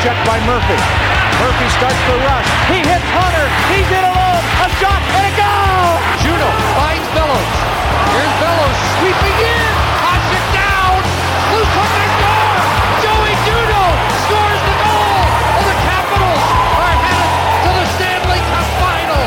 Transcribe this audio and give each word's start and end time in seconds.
check 0.00 0.16
by 0.24 0.40
Murphy. 0.48 0.80
Murphy 1.44 1.68
starts 1.76 2.00
the 2.08 2.16
rush. 2.24 2.48
He 2.72 2.80
hits 2.80 3.08
Hunter. 3.12 3.46
He's 3.68 3.88
in 3.92 4.00
alone. 4.00 4.44
A 4.64 4.68
shot 4.80 4.96
and 4.96 5.24
a 5.28 5.34
goal. 5.36 5.92
Juneau 6.24 6.52
finds 6.80 7.04
Bellows. 7.12 7.52
Here's 8.16 8.34
Bellows 8.40 8.78
sweeping 8.96 9.38
in. 9.44 9.70
Knocks 10.00 10.30
it 10.32 10.46
down. 10.56 10.96
Loose 11.52 11.72
hook 11.76 11.92
and 12.00 12.12
score. 12.16 12.56
Joey 13.04 13.34
Juneau 13.44 13.88
scores 14.24 14.62
the 14.64 14.76
goal. 14.80 15.20
And 15.60 15.64
the 15.68 15.78
Capitals 15.84 16.44
are 16.80 16.96
headed 17.04 17.32
to 17.60 17.70
the 17.76 17.86
Stanley 18.00 18.40
Cup 18.40 18.68
final. 18.80 19.24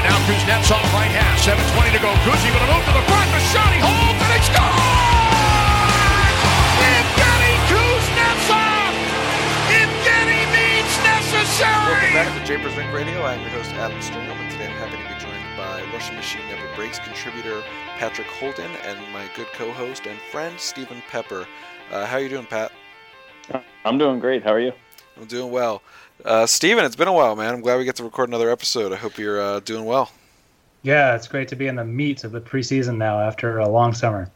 now 0.08 0.18
Kuznetsov 0.24 0.84
right 0.96 1.12
half. 1.12 1.36
7.20 1.44 1.92
to 1.92 2.00
go. 2.00 2.10
Kuzi 2.24 2.48
with 2.48 2.64
a 2.64 2.68
move 2.72 2.84
to 2.88 2.94
the 2.96 3.04
front. 3.04 3.28
The 3.36 3.42
shot 3.52 3.68
he 3.68 3.80
holds 3.84 4.16
and 4.16 4.32
it's 4.32 4.48
gone! 4.48 5.59
Back 12.20 12.38
to 12.38 12.46
Japers 12.46 12.76
Rink 12.76 12.92
Radio. 12.92 13.22
I'm 13.22 13.40
your 13.40 13.48
host 13.48 13.70
Adam 13.76 13.98
Stringham, 14.02 14.36
and 14.36 14.50
today 14.50 14.66
I'm 14.66 14.72
happy 14.72 15.02
to 15.02 15.08
be 15.08 15.18
joined 15.18 15.56
by 15.56 15.82
Russian 15.90 16.16
Machine 16.16 16.46
Never 16.50 16.68
Breaks 16.76 16.98
contributor 16.98 17.62
Patrick 17.96 18.26
Holden 18.26 18.70
and 18.84 18.98
my 19.10 19.26
good 19.34 19.46
co-host 19.54 20.06
and 20.06 20.20
friend 20.30 20.60
Stephen 20.60 21.02
Pepper. 21.08 21.46
Uh, 21.90 22.04
how 22.04 22.18
are 22.18 22.20
you 22.20 22.28
doing, 22.28 22.44
Pat? 22.44 22.72
I'm 23.86 23.96
doing 23.96 24.20
great. 24.20 24.42
How 24.42 24.52
are 24.52 24.60
you? 24.60 24.72
I'm 25.16 25.24
doing 25.28 25.50
well. 25.50 25.80
Uh, 26.22 26.44
Stephen, 26.44 26.84
it's 26.84 26.94
been 26.94 27.08
a 27.08 27.12
while, 27.14 27.36
man. 27.36 27.54
I'm 27.54 27.62
glad 27.62 27.78
we 27.78 27.86
get 27.86 27.96
to 27.96 28.04
record 28.04 28.28
another 28.28 28.50
episode. 28.50 28.92
I 28.92 28.96
hope 28.96 29.16
you're 29.16 29.40
uh, 29.40 29.60
doing 29.60 29.86
well. 29.86 30.10
Yeah, 30.82 31.16
it's 31.16 31.26
great 31.26 31.48
to 31.48 31.56
be 31.56 31.68
in 31.68 31.76
the 31.76 31.86
meat 31.86 32.24
of 32.24 32.32
the 32.32 32.40
preseason 32.42 32.98
now 32.98 33.18
after 33.18 33.60
a 33.60 33.68
long 33.70 33.94
summer. 33.94 34.30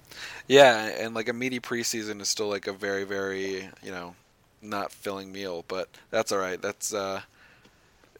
Yeah, 0.48 0.86
and 0.86 1.14
like 1.14 1.28
a 1.28 1.34
meaty 1.34 1.60
preseason 1.60 2.22
is 2.22 2.30
still 2.30 2.48
like 2.48 2.66
a 2.66 2.72
very, 2.72 3.04
very, 3.04 3.68
you 3.82 3.90
know, 3.90 4.14
not 4.62 4.90
filling 4.90 5.30
meal, 5.30 5.66
but 5.68 5.90
that's 6.10 6.32
all 6.32 6.38
right. 6.38 6.62
That's 6.62 6.94
uh, 6.94 7.20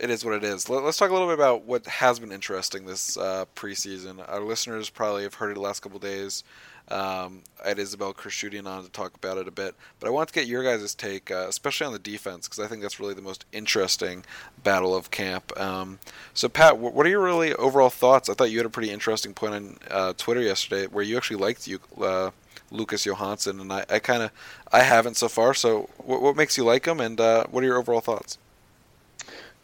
it 0.00 0.10
is 0.10 0.24
what 0.24 0.34
it 0.34 0.44
is. 0.44 0.68
Let, 0.68 0.82
us 0.84 0.96
talk 0.96 1.10
a 1.10 1.12
little 1.12 1.28
bit 1.28 1.34
about 1.34 1.64
what 1.64 1.86
has 1.86 2.18
been 2.18 2.32
interesting 2.32 2.84
this 2.84 3.16
uh, 3.16 3.44
preseason. 3.54 4.24
Our 4.28 4.40
listeners 4.40 4.90
probably 4.90 5.22
have 5.22 5.34
heard 5.34 5.52
it 5.52 5.54
the 5.54 5.60
last 5.60 5.80
couple 5.80 5.98
days. 5.98 6.42
Um, 6.88 7.42
I 7.64 7.68
had 7.68 7.78
Isabelle 7.78 8.12
Khurshudyan 8.12 8.66
on 8.66 8.84
to 8.84 8.90
talk 8.90 9.14
about 9.14 9.38
it 9.38 9.48
a 9.48 9.50
bit, 9.50 9.74
but 9.98 10.06
I 10.06 10.10
want 10.10 10.28
to 10.28 10.34
get 10.34 10.46
your 10.46 10.62
guys' 10.62 10.94
take, 10.94 11.30
uh, 11.30 11.46
especially 11.48 11.86
on 11.86 11.92
the 11.94 11.98
defense, 11.98 12.46
because 12.46 12.62
I 12.62 12.68
think 12.68 12.82
that's 12.82 13.00
really 13.00 13.14
the 13.14 13.22
most 13.22 13.46
interesting 13.52 14.24
battle 14.62 14.94
of 14.94 15.10
camp. 15.10 15.58
Um, 15.58 15.98
so, 16.34 16.48
Pat, 16.48 16.76
what 16.76 17.06
are 17.06 17.08
your 17.08 17.22
really 17.22 17.54
overall 17.54 17.88
thoughts? 17.88 18.28
I 18.28 18.34
thought 18.34 18.50
you 18.50 18.58
had 18.58 18.66
a 18.66 18.70
pretty 18.70 18.90
interesting 18.90 19.32
point 19.32 19.54
on 19.54 19.78
uh, 19.90 20.12
Twitter 20.18 20.42
yesterday 20.42 20.86
where 20.86 21.04
you 21.04 21.16
actually 21.16 21.38
liked 21.38 21.66
you, 21.66 21.78
uh, 22.02 22.32
Lucas 22.70 23.06
Johansen, 23.06 23.60
and 23.60 23.72
I, 23.72 23.86
I 23.88 23.98
kind 23.98 24.22
of 24.22 24.30
I 24.70 24.80
haven't 24.80 25.16
so 25.16 25.28
far. 25.28 25.54
So, 25.54 25.88
what, 25.96 26.20
what 26.20 26.36
makes 26.36 26.58
you 26.58 26.64
like 26.64 26.84
him, 26.84 27.00
and 27.00 27.18
uh, 27.18 27.44
what 27.50 27.64
are 27.64 27.66
your 27.66 27.78
overall 27.78 28.02
thoughts? 28.02 28.36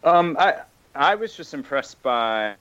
Um, 0.05 0.37
I 0.39 0.63
I 0.95 1.15
was 1.15 1.37
just 1.37 1.55
impressed 1.55 2.03
by 2.03 2.55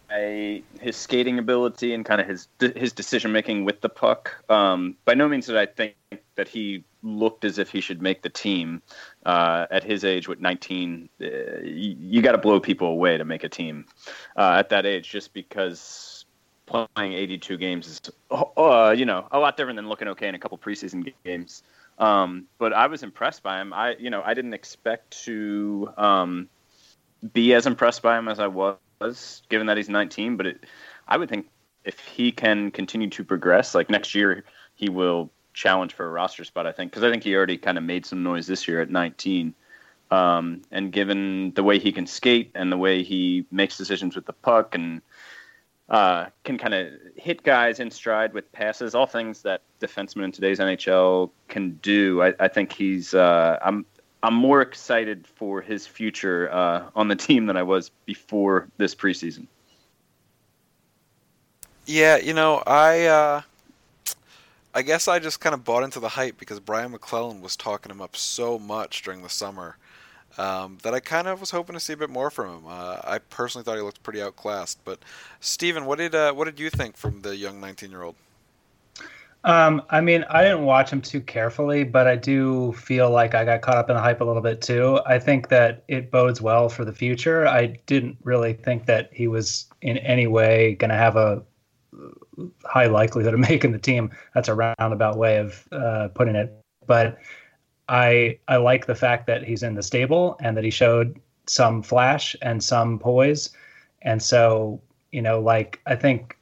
his 0.80 0.96
skating 0.96 1.40
ability 1.40 1.94
and 1.94 2.06
kind 2.06 2.22
of 2.22 2.28
his 2.28 2.48
his 2.60 2.94
decision 2.94 3.32
making 3.32 3.66
with 3.66 3.82
the 3.82 3.90
puck. 3.90 4.44
Um, 4.50 4.96
by 5.06 5.14
no 5.14 5.28
means 5.28 5.48
did 5.48 5.58
I 5.58 5.66
think 5.66 5.96
that 6.36 6.48
he 6.48 6.84
looked 7.02 7.44
as 7.44 7.58
if 7.58 7.70
he 7.70 7.82
should 7.82 8.02
make 8.02 8.22
the 8.22 8.30
team. 8.30 8.82
Uh, 9.26 9.66
at 9.72 9.84
his 9.84 10.04
age, 10.04 10.28
with 10.28 10.40
19, 10.40 11.10
uh, 11.22 11.26
you, 11.64 11.96
you 12.00 12.22
got 12.22 12.32
to 12.34 12.38
blow 12.38 12.60
people 12.60 12.88
away 12.88 13.18
to 13.18 13.26
make 13.26 13.44
a 13.44 13.50
team 13.50 13.86
uh, 14.38 14.56
at 14.58 14.70
that 14.70 14.86
age, 14.86 15.10
just 15.10 15.34
because 15.34 16.26
playing 16.66 17.14
82 17.14 17.58
games 17.58 17.88
is, 17.88 18.02
uh, 18.32 18.94
you 18.96 19.06
know, 19.06 19.28
a 19.32 19.40
lot 19.40 19.58
different 19.58 19.78
than 19.78 19.90
looking 19.90 20.08
okay 20.10 20.28
in 20.28 20.36
a 20.36 20.40
couple 20.40 20.58
preseason 20.58 21.12
games. 21.26 21.64
Um, 21.98 22.46
but 22.58 22.74
I 22.74 22.88
was 22.88 23.04
impressed 23.04 23.44
by 23.44 23.60
him. 23.60 23.74
I, 23.74 23.96
you 24.00 24.10
know, 24.10 24.22
I 24.24 24.34
didn't 24.34 24.54
expect 24.54 25.24
to. 25.26 25.92
Um, 25.98 26.50
be 27.34 27.54
as 27.54 27.66
impressed 27.66 28.02
by 28.02 28.18
him 28.18 28.28
as 28.28 28.40
I 28.40 28.48
was, 28.48 29.42
given 29.50 29.68
that 29.68 29.78
he's 29.78 29.90
19. 29.90 30.38
But 30.38 30.46
it, 30.48 30.66
I 31.08 31.18
would 31.18 31.30
think 31.30 31.48
if 31.84 32.00
he 32.00 32.32
can 32.32 32.72
continue 32.72 33.10
to 33.10 33.24
progress, 33.24 33.76
like 33.76 33.90
next 33.90 34.16
year, 34.16 34.44
he 34.76 34.90
will 34.90 35.32
challenge 35.54 35.94
for 35.94 36.06
a 36.06 36.10
roster 36.10 36.44
spot. 36.44 36.66
I 36.66 36.72
think 36.72 36.92
because 36.92 37.04
I 37.04 37.12
think 37.12 37.24
he 37.24 37.36
already 37.36 37.58
kind 37.58 37.78
of 37.78 37.84
made 37.84 38.06
some 38.06 38.24
noise 38.24 38.48
this 38.48 38.68
year 38.68 38.82
at 38.82 38.90
19. 38.90 39.54
Um, 40.12 40.64
and 40.72 40.92
given 40.92 41.54
the 41.54 41.64
way 41.64 41.78
he 41.78 41.92
can 41.92 42.08
skate 42.08 42.52
and 42.56 42.72
the 42.72 42.78
way 42.78 43.04
he 43.04 43.46
makes 43.52 43.78
decisions 43.78 44.16
with 44.16 44.26
the 44.26 44.34
puck 44.34 44.74
and 44.74 45.02
uh, 45.90 46.28
can 46.44 46.58
kind 46.58 46.74
of 46.74 46.94
hit 47.16 47.44
guys 47.44 47.80
in 47.80 47.92
stride 47.92 48.34
with 48.34 48.52
passes, 48.52 48.96
all 48.96 49.06
things 49.06 49.42
that 49.44 49.62
defensemen 49.80 50.24
in 50.24 50.32
today's 50.32 50.60
NHL 50.60 51.32
can 51.48 51.80
do. 51.82 52.22
I, 52.22 52.34
I 52.40 52.48
think 52.48 52.72
he's. 52.74 53.14
Uh, 53.14 53.58
I'm 53.62 53.86
I'm 54.22 54.34
more 54.34 54.62
excited 54.62 55.26
for 55.26 55.62
his 55.62 55.88
future 55.88 56.52
uh, 56.52 56.90
on 56.96 57.08
the 57.08 57.16
team 57.16 57.46
than 57.46 57.56
I 57.56 57.64
was 57.64 57.90
before 58.06 58.68
this 58.78 58.94
preseason. 58.94 59.48
Yeah, 61.86 62.18
you 62.18 62.34
know, 62.34 62.62
I 62.68 63.06
uh, 63.06 63.42
I 64.74 64.82
guess 64.82 65.08
I 65.08 65.20
just 65.20 65.40
kind 65.40 65.54
of 65.54 65.64
bought 65.64 65.84
into 65.84 66.00
the 66.00 66.10
hype 66.10 66.38
because 66.38 66.60
Brian 66.60 66.92
MacLellan 66.92 67.42
was 67.42 67.56
talking 67.56 67.92
him 67.92 68.02
up 68.02 68.16
so 68.16 68.60
much 68.60 69.02
during 69.02 69.24
the 69.24 69.30
summer 69.30 69.78
um, 70.38 70.78
that 70.84 70.94
I 70.94 71.00
kind 71.00 71.28
of 71.28 71.40
was 71.40 71.52
hoping 71.52 71.74
to 71.74 71.80
see 71.80 71.94
a 71.94 71.98
bit 71.98 72.10
more 72.10 72.30
from 72.30 72.60
him. 72.60 72.64
Uh, 72.68 72.98
I 73.04 73.18
personally 73.18 73.64
thought 73.64 73.76
he 73.76 73.82
looked 73.82 74.04
pretty 74.04 74.22
outclassed. 74.22 74.80
But 74.86 75.00
Stephen, 75.40 75.86
what 75.86 75.98
did 75.98 76.14
uh, 76.14 76.34
what 76.34 76.46
did 76.46 76.60
you 76.60 76.70
think 76.70 76.96
from 76.96 77.22
the 77.22 77.36
young 77.36 77.60
19 77.60 77.90
year 77.90 78.04
old? 78.04 78.16
Um, 79.46 79.82
I 79.90 80.02
mean, 80.02 80.26
I 80.30 80.44
didn't 80.44 80.66
watch 80.66 80.92
him 80.92 81.02
too 81.02 81.22
carefully, 81.22 81.84
but 81.86 82.08
I 82.08 82.18
do 82.18 82.74
feel 82.74 83.10
like 83.10 83.36
I 83.36 83.46
got 83.46 83.62
caught 83.62 83.78
up 83.78 83.90
in 83.90 83.96
the 83.96 84.02
hype 84.02 84.20
a 84.20 84.26
little 84.26 84.42
bit 84.42 84.62
too. 84.62 85.00
I 85.06 85.18
think 85.18 85.48
that 85.48 85.84
it 85.88 86.12
bodes 86.12 86.42
well 86.42 86.68
for 86.68 86.84
the 86.84 86.92
future. 86.92 87.48
I 87.48 87.68
didn't 87.86 88.18
really 88.24 88.54
think 88.54 88.86
that 88.88 89.10
he 89.14 89.28
was 89.28 89.66
in 89.82 89.98
any 90.00 90.28
way 90.28 90.76
going 90.76 90.90
to 90.90 90.96
have 90.96 91.16
a 91.16 91.42
high 92.66 92.88
likelihood 92.88 93.34
of 93.34 93.40
making 93.50 93.72
the 93.72 93.80
team. 93.80 94.12
That's 94.34 94.50
a 94.50 94.56
roundabout 94.56 95.18
way 95.18 95.38
of 95.38 95.68
uh, 95.72 96.10
putting 96.14 96.36
it, 96.36 96.54
but 96.86 97.18
I 97.88 98.40
I 98.48 98.58
like 98.58 98.86
the 98.86 98.96
fact 98.96 99.26
that 99.28 99.44
he's 99.44 99.64
in 99.64 99.76
the 99.76 99.84
stable 99.84 100.38
and 100.42 100.56
that 100.58 100.64
he 100.64 100.70
showed 100.70 101.20
some 101.48 101.82
flash 101.82 102.36
and 102.42 102.64
some 102.64 103.00
poise, 103.00 103.50
and 104.02 104.22
so 104.22 104.82
you 105.12 105.22
know, 105.22 105.40
like 105.40 105.80
I 105.86 105.96
think 105.96 106.38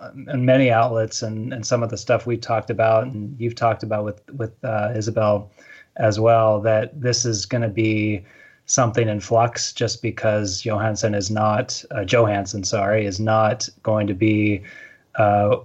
and 0.00 0.46
many 0.46 0.70
outlets 0.70 1.22
and, 1.22 1.52
and 1.52 1.66
some 1.66 1.82
of 1.82 1.90
the 1.90 1.96
stuff 1.96 2.26
we 2.26 2.36
talked 2.36 2.70
about 2.70 3.04
and 3.04 3.38
you've 3.38 3.54
talked 3.54 3.82
about 3.82 4.04
with 4.04 4.22
with 4.34 4.52
uh, 4.64 4.92
Isabel 4.94 5.50
as 5.96 6.18
well 6.18 6.60
that 6.60 6.98
this 7.00 7.24
is 7.24 7.46
going 7.46 7.62
to 7.62 7.68
be 7.68 8.24
something 8.66 9.08
in 9.08 9.20
flux 9.20 9.72
just 9.72 10.02
because 10.02 10.64
Johansson 10.64 11.14
is 11.14 11.30
not 11.30 11.82
uh, 11.90 12.04
Johansson 12.04 12.64
sorry 12.64 13.04
is 13.04 13.20
not 13.20 13.68
going 13.82 14.06
to 14.06 14.14
be 14.14 14.62
uh, 15.16 15.56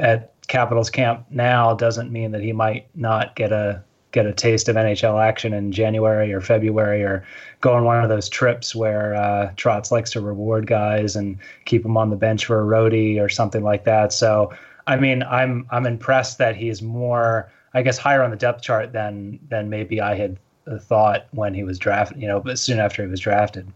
at 0.00 0.32
Capitals 0.48 0.90
camp 0.90 1.26
now 1.30 1.74
doesn't 1.74 2.12
mean 2.12 2.30
that 2.32 2.42
he 2.42 2.52
might 2.52 2.86
not 2.94 3.36
get 3.36 3.52
a 3.52 3.82
get 4.12 4.26
a 4.26 4.32
taste 4.32 4.68
of 4.68 4.76
NHL 4.76 5.22
action 5.22 5.52
in 5.52 5.72
January 5.72 6.32
or 6.32 6.40
February 6.40 7.02
or 7.02 7.24
go 7.60 7.72
on 7.72 7.84
one 7.84 8.02
of 8.02 8.08
those 8.08 8.28
trips 8.28 8.74
where 8.74 9.14
uh, 9.14 9.52
Trotz 9.56 9.90
likes 9.90 10.10
to 10.12 10.20
reward 10.20 10.66
guys 10.66 11.16
and 11.16 11.38
keep 11.64 11.82
them 11.82 11.96
on 11.96 12.10
the 12.10 12.16
bench 12.16 12.44
for 12.46 12.60
a 12.60 12.64
roadie 12.64 13.20
or 13.20 13.28
something 13.28 13.62
like 13.62 13.84
that. 13.84 14.12
So, 14.12 14.52
I 14.86 14.96
mean, 14.96 15.22
I'm 15.24 15.66
I'm 15.70 15.86
impressed 15.86 16.38
that 16.38 16.54
he's 16.54 16.82
more, 16.82 17.50
I 17.74 17.82
guess, 17.82 17.98
higher 17.98 18.22
on 18.22 18.30
the 18.30 18.36
depth 18.36 18.62
chart 18.62 18.92
than 18.92 19.38
than 19.48 19.70
maybe 19.70 20.00
I 20.00 20.14
had 20.14 20.38
thought 20.80 21.26
when 21.32 21.54
he 21.54 21.64
was 21.64 21.78
drafted. 21.78 22.20
You 22.20 22.28
know, 22.28 22.40
but 22.40 22.58
soon 22.58 22.78
after 22.78 23.02
he 23.02 23.08
was 23.08 23.20
drafted. 23.20 23.72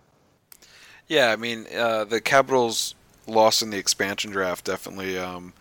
Yeah, 1.09 1.31
I 1.31 1.37
mean, 1.37 1.67
uh, 1.77 2.05
the 2.05 2.21
Capitals' 2.21 2.95
loss 3.27 3.63
in 3.63 3.71
the 3.71 3.79
expansion 3.79 4.33
draft 4.33 4.65
definitely 4.65 5.17
um, 5.19 5.53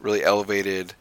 really 0.00 0.24
elevated. 0.24 0.94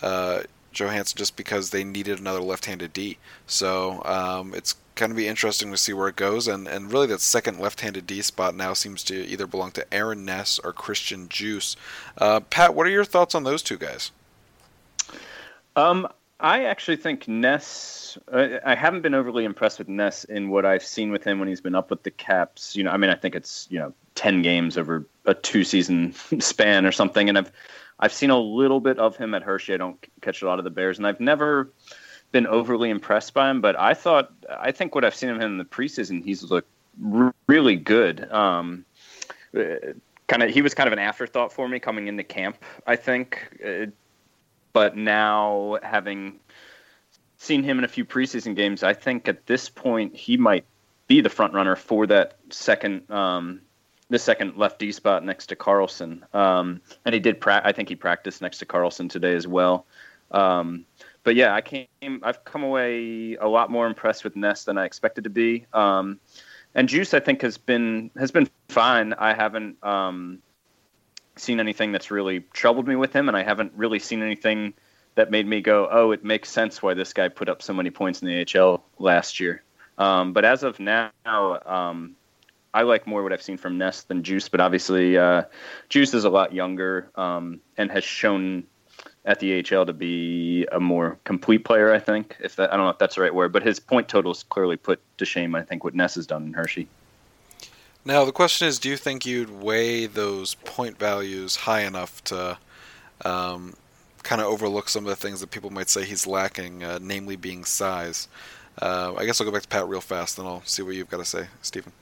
Uh, 0.00 0.42
Johansen 0.72 1.16
just 1.16 1.36
because 1.36 1.70
they 1.70 1.84
needed 1.84 2.18
another 2.18 2.40
left-handed 2.40 2.92
D. 2.92 3.18
So 3.46 4.02
um, 4.04 4.54
it's 4.54 4.74
going 4.94 5.10
to 5.10 5.16
be 5.16 5.28
interesting 5.28 5.70
to 5.70 5.76
see 5.76 5.92
where 5.92 6.08
it 6.08 6.16
goes. 6.16 6.48
And, 6.48 6.68
and 6.68 6.92
really, 6.92 7.06
that 7.08 7.20
second 7.20 7.58
left-handed 7.58 8.06
D 8.06 8.22
spot 8.22 8.54
now 8.54 8.72
seems 8.74 9.02
to 9.04 9.14
either 9.26 9.46
belong 9.46 9.72
to 9.72 9.94
Aaron 9.94 10.24
Ness 10.24 10.58
or 10.58 10.72
Christian 10.72 11.28
Djoos. 11.28 11.76
Uh, 12.18 12.40
Pat, 12.40 12.74
what 12.74 12.86
are 12.86 12.90
your 12.90 13.04
thoughts 13.04 13.34
on 13.34 13.44
those 13.44 13.62
two 13.62 13.78
guys? 13.78 14.10
Um, 15.76 16.08
I 16.38 16.64
actually 16.64 16.96
think 16.96 17.28
Ness. 17.28 18.18
Uh, 18.30 18.58
I 18.64 18.74
haven't 18.74 19.02
been 19.02 19.14
overly 19.14 19.44
impressed 19.44 19.78
with 19.78 19.88
Ness 19.88 20.24
in 20.24 20.50
what 20.50 20.66
I've 20.66 20.84
seen 20.84 21.10
with 21.10 21.24
him 21.24 21.38
when 21.38 21.48
he's 21.48 21.60
been 21.60 21.74
up 21.74 21.88
with 21.88 22.02
the 22.02 22.10
Caps. 22.10 22.76
You 22.76 22.84
know, 22.84 22.90
I 22.90 22.96
mean, 22.96 23.10
I 23.10 23.14
think 23.14 23.34
it's 23.34 23.66
you 23.70 23.78
know 23.78 23.94
ten 24.14 24.42
games 24.42 24.76
over 24.76 25.06
a 25.24 25.34
two-season 25.34 26.14
span 26.40 26.84
or 26.84 26.92
something, 26.92 27.28
and 27.28 27.38
I've 27.38 27.52
I've 28.02 28.12
seen 28.12 28.30
a 28.30 28.38
little 28.38 28.80
bit 28.80 28.98
of 28.98 29.16
him 29.16 29.32
at 29.32 29.44
Hershey. 29.44 29.74
I 29.74 29.76
don't 29.76 29.96
catch 30.20 30.42
a 30.42 30.46
lot 30.46 30.58
of 30.58 30.64
the 30.64 30.70
Bears, 30.70 30.98
and 30.98 31.06
I've 31.06 31.20
never 31.20 31.70
been 32.32 32.48
overly 32.48 32.90
impressed 32.90 33.32
by 33.32 33.48
him. 33.48 33.60
But 33.60 33.78
I 33.78 33.94
thought, 33.94 34.32
I 34.50 34.72
think 34.72 34.96
what 34.96 35.04
I've 35.04 35.14
seen 35.14 35.28
of 35.28 35.36
him 35.36 35.52
in 35.52 35.58
the 35.58 35.64
preseason, 35.64 36.24
he's 36.24 36.42
looked 36.42 36.68
really 37.46 37.76
good. 37.76 38.30
Um, 38.32 38.84
kind 39.52 40.42
of, 40.42 40.50
he 40.50 40.62
was 40.62 40.74
kind 40.74 40.88
of 40.88 40.92
an 40.92 40.98
afterthought 40.98 41.52
for 41.52 41.68
me 41.68 41.78
coming 41.78 42.08
into 42.08 42.24
camp. 42.24 42.58
I 42.88 42.96
think, 42.96 43.38
uh, 43.64 43.86
but 44.72 44.96
now 44.96 45.78
having 45.84 46.40
seen 47.36 47.62
him 47.62 47.78
in 47.78 47.84
a 47.84 47.88
few 47.88 48.04
preseason 48.04 48.56
games, 48.56 48.82
I 48.82 48.94
think 48.94 49.28
at 49.28 49.46
this 49.46 49.68
point 49.68 50.16
he 50.16 50.36
might 50.36 50.64
be 51.06 51.20
the 51.20 51.30
front 51.30 51.54
runner 51.54 51.76
for 51.76 52.08
that 52.08 52.36
second 52.50 53.08
um, 53.12 53.60
the 54.12 54.18
second 54.18 54.58
left 54.58 54.78
D 54.78 54.92
spot 54.92 55.24
next 55.24 55.46
to 55.46 55.56
Carlson. 55.56 56.24
Um, 56.34 56.82
and 57.06 57.14
he 57.14 57.18
did. 57.18 57.40
Pra- 57.40 57.62
I 57.64 57.72
think 57.72 57.88
he 57.88 57.96
practiced 57.96 58.42
next 58.42 58.58
to 58.58 58.66
Carlson 58.66 59.08
today 59.08 59.34
as 59.34 59.48
well. 59.48 59.86
Um, 60.30 60.84
but 61.24 61.34
yeah, 61.34 61.54
I 61.54 61.62
came. 61.62 61.88
I've 62.22 62.44
come 62.44 62.62
away 62.62 63.36
a 63.36 63.48
lot 63.48 63.70
more 63.70 63.86
impressed 63.86 64.22
with 64.22 64.36
Ness 64.36 64.64
than 64.64 64.76
I 64.76 64.84
expected 64.84 65.24
to 65.24 65.30
be. 65.30 65.66
Um, 65.72 66.20
and 66.74 66.88
Djoos, 66.88 67.14
I 67.14 67.20
think, 67.20 67.40
has 67.40 67.56
been 67.56 68.10
has 68.18 68.30
been 68.30 68.48
fine. 68.68 69.14
I 69.14 69.32
haven't 69.32 69.82
um, 69.82 70.40
seen 71.36 71.58
anything 71.58 71.90
that's 71.90 72.10
really 72.10 72.40
troubled 72.52 72.86
me 72.86 72.96
with 72.96 73.14
him, 73.14 73.28
and 73.28 73.36
I 73.36 73.42
haven't 73.42 73.72
really 73.74 73.98
seen 73.98 74.22
anything 74.22 74.74
that 75.14 75.30
made 75.30 75.46
me 75.46 75.62
go, 75.62 75.88
"Oh, 75.90 76.10
it 76.10 76.22
makes 76.22 76.50
sense 76.50 76.82
why 76.82 76.92
this 76.92 77.14
guy 77.14 77.28
put 77.28 77.48
up 77.48 77.62
so 77.62 77.72
many 77.72 77.88
points 77.88 78.20
in 78.20 78.28
the 78.28 78.60
AHL 78.60 78.84
last 78.98 79.40
year." 79.40 79.62
Um, 79.96 80.34
but 80.34 80.44
as 80.44 80.64
of 80.64 80.80
now, 80.80 81.12
um, 81.24 82.16
I 82.74 82.82
like 82.82 83.06
more 83.06 83.22
what 83.22 83.32
I've 83.32 83.42
seen 83.42 83.58
from 83.58 83.78
Ness 83.78 84.02
than 84.02 84.22
Djoos. 84.22 84.50
But 84.50 84.60
obviously, 84.60 85.18
uh, 85.18 85.42
Djoos 85.90 86.14
is 86.14 86.24
a 86.24 86.30
lot 86.30 86.52
younger 86.52 87.10
um, 87.16 87.60
and 87.76 87.90
has 87.90 88.04
shown 88.04 88.64
at 89.24 89.38
the 89.40 89.58
AHL 89.58 89.86
to 89.86 89.92
be 89.92 90.66
a 90.72 90.80
more 90.80 91.18
complete 91.24 91.64
player. 91.64 91.92
I 91.92 91.98
think, 91.98 92.36
if 92.40 92.56
that, 92.56 92.72
I 92.72 92.76
don't 92.76 92.86
know 92.86 92.90
if 92.90 92.98
that's 92.98 93.14
the 93.14 93.22
right 93.22 93.34
word, 93.34 93.52
but 93.52 93.62
his 93.62 93.78
point 93.78 94.08
totals 94.08 94.42
clearly 94.44 94.76
put 94.76 95.00
to 95.18 95.24
shame. 95.24 95.54
I 95.54 95.62
think 95.62 95.84
what 95.84 95.94
Ness 95.94 96.16
has 96.16 96.26
done 96.26 96.44
in 96.44 96.52
Hershey. 96.52 96.88
Now 98.04 98.24
the 98.24 98.32
question 98.32 98.66
is, 98.66 98.80
do 98.80 98.88
you 98.88 98.96
think 98.96 99.24
you'd 99.24 99.62
weigh 99.62 100.06
those 100.06 100.54
point 100.54 100.98
values 100.98 101.54
high 101.54 101.82
enough 101.82 102.24
to 102.24 102.58
um, 103.24 103.74
kind 104.24 104.40
of 104.40 104.48
overlook 104.48 104.88
some 104.88 105.04
of 105.04 105.10
the 105.10 105.16
things 105.16 105.40
that 105.40 105.52
people 105.52 105.70
might 105.70 105.88
say 105.88 106.04
he's 106.04 106.26
lacking, 106.26 106.82
uh, 106.82 106.98
namely 107.00 107.36
being 107.36 107.64
size? 107.64 108.26
Uh, 108.80 109.14
I 109.16 109.24
guess 109.24 109.40
I'll 109.40 109.44
go 109.44 109.52
back 109.52 109.62
to 109.62 109.68
Pat 109.68 109.86
real 109.86 110.00
fast, 110.00 110.38
and 110.38 110.48
I'll 110.48 110.64
see 110.64 110.82
what 110.82 110.96
you've 110.96 111.10
got 111.10 111.18
to 111.18 111.24
say, 111.24 111.46
Stephen. 111.60 111.92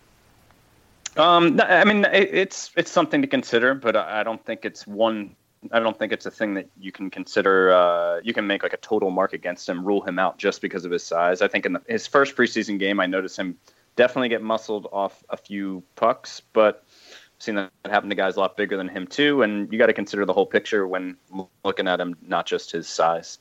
Um, 1.16 1.60
I 1.62 1.84
mean, 1.84 2.06
it's 2.12 2.70
it's 2.76 2.90
something 2.90 3.20
to 3.22 3.28
consider, 3.28 3.74
but 3.74 3.96
I 3.96 4.22
don't 4.22 4.44
think 4.44 4.64
it's 4.64 4.86
one. 4.86 5.34
I 5.72 5.80
don't 5.80 5.98
think 5.98 6.12
it's 6.12 6.24
a 6.24 6.30
thing 6.30 6.54
that 6.54 6.68
you 6.78 6.92
can 6.92 7.10
consider. 7.10 7.72
Uh, 7.72 8.20
you 8.22 8.32
can 8.32 8.46
make 8.46 8.62
like 8.62 8.72
a 8.72 8.78
total 8.78 9.10
mark 9.10 9.32
against 9.32 9.68
him, 9.68 9.84
rule 9.84 10.00
him 10.00 10.18
out 10.18 10.38
just 10.38 10.62
because 10.62 10.84
of 10.84 10.90
his 10.90 11.02
size. 11.02 11.42
I 11.42 11.48
think 11.48 11.66
in 11.66 11.74
the, 11.74 11.82
his 11.88 12.06
first 12.06 12.36
preseason 12.36 12.78
game, 12.78 13.00
I 13.00 13.06
noticed 13.06 13.36
him 13.36 13.58
definitely 13.96 14.28
get 14.28 14.42
muscled 14.42 14.86
off 14.92 15.22
a 15.28 15.36
few 15.36 15.82
pucks, 15.96 16.40
but 16.52 16.84
I've 17.10 17.42
seen 17.42 17.54
that 17.56 17.70
happen 17.84 18.08
to 18.08 18.14
guys 18.14 18.36
a 18.36 18.40
lot 18.40 18.56
bigger 18.56 18.76
than 18.76 18.88
him 18.88 19.06
too. 19.06 19.42
And 19.42 19.70
you 19.72 19.78
got 19.78 19.86
to 19.86 19.92
consider 19.92 20.24
the 20.24 20.32
whole 20.32 20.46
picture 20.46 20.86
when 20.86 21.16
looking 21.64 21.88
at 21.88 22.00
him, 22.00 22.16
not 22.22 22.46
just 22.46 22.70
his 22.72 22.88
size. 22.88 23.38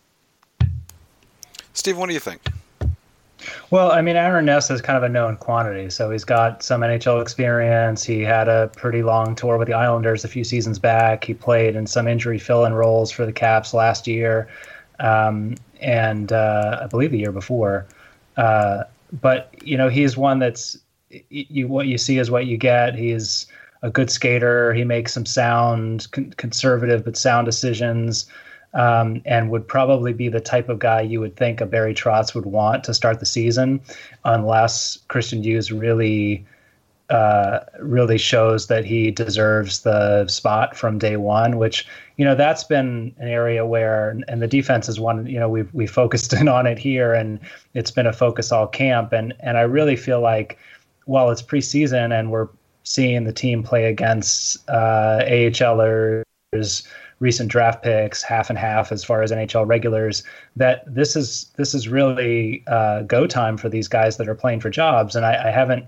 Steve, 1.74 1.98
what 1.98 2.08
do 2.08 2.14
you 2.14 2.20
think? 2.20 2.42
Well, 3.72 3.92
I 3.92 4.02
mean, 4.02 4.16
Aaron 4.16 4.46
Ness 4.46 4.70
is 4.70 4.82
kind 4.82 4.98
of 4.98 5.04
a 5.04 5.10
known 5.10 5.38
quantity. 5.38 5.90
So 5.90 6.12
he's 6.12 6.26
got 6.26 6.64
some 6.64 6.82
NHL 6.82 7.22
experience. 7.22 8.04
He 8.04 8.22
had 8.22 8.48
a 8.48 8.70
pretty 8.76 9.04
long 9.04 9.36
tour 9.36 9.58
with 9.58 9.68
the 9.68 9.74
Islanders 9.74 10.26
a 10.26 10.28
few 10.28 10.44
seasons 10.44 10.80
back. 10.80 11.24
He 11.24 11.34
played 11.34 11.76
in 11.76 11.88
some 11.88 12.08
injury 12.08 12.40
fill 12.40 12.66
in 12.66 12.74
roles 12.74 13.12
for 13.12 13.26
the 13.26 13.34
Caps 13.34 13.74
last 13.74 14.08
year, 14.08 14.50
um, 15.00 15.56
and 15.80 16.32
uh, 16.32 16.82
I 16.84 16.88
believe 16.88 17.12
the 17.12 17.20
year 17.20 17.32
before. 17.32 17.88
Uh, 18.38 18.84
but 19.22 19.54
you 19.64 19.78
know, 19.78 19.90
he's 19.90 20.18
one 20.18 20.40
that's 20.40 20.78
you 21.30 21.68
what 21.68 21.88
you 21.88 21.98
see 21.98 22.20
is 22.20 22.30
what 22.30 22.46
you 22.46 22.58
get. 22.58 22.96
He's 22.96 23.48
a 23.82 23.90
good 23.90 24.10
skater. 24.10 24.74
He 24.74 24.84
makes 24.84 25.14
some 25.14 25.26
sound, 25.26 26.08
con- 26.12 26.34
conservative 26.38 27.06
but 27.06 27.16
sound 27.18 27.46
decisions, 27.46 28.28
um, 28.74 29.22
and 29.26 29.50
would 29.50 29.68
probably 29.68 30.14
be 30.14 30.30
the 30.30 30.40
type 30.40 30.70
of 30.70 30.80
guy 30.80 31.02
you 31.02 31.20
would 31.20 31.36
think 31.36 31.62
a 31.62 31.66
Barry 31.66 31.94
Trotz 31.94 32.36
would 32.36 32.46
want 32.46 32.84
to 32.86 32.94
start 32.94 33.20
the 33.20 33.26
season, 33.26 33.82
unless 34.26 34.98
Christian 35.08 35.44
Djoos 35.44 35.78
really. 35.80 36.46
Uh, 37.10 37.66
really 37.80 38.20
shows 38.20 38.68
that 38.68 38.86
he 38.86 39.10
deserves 39.10 39.82
the 39.82 40.28
spot 40.28 40.78
from 40.78 41.00
day 41.00 41.18
one, 41.18 41.58
which 41.58 41.88
you 42.18 42.24
know 42.24 42.36
that's 42.36 42.64
been 42.64 43.12
an 43.18 43.28
area 43.28 43.66
where, 43.66 44.16
and 44.28 44.44
the 44.44 44.48
defense 44.48 44.88
is 44.88 45.00
one. 45.00 45.26
You 45.26 45.40
know, 45.40 45.50
we've 45.50 45.74
we 45.74 45.88
focused 45.88 46.34
in 46.40 46.48
on 46.48 46.68
it 46.68 46.78
here, 46.78 47.16
and 47.16 47.40
it's 47.74 47.90
been 47.90 48.06
a 48.06 48.14
focus 48.14 48.52
all 48.52 48.68
camp, 48.68 49.12
and 49.12 49.34
and 49.40 49.58
I 49.58 49.62
really 49.62 49.96
feel 49.96 50.22
like 50.22 50.60
while 51.06 51.32
it's 51.32 51.42
preseason 51.42 52.14
and 52.14 52.30
we're 52.30 52.48
seeing 52.84 53.24
the 53.24 53.34
team 53.34 53.64
play 53.64 53.86
against 53.86 54.58
uh, 54.70 55.24
AHLers, 55.24 56.88
recent 57.20 57.50
draft 57.50 57.84
picks, 57.84 58.24
half 58.24 58.50
and 58.50 58.58
half 58.58 58.92
as 58.92 59.04
far 59.04 59.22
as 59.22 59.32
NHL 59.32 59.68
regulars, 59.68 60.24
that 60.56 60.84
this 60.94 61.16
is 61.16 61.52
this 61.56 61.74
is 61.74 61.88
really 61.88 62.64
uh, 62.68 63.02
go 63.04 63.28
time 63.28 63.58
for 63.58 63.70
these 63.70 63.88
guys 63.88 64.18
that 64.18 64.28
are 64.28 64.36
playing 64.36 64.60
for 64.62 64.70
jobs. 64.70 65.16
And 65.16 65.26
I, 65.26 65.48
I 65.48 65.52
haven't, 65.52 65.86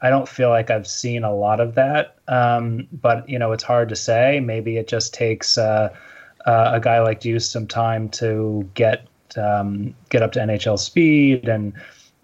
I 0.00 0.10
don't 0.10 0.28
feel 0.28 0.50
like 0.50 0.70
I've 0.70 0.86
seen 0.86 1.24
a 1.24 1.34
lot 1.34 1.60
of 1.60 1.74
that. 1.76 2.16
Um, 2.28 2.88
but 2.92 3.28
you 3.28 3.38
know, 3.38 3.52
it's 3.52 3.64
hard 3.64 3.88
to 3.88 3.96
say. 3.96 4.40
Maybe 4.40 4.76
it 4.76 4.88
just 4.88 5.14
takes 5.14 5.56
uh, 5.56 5.94
uh, 6.46 6.70
a 6.74 6.80
guy 6.80 7.00
like 7.00 7.24
you 7.24 7.38
some 7.38 7.66
time 7.66 8.08
to 8.10 8.68
get 8.74 9.06
um, 9.36 9.94
get 10.10 10.22
up 10.22 10.32
to 10.32 10.40
NHL 10.40 10.78
speed 10.78 11.48
and 11.48 11.72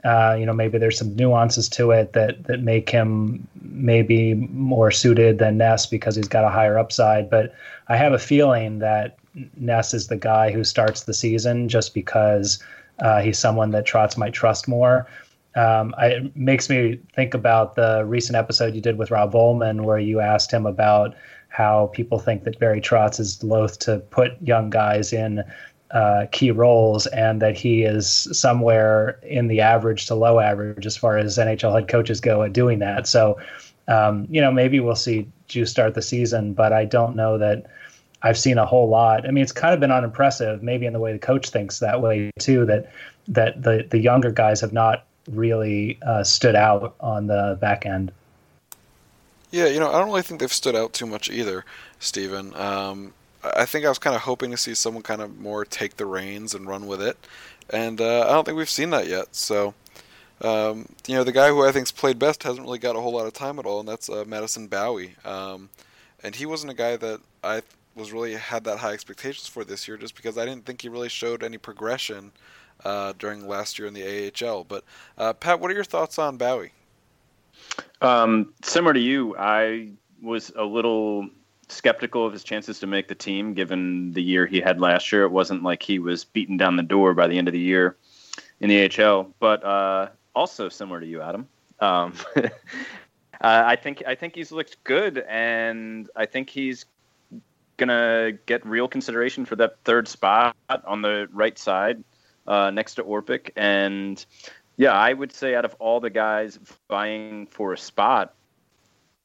uh, 0.04 0.36
you 0.38 0.46
know, 0.46 0.52
maybe 0.52 0.78
there's 0.78 0.98
some 0.98 1.14
nuances 1.14 1.68
to 1.68 1.90
it 1.90 2.12
that 2.14 2.44
that 2.44 2.62
make 2.62 2.88
him 2.88 3.46
maybe 3.60 4.34
more 4.34 4.90
suited 4.90 5.38
than 5.38 5.58
Ness 5.58 5.86
because 5.86 6.16
he's 6.16 6.28
got 6.28 6.44
a 6.44 6.48
higher 6.48 6.78
upside. 6.78 7.28
But 7.28 7.54
I 7.88 7.96
have 7.96 8.12
a 8.12 8.18
feeling 8.18 8.78
that 8.78 9.18
Ness 9.56 9.92
is 9.92 10.08
the 10.08 10.16
guy 10.16 10.50
who 10.50 10.64
starts 10.64 11.02
the 11.02 11.14
season 11.14 11.68
just 11.68 11.92
because 11.92 12.62
uh, 13.00 13.20
he's 13.20 13.38
someone 13.38 13.70
that 13.72 13.86
Trotz 13.86 14.16
might 14.16 14.32
trust 14.32 14.68
more. 14.68 15.06
Um, 15.54 15.94
I, 15.98 16.06
it 16.06 16.36
makes 16.36 16.70
me 16.70 16.98
think 17.14 17.34
about 17.34 17.74
the 17.74 18.04
recent 18.06 18.36
episode 18.36 18.74
you 18.74 18.80
did 18.80 18.96
with 18.96 19.10
Rob 19.10 19.32
Vollman, 19.32 19.82
where 19.82 19.98
you 19.98 20.20
asked 20.20 20.52
him 20.52 20.64
about 20.64 21.14
how 21.48 21.90
people 21.92 22.18
think 22.18 22.44
that 22.44 22.58
Barry 22.58 22.80
Trotz 22.80 23.18
is 23.18 23.42
loath 23.42 23.78
to 23.80 23.98
put 23.98 24.40
young 24.40 24.70
guys 24.70 25.12
in 25.12 25.42
uh, 25.92 26.26
key 26.30 26.50
roles 26.50 27.06
and 27.08 27.42
that 27.42 27.56
he 27.56 27.82
is 27.82 28.28
somewhere 28.32 29.18
in 29.22 29.48
the 29.48 29.60
average 29.60 30.06
to 30.06 30.14
low 30.14 30.38
average 30.38 30.86
as 30.86 30.96
far 30.96 31.18
as 31.18 31.36
NHL 31.36 31.74
head 31.74 31.88
coaches 31.88 32.20
go 32.20 32.42
at 32.42 32.52
doing 32.52 32.78
that. 32.78 33.06
So, 33.06 33.38
um, 33.88 34.26
you 34.30 34.40
know, 34.40 34.52
maybe 34.52 34.78
we'll 34.80 34.94
see 34.94 35.26
Djoos 35.48 35.68
start 35.68 35.94
the 35.94 36.02
season, 36.02 36.54
but 36.54 36.72
I 36.72 36.84
don't 36.84 37.16
know 37.16 37.38
that 37.38 37.66
I've 38.22 38.38
seen 38.38 38.58
a 38.58 38.66
whole 38.66 38.88
lot. 38.88 39.26
I 39.26 39.30
mean, 39.30 39.42
it's 39.42 39.52
kind 39.52 39.74
of 39.74 39.80
been 39.80 39.90
unimpressive, 39.90 40.62
maybe 40.62 40.86
in 40.86 40.92
the 40.92 41.00
way 41.00 41.12
the 41.12 41.18
coach 41.18 41.48
thinks 41.48 41.78
that 41.80 42.00
way 42.00 42.30
too. 42.38 42.66
That 42.66 42.92
that 43.28 43.62
the 43.62 43.86
the 43.88 43.98
younger 43.98 44.30
guys 44.30 44.60
have 44.60 44.72
not 44.72 45.06
really 45.28 45.98
uh, 46.02 46.22
stood 46.22 46.54
out 46.54 46.94
on 47.00 47.26
the 47.26 47.58
back 47.60 47.86
end. 47.86 48.12
Yeah, 49.50 49.66
you 49.66 49.80
know, 49.80 49.88
I 49.88 49.98
don't 49.98 50.08
really 50.08 50.22
think 50.22 50.40
they've 50.40 50.52
stood 50.52 50.76
out 50.76 50.92
too 50.92 51.06
much 51.06 51.28
either, 51.30 51.64
Stephen. 51.98 52.54
Um, 52.54 53.14
I 53.42 53.64
think 53.64 53.84
I 53.84 53.88
was 53.88 53.98
kind 53.98 54.14
of 54.14 54.22
hoping 54.22 54.50
to 54.50 54.56
see 54.56 54.74
someone 54.74 55.02
kind 55.02 55.22
of 55.22 55.38
more 55.38 55.64
take 55.64 55.96
the 55.96 56.06
reins 56.06 56.54
and 56.54 56.66
run 56.66 56.86
with 56.86 57.00
it, 57.00 57.16
and 57.70 58.00
uh, 58.00 58.22
I 58.22 58.32
don't 58.32 58.44
think 58.44 58.58
we've 58.58 58.68
seen 58.68 58.90
that 58.90 59.06
yet. 59.06 59.34
So, 59.34 59.74
um, 60.42 60.88
you 61.06 61.14
know, 61.14 61.24
the 61.24 61.32
guy 61.32 61.48
who 61.48 61.64
I 61.64 61.72
think's 61.72 61.92
played 61.92 62.18
best 62.18 62.42
hasn't 62.42 62.66
really 62.66 62.78
got 62.78 62.96
a 62.96 63.00
whole 63.00 63.12
lot 63.12 63.26
of 63.26 63.32
time 63.32 63.58
at 63.58 63.66
all, 63.66 63.80
and 63.80 63.88
that's 63.88 64.08
uh, 64.08 64.24
Madison 64.26 64.68
Bowey. 64.68 65.14
Um, 65.24 65.70
and 66.22 66.34
he 66.34 66.46
wasn't 66.46 66.72
a 66.72 66.76
guy 66.76 66.96
that 66.96 67.20
I 67.42 67.62
was 67.94 68.12
really 68.12 68.34
had 68.34 68.64
that 68.64 68.78
high 68.78 68.92
expectations 68.92 69.46
for 69.46 69.64
this 69.64 69.88
year, 69.88 69.96
just 69.96 70.14
because 70.14 70.36
I 70.38 70.44
didn't 70.44 70.66
think 70.66 70.82
he 70.82 70.88
really 70.88 71.08
showed 71.08 71.42
any 71.42 71.58
progression 71.58 72.32
uh, 72.84 73.12
during 73.18 73.46
last 73.46 73.78
year 73.78 73.88
in 73.88 73.94
the 73.94 74.32
AHL. 74.44 74.64
But 74.64 74.84
uh, 75.18 75.32
Pat, 75.32 75.60
what 75.60 75.70
are 75.70 75.74
your 75.74 75.84
thoughts 75.84 76.18
on 76.18 76.36
Bowey? 76.36 76.70
Um, 78.00 78.52
similar 78.62 78.94
to 78.94 79.00
you, 79.00 79.36
I 79.36 79.90
was 80.22 80.52
a 80.56 80.64
little 80.64 81.28
skeptical 81.70 82.26
of 82.26 82.32
his 82.32 82.44
chances 82.44 82.80
to 82.80 82.86
make 82.86 83.08
the 83.08 83.14
team 83.14 83.54
given 83.54 84.12
the 84.12 84.22
year 84.22 84.46
he 84.46 84.60
had 84.60 84.80
last 84.80 85.10
year. 85.12 85.24
It 85.24 85.30
wasn't 85.30 85.62
like 85.62 85.82
he 85.82 85.98
was 85.98 86.24
beaten 86.24 86.56
down 86.56 86.76
the 86.76 86.82
door 86.82 87.14
by 87.14 87.26
the 87.26 87.38
end 87.38 87.48
of 87.48 87.52
the 87.52 87.60
year 87.60 87.96
in 88.60 88.68
the 88.68 89.02
AHL, 89.02 89.32
but 89.38 89.64
uh, 89.64 90.08
also 90.34 90.68
similar 90.68 91.00
to 91.00 91.06
you, 91.06 91.22
Adam. 91.22 91.48
Um, 91.80 92.14
uh, 92.36 92.48
I 93.40 93.76
think 93.76 94.02
I 94.06 94.14
think 94.14 94.34
he's 94.34 94.52
looked 94.52 94.82
good, 94.84 95.24
and 95.28 96.08
I 96.14 96.26
think 96.26 96.50
he's 96.50 96.84
gonna 97.76 98.32
get 98.46 98.64
real 98.66 98.86
consideration 98.86 99.46
for 99.46 99.56
that 99.56 99.78
third 99.84 100.06
spot 100.06 100.54
on 100.84 101.02
the 101.02 101.28
right 101.32 101.58
side 101.58 102.04
uh, 102.46 102.70
next 102.70 102.94
to 102.96 103.04
Orpik. 103.04 103.50
And 103.56 104.24
yeah, 104.76 104.92
I 104.92 105.12
would 105.12 105.32
say 105.32 105.54
out 105.54 105.64
of 105.64 105.74
all 105.78 106.00
the 106.00 106.10
guys 106.10 106.58
vying 106.88 107.46
for 107.46 107.72
a 107.72 107.78
spot, 107.78 108.34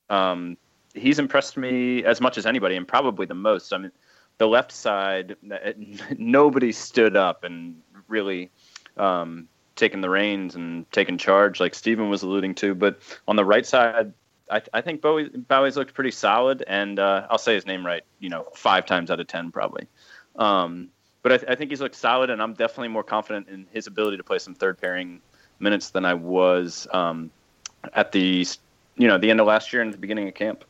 um, 0.10 0.58
he's 0.96 1.20
impressed 1.20 1.58
me 1.58 2.04
as 2.04 2.22
much 2.22 2.38
as 2.38 2.46
anybody, 2.46 2.76
and 2.76 2.88
probably 2.88 3.26
the 3.26 3.36
most. 3.36 3.74
I 3.74 3.78
mean, 3.78 3.92
the 4.38 4.48
left 4.48 4.72
side, 4.72 5.36
nobody 6.18 6.72
stood 6.72 7.16
up 7.16 7.44
and 7.44 7.82
really 8.08 8.52
um, 8.98 9.48
taken 9.76 10.02
the 10.02 10.10
reins 10.10 10.56
and 10.56 10.90
taken 10.92 11.18
charge, 11.18 11.60
like 11.60 11.76
Stephen 11.76 12.10
was 12.10 12.24
alluding 12.24 12.56
to. 12.56 12.76
But 12.76 13.00
on 13.28 13.36
the 13.36 13.46
right 13.46 13.66
side, 13.66 14.14
I, 14.50 14.62
I 14.74 14.82
think 14.82 15.02
Bowey, 15.02 15.30
Bowey's 15.30 15.76
looked 15.76 15.94
pretty 15.94 16.12
solid, 16.12 16.64
and 16.68 17.00
uh, 17.00 17.28
I'll 17.30 17.38
say 17.38 17.56
his 17.56 17.66
name 17.66 17.86
right, 17.86 18.04
you 18.20 18.30
know, 18.30 18.48
five 18.56 18.86
times 18.86 19.12
out 19.12 19.20
of 19.20 19.28
ten 19.28 19.52
probably. 19.52 19.88
Um, 20.36 20.90
but 21.24 21.32
I, 21.32 21.38
th- 21.38 21.50
I, 21.50 21.56
think 21.56 21.72
he's 21.72 21.82
looked 21.82 21.96
solid, 21.96 22.30
and 22.30 22.42
I'm 22.42 22.54
definitely 22.54 22.90
more 22.90 23.04
confident 23.04 23.48
in 23.48 23.66
his 23.72 23.88
ability 23.88 24.18
to 24.18 24.24
play 24.24 24.38
some 24.38 24.54
third 24.54 24.80
pairing 24.80 25.22
minutes 25.60 25.90
than 25.90 26.06
I 26.06 26.14
was 26.14 26.88
um, 26.92 27.32
at 27.94 28.12
the 28.12 28.46
you 28.98 29.08
know 29.08 29.18
the 29.18 29.32
end 29.32 29.40
of 29.40 29.48
last 29.48 29.74
year 29.74 29.82
and 29.82 29.94
the 29.94 29.98
beginning 29.98 30.28
of 30.28 30.36
camp. 30.36 30.64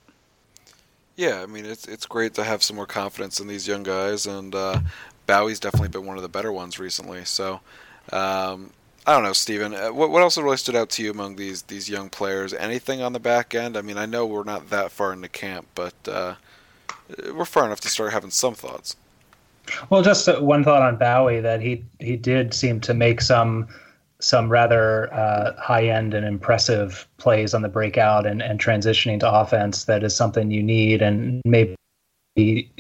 Yeah, 1.16 1.42
I 1.42 1.46
mean 1.46 1.66
it's 1.66 1.88
it's 1.88 2.06
great 2.06 2.34
to 2.36 2.44
have 2.44 2.62
some 2.62 2.76
more 2.76 2.86
confidence 2.86 3.40
in 3.40 3.48
these 3.48 3.68
young 3.68 3.84
guys, 3.84 4.26
and 4.26 4.54
uh, 4.54 4.80
Bowey's 5.28 5.60
definitely 5.60 5.88
been 5.90 6.06
one 6.06 6.18
of 6.18 6.24
the 6.24 6.30
better 6.30 6.52
ones 6.52 6.78
recently. 6.78 7.24
So 7.26 7.62
um, 8.12 8.72
I 9.08 9.14
don't 9.14 9.24
know, 9.24 9.34
Steven. 9.34 9.74
Uh, 9.74 9.94
what 9.94 10.10
what 10.10 10.22
else 10.22 10.38
really 10.38 10.58
stood 10.58 10.76
out 10.76 10.90
to 10.92 11.04
you 11.04 11.12
among 11.12 11.36
these 11.36 11.62
these 11.64 11.90
young 11.90 12.10
players? 12.10 12.54
Anything 12.54 13.02
on 13.02 13.14
the 13.14 13.20
back 13.20 13.56
end? 13.56 13.78
I 13.78 13.82
mean, 13.82 13.98
I 13.98 14.06
know 14.06 14.26
we're 14.26 14.44
not 14.44 14.70
that 14.72 14.92
far 14.92 15.14
into 15.14 15.30
camp, 15.30 15.68
but 15.76 15.94
uh, 16.08 16.36
we're 17.34 17.46
far 17.46 17.66
enough 17.66 17.82
to 17.82 17.90
start 17.90 18.12
having 18.12 18.32
some 18.32 18.56
thoughts. 18.56 18.96
Well, 19.90 20.02
just 20.02 20.42
one 20.42 20.64
thought 20.64 20.82
on 20.82 20.98
Bowie 20.98 21.40
that 21.40 21.62
he 21.62 21.84
he 22.00 22.18
did 22.18 22.54
seem 22.54 22.80
to 22.82 22.94
make 22.94 23.22
some 23.22 23.68
some 24.26 24.50
rather 24.50 25.14
uh, 25.14 25.56
high 25.62 25.86
end 25.86 26.16
and 26.16 26.26
impressive 26.26 27.08
plays 27.18 27.54
on 27.54 27.62
the 27.62 27.70
breakout 27.70 28.26
and, 28.26 28.42
and 28.42 28.60
transitioning 28.60 29.20
to 29.20 29.32
offense 29.32 29.86
that 29.86 30.04
is 30.04 30.16
something 30.16 30.50
you 30.50 30.64
need 30.64 31.04
and 31.04 31.44
maybe 31.46 31.76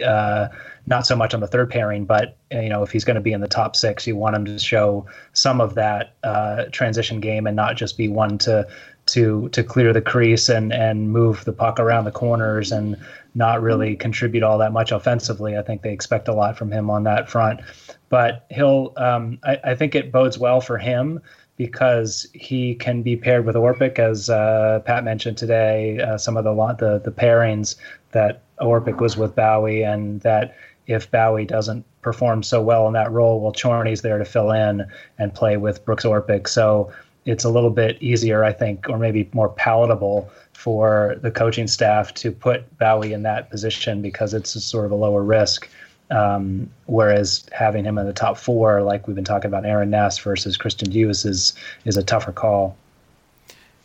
uh, 0.03 0.47
not 0.87 1.05
so 1.05 1.15
much 1.15 1.35
on 1.35 1.41
the 1.41 1.47
third 1.47 1.69
pairing, 1.69 2.03
but 2.03 2.35
you 2.49 2.67
know 2.67 2.81
if 2.81 2.91
he's 2.91 3.05
going 3.05 3.15
to 3.15 3.21
be 3.21 3.31
in 3.31 3.41
the 3.41 3.47
top 3.47 3.75
six, 3.75 4.07
you 4.07 4.15
want 4.15 4.35
him 4.35 4.43
to 4.45 4.57
show 4.57 5.05
some 5.33 5.61
of 5.61 5.75
that 5.75 6.15
uh, 6.23 6.65
transition 6.71 7.19
game 7.19 7.45
and 7.45 7.55
not 7.55 7.75
just 7.75 7.95
be 7.95 8.07
one 8.07 8.39
to 8.39 8.67
to 9.07 9.49
to 9.49 9.63
clear 9.63 9.93
the 9.93 10.01
crease 10.01 10.49
and 10.49 10.73
and 10.73 11.11
move 11.11 11.45
the 11.45 11.53
puck 11.53 11.79
around 11.79 12.05
the 12.05 12.11
corners 12.11 12.71
and 12.71 12.97
not 13.35 13.61
really 13.61 13.95
contribute 13.95 14.43
all 14.43 14.57
that 14.57 14.71
much 14.71 14.91
offensively. 14.91 15.57
I 15.57 15.61
think 15.61 15.81
they 15.81 15.91
expect 15.91 16.27
a 16.27 16.33
lot 16.33 16.57
from 16.57 16.71
him 16.71 16.89
on 16.89 17.03
that 17.03 17.29
front 17.29 17.61
but 18.09 18.45
he'll. 18.49 18.93
Um, 18.97 19.39
I, 19.43 19.59
I, 19.63 19.75
think 19.75 19.95
it 19.95 20.11
bodes 20.11 20.37
well 20.37 20.61
for 20.61 20.77
him 20.77 21.19
because 21.57 22.27
he 22.33 22.75
can 22.75 23.01
be 23.01 23.15
paired 23.15 23.45
with 23.45 23.55
Orpik, 23.55 23.99
as 23.99 24.29
uh, 24.29 24.81
Pat 24.85 25.03
mentioned 25.03 25.37
today. 25.37 25.99
Uh, 25.99 26.17
some 26.17 26.37
of 26.37 26.43
the, 26.43 26.53
the 26.79 27.01
the 27.03 27.11
pairings 27.11 27.75
that 28.11 28.43
Orpik 28.61 29.01
was 29.01 29.17
with 29.17 29.35
Bowey, 29.35 29.83
and 29.83 30.21
that 30.21 30.55
if 30.87 31.09
Bowey 31.11 31.45
doesn't 31.45 31.83
perform 32.01 32.43
so 32.43 32.61
well 32.61 32.87
in 32.87 32.93
that 32.93 33.11
role, 33.11 33.41
well, 33.41 33.51
Chorney's 33.51 34.01
there 34.01 34.19
to 34.19 34.25
fill 34.25 34.51
in 34.51 34.85
and 35.17 35.33
play 35.33 35.57
with 35.57 35.83
Brooks 35.83 36.05
Orpik. 36.05 36.47
So 36.47 36.91
it's 37.25 37.43
a 37.43 37.49
little 37.49 37.69
bit 37.69 38.01
easier, 38.01 38.43
I 38.43 38.53
think, 38.53 38.87
or 38.89 38.97
maybe 38.97 39.29
more 39.33 39.49
palatable 39.49 40.29
for 40.53 41.17
the 41.21 41.31
coaching 41.31 41.67
staff 41.67 42.13
to 42.15 42.31
put 42.31 42.77
Bowey 42.77 43.13
in 43.13 43.23
that 43.23 43.49
position 43.49 44.01
because 44.01 44.33
it's 44.33 44.51
sort 44.63 44.85
of 44.85 44.91
a 44.91 44.95
lower 44.95 45.23
risk. 45.23 45.69
Um, 46.11 46.69
whereas 46.85 47.45
having 47.51 47.83
him 47.83 47.97
in 47.97 48.05
the 48.05 48.13
top 48.13 48.37
four, 48.37 48.83
like 48.83 49.07
we've 49.07 49.15
been 49.15 49.25
talking 49.25 49.47
about, 49.47 49.65
Aaron 49.65 49.89
Ness 49.89 50.19
versus 50.19 50.55
Christian 50.55 50.91
Djoos, 50.91 51.25
is 51.25 51.53
is 51.85 51.97
a 51.97 52.03
tougher 52.03 52.31
call. 52.31 52.77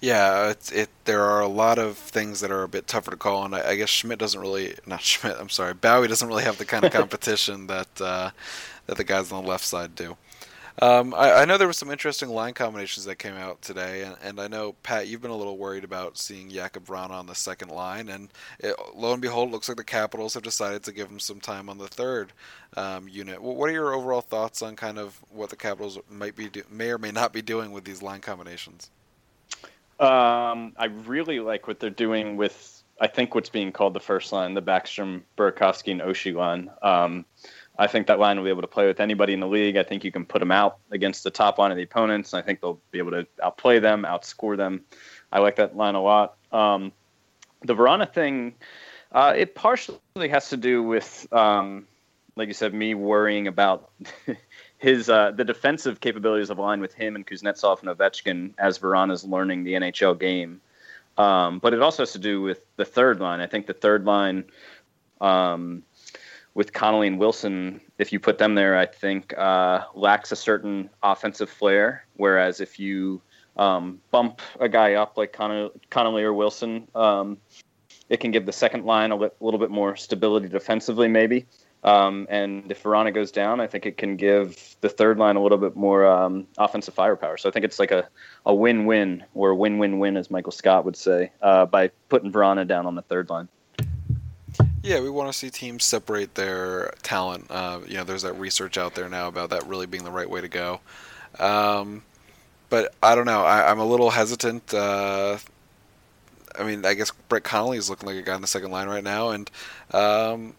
Yeah, 0.00 0.50
it's 0.50 0.70
it. 0.70 0.90
There 1.04 1.22
are 1.22 1.40
a 1.40 1.48
lot 1.48 1.78
of 1.78 1.96
things 1.96 2.40
that 2.40 2.50
are 2.50 2.62
a 2.62 2.68
bit 2.68 2.86
tougher 2.86 3.10
to 3.10 3.16
call, 3.16 3.44
and 3.44 3.54
I, 3.54 3.70
I 3.70 3.76
guess 3.76 3.88
Schmidt 3.88 4.18
doesn't 4.18 4.40
really. 4.40 4.74
Not 4.86 5.00
Schmidt. 5.02 5.36
I'm 5.38 5.48
sorry. 5.48 5.72
Bowey 5.74 6.08
doesn't 6.08 6.28
really 6.28 6.44
have 6.44 6.58
the 6.58 6.66
kind 6.66 6.84
of 6.84 6.92
competition 7.00 7.66
that 7.68 8.00
uh, 8.00 8.30
that 8.86 8.98
the 8.98 9.04
guys 9.04 9.32
on 9.32 9.44
the 9.44 9.48
left 9.48 9.64
side 9.64 9.94
do. 9.94 10.16
Um, 10.80 11.14
I, 11.14 11.32
I, 11.32 11.44
know 11.44 11.58
there 11.58 11.66
were 11.66 11.72
some 11.72 11.90
interesting 11.90 12.28
line 12.28 12.54
combinations 12.54 13.04
that 13.06 13.16
came 13.16 13.34
out 13.34 13.60
today, 13.60 14.02
and, 14.02 14.16
and 14.22 14.40
I 14.40 14.48
know 14.48 14.74
Pat, 14.82 15.08
you've 15.08 15.20
been 15.20 15.30
a 15.30 15.36
little 15.36 15.58
worried 15.58 15.84
about 15.84 16.16
seeing 16.16 16.48
Jakub 16.50 16.84
Vrana 16.84 17.10
on 17.10 17.26
the 17.26 17.34
second 17.34 17.70
line, 17.70 18.08
and 18.08 18.28
it, 18.60 18.74
lo 18.94 19.12
and 19.12 19.20
behold, 19.20 19.48
it 19.48 19.52
looks 19.52 19.68
like 19.68 19.76
the 19.76 19.84
Capitals 19.84 20.34
have 20.34 20.42
decided 20.42 20.82
to 20.84 20.92
give 20.92 21.08
him 21.08 21.18
some 21.18 21.40
time 21.40 21.68
on 21.68 21.78
the 21.78 21.88
third 21.88 22.32
um, 22.76 23.08
unit. 23.08 23.42
What 23.42 23.68
are 23.68 23.72
your 23.72 23.94
overall 23.94 24.22
thoughts 24.22 24.62
on 24.62 24.76
kind 24.76 24.98
of 24.98 25.20
what 25.30 25.50
the 25.50 25.56
Capitals 25.56 25.98
might 26.08 26.36
be 26.36 26.48
do- 26.48 26.64
may 26.70 26.90
or 26.90 26.98
may 26.98 27.10
not 27.10 27.32
be 27.32 27.42
doing 27.42 27.72
with 27.72 27.84
these 27.84 28.02
line 28.02 28.20
combinations? 28.20 28.90
Um, 29.98 30.72
I 30.78 30.86
really 31.04 31.40
like 31.40 31.66
what 31.66 31.80
they're 31.80 31.90
doing 31.90 32.36
with 32.36 32.80
I 33.00 33.06
think 33.06 33.34
what's 33.34 33.48
being 33.48 33.72
called 33.72 33.94
the 33.94 34.00
first 34.00 34.30
line, 34.30 34.52
the 34.52 34.62
Backstrom, 34.62 35.22
Burakovsky, 35.36 35.90
and 35.90 36.02
Oshie 36.02 36.34
line. 36.34 36.70
I 37.80 37.86
think 37.86 38.08
that 38.08 38.18
line 38.18 38.36
will 38.36 38.44
be 38.44 38.50
able 38.50 38.60
to 38.60 38.68
play 38.68 38.86
with 38.86 39.00
anybody 39.00 39.32
in 39.32 39.40
the 39.40 39.48
league. 39.48 39.78
I 39.78 39.82
think 39.82 40.04
you 40.04 40.12
can 40.12 40.26
put 40.26 40.40
them 40.40 40.50
out 40.50 40.76
against 40.90 41.24
the 41.24 41.30
top 41.30 41.56
line 41.56 41.70
of 41.70 41.78
the 41.78 41.82
opponents. 41.82 42.34
And 42.34 42.42
I 42.42 42.44
think 42.44 42.60
they'll 42.60 42.78
be 42.90 42.98
able 42.98 43.12
to 43.12 43.26
outplay 43.42 43.78
them, 43.78 44.02
outscore 44.02 44.54
them. 44.54 44.82
I 45.32 45.38
like 45.38 45.56
that 45.56 45.74
line 45.74 45.94
a 45.94 46.02
lot. 46.02 46.36
Um, 46.52 46.92
the 47.62 47.74
Vrana 47.74 48.12
thing, 48.12 48.52
uh, 49.12 49.32
it 49.34 49.54
partially 49.54 50.28
has 50.28 50.50
to 50.50 50.58
do 50.58 50.82
with, 50.82 51.26
um, 51.32 51.86
like 52.36 52.48
you 52.48 52.54
said, 52.54 52.74
me 52.74 52.94
worrying 52.94 53.46
about 53.46 53.90
his 54.78 55.08
uh, 55.08 55.30
the 55.30 55.44
defensive 55.44 56.00
capabilities 56.00 56.50
of 56.50 56.58
line 56.58 56.82
with 56.82 56.92
him 56.92 57.16
and 57.16 57.26
Kuznetsov 57.26 57.80
and 57.80 57.88
Ovechkin 57.88 58.52
as 58.58 58.78
Vrana's 58.78 59.24
learning 59.24 59.64
the 59.64 59.72
NHL 59.72 60.20
game. 60.20 60.60
Um, 61.16 61.58
but 61.60 61.72
it 61.72 61.80
also 61.80 62.02
has 62.02 62.12
to 62.12 62.18
do 62.18 62.42
with 62.42 62.60
the 62.76 62.84
third 62.84 63.20
line. 63.20 63.40
I 63.40 63.46
think 63.46 63.66
the 63.66 63.72
third 63.72 64.04
line. 64.04 64.44
Um, 65.22 65.82
with 66.54 66.72
Connolly 66.72 67.06
and 67.06 67.18
Wilson, 67.18 67.80
if 67.98 68.12
you 68.12 68.20
put 68.20 68.38
them 68.38 68.54
there, 68.54 68.76
I 68.76 68.86
think 68.86 69.36
uh, 69.38 69.84
lacks 69.94 70.32
a 70.32 70.36
certain 70.36 70.90
offensive 71.02 71.48
flair. 71.48 72.06
Whereas 72.16 72.60
if 72.60 72.78
you 72.78 73.22
um, 73.56 74.00
bump 74.10 74.40
a 74.58 74.68
guy 74.68 74.94
up 74.94 75.16
like 75.16 75.32
Con- 75.32 75.70
Connolly 75.90 76.22
or 76.22 76.34
Wilson, 76.34 76.88
um, 76.94 77.38
it 78.08 78.18
can 78.18 78.30
give 78.30 78.46
the 78.46 78.52
second 78.52 78.84
line 78.84 79.12
a 79.12 79.16
li- 79.16 79.30
little 79.40 79.60
bit 79.60 79.70
more 79.70 79.96
stability 79.96 80.48
defensively, 80.48 81.08
maybe. 81.08 81.46
Um, 81.82 82.26
and 82.28 82.70
if 82.70 82.82
Vrana 82.82 83.14
goes 83.14 83.30
down, 83.30 83.60
I 83.60 83.66
think 83.66 83.86
it 83.86 83.96
can 83.96 84.16
give 84.16 84.76
the 84.82 84.88
third 84.88 85.18
line 85.18 85.36
a 85.36 85.42
little 85.42 85.56
bit 85.56 85.76
more 85.76 86.04
um, 86.04 86.46
offensive 86.58 86.92
firepower. 86.92 87.38
So 87.38 87.48
I 87.48 87.52
think 87.52 87.64
it's 87.64 87.78
like 87.78 87.90
a, 87.90 88.06
a 88.44 88.54
win-win 88.54 89.24
or 89.34 89.54
win-win-win, 89.54 90.16
as 90.16 90.30
Michael 90.30 90.52
Scott 90.52 90.84
would 90.84 90.96
say, 90.96 91.32
uh, 91.40 91.64
by 91.66 91.88
putting 92.08 92.32
Vrana 92.32 92.66
down 92.66 92.84
on 92.86 92.96
the 92.96 93.02
third 93.02 93.30
line. 93.30 93.48
Yeah, 94.82 95.00
we 95.00 95.10
want 95.10 95.30
to 95.30 95.38
see 95.38 95.50
teams 95.50 95.84
separate 95.84 96.34
their 96.34 96.94
talent. 97.02 97.46
Uh, 97.50 97.80
you 97.86 97.98
know, 97.98 98.04
there's 98.04 98.22
that 98.22 98.32
research 98.34 98.78
out 98.78 98.94
there 98.94 99.10
now 99.10 99.28
about 99.28 99.50
that 99.50 99.66
really 99.66 99.86
being 99.86 100.04
the 100.04 100.10
right 100.10 100.28
way 100.28 100.40
to 100.40 100.48
go. 100.48 100.80
Um, 101.38 102.02
but 102.70 102.94
I 103.02 103.14
don't 103.14 103.26
know. 103.26 103.44
I, 103.44 103.70
am 103.70 103.78
a 103.78 103.84
little 103.84 104.10
hesitant. 104.10 104.72
Uh, 104.72 105.36
I 106.58 106.62
mean, 106.62 106.86
I 106.86 106.94
guess 106.94 107.10
Brett 107.28 107.44
Connolly 107.44 107.76
is 107.76 107.90
looking 107.90 108.08
like 108.08 108.16
a 108.16 108.22
guy 108.22 108.34
in 108.34 108.40
the 108.40 108.46
second 108.46 108.70
line 108.70 108.88
right 108.88 109.04
now, 109.04 109.30
and 109.30 109.50
um, 109.92 110.54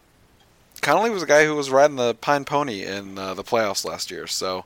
Connolly 0.80 1.10
was 1.10 1.22
a 1.22 1.26
guy 1.26 1.44
who 1.44 1.56
was 1.56 1.70
riding 1.70 1.96
the 1.96 2.14
Pine 2.14 2.44
Pony 2.44 2.84
in 2.84 3.18
uh, 3.18 3.34
the 3.34 3.44
playoffs 3.44 3.84
last 3.84 4.10
year. 4.10 4.26
So 4.28 4.64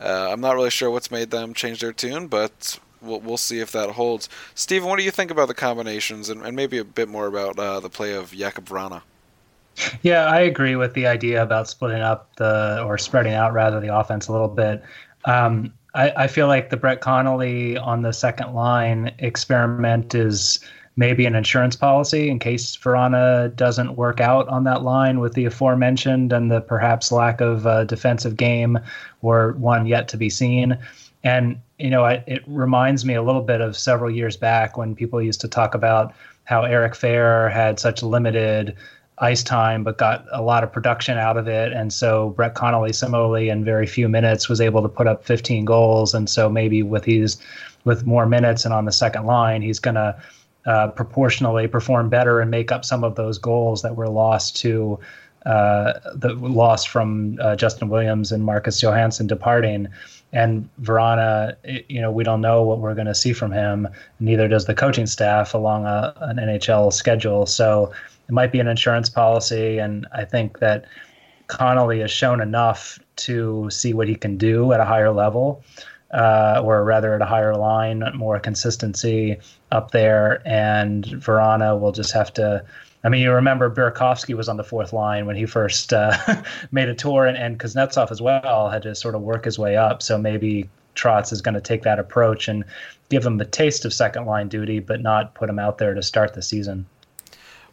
uh, 0.00 0.28
I'm 0.30 0.40
not 0.40 0.54
really 0.54 0.70
sure 0.70 0.90
what's 0.90 1.10
made 1.10 1.30
them 1.30 1.54
change 1.54 1.80
their 1.80 1.92
tune, 1.92 2.28
but 2.28 2.78
we'll, 3.02 3.20
we'll 3.20 3.36
see 3.36 3.60
if 3.60 3.72
that 3.72 3.90
holds. 3.90 4.28
Steven, 4.54 4.88
what 4.88 4.98
do 4.98 5.04
you 5.04 5.10
think 5.10 5.30
about 5.30 5.48
the 5.48 5.54
combinations 5.54 6.28
and, 6.28 6.42
and 6.42 6.56
maybe 6.56 6.78
a 6.78 6.84
bit 6.84 7.08
more 7.08 7.26
about 7.26 7.58
uh, 7.58 7.80
the 7.80 7.90
play 7.90 8.14
of 8.14 8.30
Jakub 8.30 8.64
Vrana? 8.64 9.02
Yeah, 10.02 10.26
I 10.26 10.40
agree 10.40 10.76
with 10.76 10.94
the 10.94 11.06
idea 11.06 11.42
about 11.42 11.68
splitting 11.68 12.02
up 12.02 12.34
the 12.36 12.82
or 12.86 12.98
spreading 12.98 13.32
out 13.32 13.52
rather 13.52 13.80
the 13.80 13.96
offense 13.96 14.28
a 14.28 14.32
little 14.32 14.48
bit. 14.48 14.82
Um, 15.24 15.72
I, 15.94 16.10
I, 16.10 16.26
feel 16.26 16.46
like 16.46 16.70
the 16.70 16.76
Brett 16.76 17.00
Connolly 17.00 17.76
on 17.78 18.02
the 18.02 18.12
second 18.12 18.54
line 18.54 19.14
experiment 19.18 20.14
is 20.14 20.60
maybe 20.96 21.24
an 21.26 21.34
insurance 21.34 21.76
policy 21.76 22.28
in 22.28 22.38
case 22.38 22.76
Vrana 22.76 23.54
doesn't 23.56 23.96
work 23.96 24.20
out 24.20 24.48
on 24.48 24.64
that 24.64 24.82
line 24.82 25.20
with 25.20 25.34
the 25.34 25.46
aforementioned 25.46 26.32
and 26.32 26.50
the 26.50 26.60
perhaps 26.60 27.10
lack 27.10 27.40
of 27.40 27.66
uh, 27.66 27.84
defensive 27.84 28.36
game 28.36 28.78
or 29.22 29.52
one 29.52 29.86
yet 29.86 30.08
to 30.08 30.16
be 30.16 30.28
seen. 30.28 30.76
And 31.24 31.60
you 31.82 31.90
know, 31.90 32.04
I, 32.04 32.22
it 32.26 32.42
reminds 32.46 33.04
me 33.04 33.14
a 33.14 33.22
little 33.22 33.42
bit 33.42 33.60
of 33.60 33.76
several 33.76 34.10
years 34.10 34.36
back 34.36 34.76
when 34.76 34.94
people 34.94 35.20
used 35.20 35.40
to 35.40 35.48
talk 35.48 35.74
about 35.74 36.14
how 36.44 36.62
Eric 36.62 36.92
Fehr 36.92 37.50
had 37.52 37.80
such 37.80 38.02
limited 38.02 38.76
ice 39.18 39.42
time, 39.42 39.82
but 39.82 39.98
got 39.98 40.24
a 40.32 40.42
lot 40.42 40.62
of 40.62 40.72
production 40.72 41.18
out 41.18 41.36
of 41.36 41.48
it. 41.48 41.72
And 41.72 41.92
so 41.92 42.30
Brett 42.30 42.54
Connolly, 42.54 42.92
similarly, 42.92 43.48
in 43.48 43.64
very 43.64 43.86
few 43.86 44.08
minutes, 44.08 44.48
was 44.48 44.60
able 44.60 44.80
to 44.82 44.88
put 44.88 45.06
up 45.06 45.24
15 45.24 45.64
goals. 45.64 46.14
And 46.14 46.30
so 46.30 46.48
maybe 46.48 46.82
with 46.82 47.02
these, 47.02 47.36
with 47.84 48.06
more 48.06 48.26
minutes 48.26 48.64
and 48.64 48.72
on 48.72 48.84
the 48.84 48.92
second 48.92 49.26
line, 49.26 49.60
he's 49.60 49.80
going 49.80 49.96
to 49.96 50.16
uh, 50.66 50.88
proportionally 50.88 51.66
perform 51.66 52.08
better 52.08 52.40
and 52.40 52.50
make 52.50 52.70
up 52.70 52.84
some 52.84 53.02
of 53.02 53.16
those 53.16 53.38
goals 53.38 53.82
that 53.82 53.96
were 53.96 54.08
lost 54.08 54.56
to 54.58 54.98
uh, 55.46 55.94
the 56.14 56.34
loss 56.34 56.84
from 56.84 57.36
uh, 57.40 57.56
Justin 57.56 57.88
Williams 57.88 58.30
and 58.30 58.44
Marcus 58.44 58.80
Johansson 58.80 59.26
departing. 59.26 59.88
And 60.32 60.68
Vrana, 60.80 61.56
you 61.88 62.00
know, 62.00 62.10
we 62.10 62.24
don't 62.24 62.40
know 62.40 62.62
what 62.62 62.78
we're 62.78 62.94
going 62.94 63.06
to 63.06 63.14
see 63.14 63.32
from 63.32 63.52
him. 63.52 63.88
Neither 64.18 64.48
does 64.48 64.64
the 64.64 64.74
coaching 64.74 65.06
staff 65.06 65.52
along 65.52 65.84
a, 65.84 66.14
an 66.20 66.36
NHL 66.36 66.92
schedule. 66.92 67.44
So 67.44 67.92
it 68.28 68.32
might 68.32 68.50
be 68.50 68.60
an 68.60 68.66
insurance 68.66 69.10
policy. 69.10 69.78
And 69.78 70.06
I 70.12 70.24
think 70.24 70.58
that 70.60 70.86
Connolly 71.48 72.00
has 72.00 72.10
shown 72.10 72.40
enough 72.40 72.98
to 73.16 73.68
see 73.70 73.92
what 73.92 74.08
he 74.08 74.14
can 74.14 74.38
do 74.38 74.72
at 74.72 74.80
a 74.80 74.86
higher 74.86 75.12
level, 75.12 75.62
uh, 76.12 76.62
or 76.64 76.82
rather 76.82 77.14
at 77.14 77.20
a 77.20 77.26
higher 77.26 77.54
line, 77.54 78.02
more 78.14 78.40
consistency 78.40 79.38
up 79.70 79.90
there. 79.90 80.40
And 80.46 81.04
Vrana 81.04 81.78
will 81.78 81.92
just 81.92 82.12
have 82.12 82.32
to 82.34 82.64
I 83.04 83.08
mean, 83.08 83.22
you 83.22 83.32
remember 83.32 83.68
Burakovsky 83.68 84.34
was 84.34 84.48
on 84.48 84.56
the 84.56 84.64
fourth 84.64 84.92
line 84.92 85.26
when 85.26 85.36
he 85.36 85.46
first 85.46 85.92
uh, 85.92 86.42
made 86.70 86.88
a 86.88 86.94
tour, 86.94 87.26
and, 87.26 87.36
and 87.36 87.58
Kuznetsov 87.58 88.10
as 88.10 88.22
well 88.22 88.70
had 88.70 88.82
to 88.82 88.94
sort 88.94 89.14
of 89.14 89.22
work 89.22 89.44
his 89.44 89.58
way 89.58 89.76
up. 89.76 90.02
So 90.02 90.18
maybe 90.18 90.68
Trotz 90.94 91.32
is 91.32 91.42
going 91.42 91.54
to 91.54 91.60
take 91.60 91.82
that 91.82 91.98
approach 91.98 92.48
and 92.48 92.64
give 93.08 93.26
him 93.26 93.38
the 93.38 93.44
taste 93.44 93.84
of 93.84 93.92
second 93.92 94.26
line 94.26 94.48
duty, 94.48 94.78
but 94.78 95.00
not 95.00 95.34
put 95.34 95.48
him 95.48 95.58
out 95.58 95.78
there 95.78 95.94
to 95.94 96.02
start 96.02 96.34
the 96.34 96.42
season. 96.42 96.86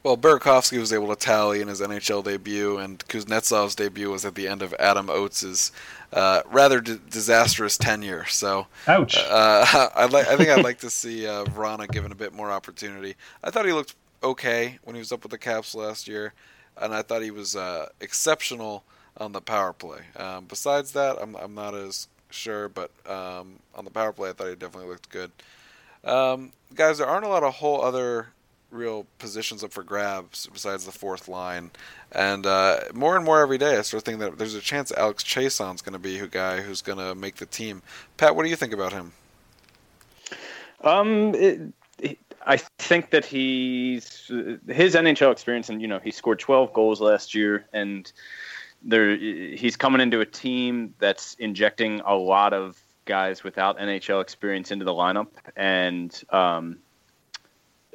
Well, 0.02 0.16
Burakovsky 0.16 0.80
was 0.80 0.94
able 0.94 1.10
to 1.10 1.16
tally 1.18 1.62
in 1.62 1.68
his 1.68 1.82
NHL 1.82 2.24
debut, 2.24 2.78
and 2.78 3.00
Kuznetsov's 3.08 3.76
debut 3.76 4.10
was 4.10 4.24
at 4.24 4.36
the 4.36 4.48
end 4.48 4.62
of 4.62 4.74
Adam 4.80 5.10
Oates' 5.10 5.74
uh, 6.14 6.42
rather 6.50 6.80
d- 6.80 7.00
disastrous 7.10 7.78
tenure. 7.78 8.26
So, 8.26 8.68
ouch. 8.88 9.18
Uh, 9.18 9.90
I, 9.96 10.06
li- 10.06 10.22
I 10.22 10.38
think 10.38 10.50
I'd 10.50 10.64
like 10.64 10.80
to 10.80 10.90
see 10.90 11.28
uh, 11.28 11.44
Vrana 11.46 11.90
given 11.92 12.14
a 12.14 12.16
bit 12.16 12.34
more 12.34 12.50
opportunity. 12.50 13.16
I 13.44 13.52
thought 13.52 13.66
he 13.66 13.74
looked 13.74 13.96
okay 14.24 14.80
when 14.84 14.96
he 14.96 15.00
was 15.00 15.12
up 15.12 15.24
with 15.24 15.32
the 15.32 15.38
Caps 15.38 15.76
last 15.76 16.08
year, 16.08 16.34
and 16.82 16.94
I 16.94 17.02
thought 17.02 17.22
he 17.22 17.32
was 17.32 17.56
uh, 17.56 17.90
exceptional 18.00 18.84
on 19.18 19.32
the 19.32 19.42
power 19.42 19.74
play. 19.74 20.02
Um, 20.16 20.46
besides 20.46 20.92
that, 20.94 21.18
I'm 21.22 21.36
I'm 21.36 21.54
not 21.54 21.76
as 21.76 22.08
sure, 22.30 22.70
but 22.70 22.92
um, 23.08 23.60
on 23.76 23.86
the 23.86 23.92
power 23.92 24.14
play, 24.14 24.30
I 24.30 24.34
thought 24.34 24.50
he 24.50 24.56
definitely 24.56 24.90
looked 24.90 25.10
good. 25.10 25.32
Um, 26.04 26.52
guys, 26.74 26.98
there 26.98 27.08
aren't 27.08 27.26
a 27.26 27.30
lot 27.30 27.44
of 27.44 27.56
whole 27.56 27.82
other 27.82 28.30
real 28.72 29.06
positions 29.18 29.64
up 29.64 29.72
for 29.72 29.84
grabs 29.84 30.48
besides 30.52 30.86
the 30.86 30.92
fourth 30.92 31.28
line. 31.28 31.72
And 32.12 32.46
uh, 32.46 32.82
more 32.94 33.16
and 33.16 33.26
more 33.26 33.42
every 33.42 33.58
day, 33.58 33.78
I 33.78 33.82
start 33.82 34.04
thinking 34.04 34.20
that 34.20 34.38
there's 34.38 34.54
a 34.54 34.62
chance 34.62 34.92
Alex 34.92 35.24
Chiasson's 35.24 35.82
going 35.82 35.94
to 35.94 36.00
be 36.00 36.20
a 36.20 36.28
guy 36.28 36.62
who's 36.62 36.82
going 36.82 37.00
to 37.00 37.16
make 37.16 37.38
the 37.38 37.46
team. 37.46 37.82
Pat, 38.18 38.36
what 38.36 38.44
do 38.44 38.50
you 38.50 38.56
think 38.56 38.74
about 38.74 38.94
him? 38.94 39.14
Um, 40.84 41.36
it, 41.36 41.62
I 42.50 42.58
think 42.58 43.12
that 43.12 43.26
he's 43.26 44.26
his 44.68 44.96
NHL 44.96 45.32
experience, 45.32 45.70
and 45.70 45.80
you 45.80 45.88
know, 45.88 46.00
he 46.00 46.10
scored 46.10 46.40
12 46.40 46.74
goals 46.74 47.00
last 47.00 47.36
year, 47.36 47.68
and 47.74 48.12
there 48.82 49.16
he's 49.16 49.78
coming 49.78 50.02
into 50.02 50.20
a 50.20 50.26
team 50.26 50.96
that's 50.98 51.36
injecting 51.36 52.02
a 52.02 52.16
lot 52.16 52.54
of 52.54 52.82
guys 53.06 53.44
without 53.44 53.78
NHL 53.78 54.20
experience 54.20 54.72
into 54.72 54.84
the 54.84 54.92
lineup, 54.92 55.28
and 55.56 56.24
um, 56.32 56.80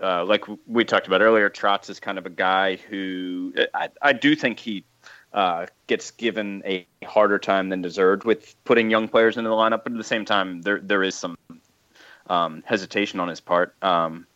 uh, 0.00 0.24
like 0.24 0.44
we 0.68 0.84
talked 0.84 1.08
about 1.08 1.20
earlier, 1.20 1.50
Trotz 1.50 1.90
is 1.90 1.98
kind 1.98 2.16
of 2.16 2.24
a 2.24 2.30
guy 2.30 2.76
who 2.76 3.52
I, 3.74 3.88
I 4.02 4.12
do 4.12 4.36
think 4.36 4.60
he 4.60 4.84
uh, 5.32 5.66
gets 5.88 6.12
given 6.12 6.62
a 6.64 6.86
harder 7.04 7.40
time 7.40 7.70
than 7.70 7.82
deserved 7.82 8.22
with 8.22 8.54
putting 8.64 8.88
young 8.88 9.08
players 9.08 9.36
into 9.36 9.50
the 9.50 9.56
lineup. 9.56 9.82
But 9.82 9.94
at 9.94 9.98
the 9.98 10.04
same 10.04 10.24
time, 10.24 10.62
there 10.62 10.78
there 10.78 11.02
is 11.02 11.16
some 11.16 11.36
um, 12.28 12.62
hesitation 12.64 13.18
on 13.18 13.26
his 13.26 13.40
part. 13.40 13.74
Um, 13.82 14.28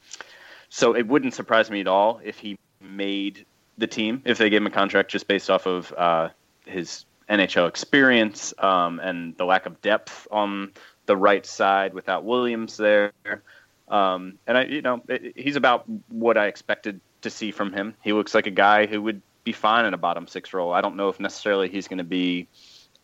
so 0.69 0.95
it 0.95 1.07
wouldn't 1.07 1.35
surprise 1.35 1.71
me 1.71 1.81
at 1.81 1.89
all 1.89 2.21
if 2.25 2.39
he 2.39 2.59
made 2.81 3.45
the 3.79 3.87
team 3.87 4.23
if 4.25 4.39
they 4.39 4.51
gave 4.51 4.61
him 4.61 4.67
a 4.67 4.71
contract 4.71 5.11
just 5.11 5.29
based 5.29 5.51
off 5.51 5.67
of 5.67 5.93
uh, 5.97 6.29
his 6.67 7.05
NHL 7.29 7.69
experience 7.69 8.55
um, 8.59 9.01
and 9.01 9.37
the 9.37 9.45
lack 9.45 9.67
of 9.67 9.81
depth 9.81 10.27
on 10.31 10.73
the 11.07 11.17
right 11.17 11.45
side 11.45 11.95
without 11.95 12.25
Williams 12.25 12.77
there. 12.77 13.13
Um, 13.89 14.39
and 14.47 14.59
I, 14.59 14.65
you 14.65 14.83
know, 14.83 15.03
he's 15.35 15.57
about 15.57 15.85
what 16.09 16.37
I 16.37 16.47
expected 16.47 17.01
to 17.23 17.31
see 17.31 17.51
from 17.51 17.73
him. 17.73 17.95
He 18.03 18.13
looks 18.13 18.35
like 18.35 18.47
a 18.47 18.51
guy 18.51 18.87
who 18.87 19.03
would 19.03 19.23
be 19.45 19.53
fine 19.53 19.85
in 19.85 19.95
a 19.95 19.99
bottom 19.99 20.27
six 20.27 20.53
role. 20.53 20.73
I 20.73 20.81
don't 20.81 20.97
know 20.97 21.09
if 21.09 21.21
necessarily 21.21 21.69
he's 21.69 21.89
going 21.89 21.99
to 21.99 22.05
be 22.05 22.49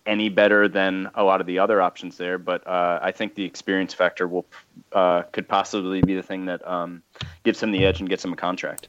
any 0.07 0.29
better 0.29 0.69
than 0.69 1.11
a 1.15 1.25
lot 1.25 1.41
of 1.41 1.47
the 1.47 1.59
other 1.59 1.81
options 1.81 2.17
there, 2.17 2.39
but 2.39 2.67
uh, 2.67 2.99
I 3.03 3.13
think 3.13 3.35
the 3.35 3.45
experience 3.45 3.95
factor 3.95 4.29
will 4.29 4.47
uh, 4.93 5.23
could 5.33 5.49
possibly 5.49 6.03
be 6.03 6.15
the 6.15 6.23
thing 6.23 6.47
that 6.47 6.67
um, 6.67 7.03
gives 7.43 7.63
him 7.63 7.73
the 7.73 7.85
edge 7.85 8.01
and 8.01 8.09
gets 8.09 8.25
him 8.25 8.33
a 8.33 8.37
contract. 8.37 8.89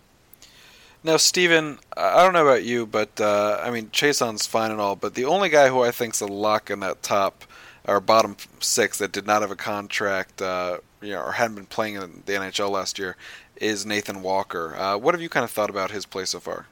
Now, 1.04 1.18
Steven, 1.18 1.78
I 1.96 2.24
don't 2.24 2.34
know 2.34 2.46
about 2.46 2.64
you, 2.64 2.86
but 2.88 3.22
uh, 3.22 3.62
I 3.64 3.70
mean, 3.70 3.90
Chiasson's 3.92 4.48
fine 4.48 4.72
and 4.72 4.82
all, 4.82 4.96
but 4.96 5.14
the 5.14 5.26
only 5.26 5.50
guy 5.50 5.70
who 5.70 5.84
I 5.84 5.92
think's 5.92 6.20
a 6.20 6.26
lock 6.26 6.70
in 6.70 6.80
that 6.80 7.04
top 7.04 7.44
or 7.88 8.00
bottom 8.00 8.36
six 8.60 8.98
that 8.98 9.12
did 9.12 9.28
not 9.28 9.42
have 9.42 9.52
a 9.52 9.56
contract 9.56 10.42
uh, 10.42 10.80
you 11.06 11.12
know, 11.12 11.22
or 11.22 11.34
hadn't 11.34 11.56
been 11.56 11.68
playing 11.68 11.96
in 11.96 12.24
the 12.26 12.34
NHL 12.34 12.72
last 12.72 12.98
year 12.98 13.16
is 13.58 13.86
Nathan 13.86 14.22
Walker. 14.22 14.76
Uh, 14.76 14.98
what 14.98 15.14
have 15.14 15.22
you 15.22 15.30
kind 15.30 15.44
of 15.44 15.52
thought 15.52 15.70
about 15.70 15.92
his 15.92 16.06
play 16.06 16.26
so 16.26 16.40
far? 16.40 16.66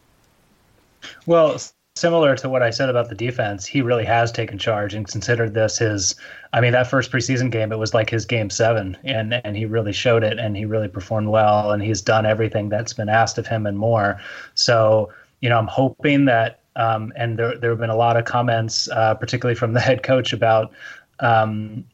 Well, 1.25 1.57
similar 1.95 2.35
to 2.35 2.49
what 2.49 2.63
I 2.63 2.71
said 2.71 2.89
about 2.89 3.09
the 3.09 3.15
defense, 3.15 3.65
he 3.65 3.81
really 3.81 4.05
has 4.05 4.31
taken 4.31 4.57
charge 4.57 4.93
and 4.93 5.07
considered 5.07 5.53
this 5.53 5.77
his. 5.77 6.15
I 6.51 6.61
mean, 6.61 6.71
that 6.73 6.89
first 6.89 7.11
preseason 7.11 7.51
game, 7.51 7.71
it 7.71 7.77
was 7.77 7.93
like 7.93 8.09
his 8.09 8.25
game 8.25 8.49
seven, 8.49 8.97
and 9.03 9.33
and 9.45 9.55
he 9.55 9.65
really 9.65 9.93
showed 9.93 10.23
it, 10.23 10.39
and 10.39 10.57
he 10.57 10.65
really 10.65 10.87
performed 10.87 11.29
well, 11.29 11.71
and 11.71 11.83
he's 11.83 12.01
done 12.01 12.25
everything 12.25 12.69
that's 12.69 12.93
been 12.93 13.09
asked 13.09 13.37
of 13.37 13.47
him 13.47 13.65
and 13.65 13.77
more. 13.77 14.19
So, 14.55 15.11
you 15.41 15.49
know, 15.49 15.57
I'm 15.57 15.67
hoping 15.67 16.25
that. 16.25 16.59
Um, 16.75 17.13
and 17.15 17.37
there, 17.37 17.55
there 17.55 17.69
have 17.69 17.79
been 17.79 17.91
a 17.91 17.95
lot 17.95 18.17
of 18.17 18.25
comments, 18.25 18.89
uh, 18.89 19.13
particularly 19.13 19.53
from 19.53 19.73
the 19.73 19.79
head 19.79 20.01
coach, 20.01 20.33
about 20.33 20.73
um, 21.19 21.85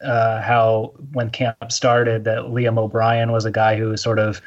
uh, 0.00 0.40
how 0.40 0.92
when 1.12 1.28
camp 1.28 1.72
started 1.72 2.22
that 2.24 2.44
Liam 2.44 2.78
O'Brien 2.78 3.32
was 3.32 3.44
a 3.44 3.50
guy 3.50 3.76
who 3.76 3.96
sort 3.96 4.20
of 4.20 4.40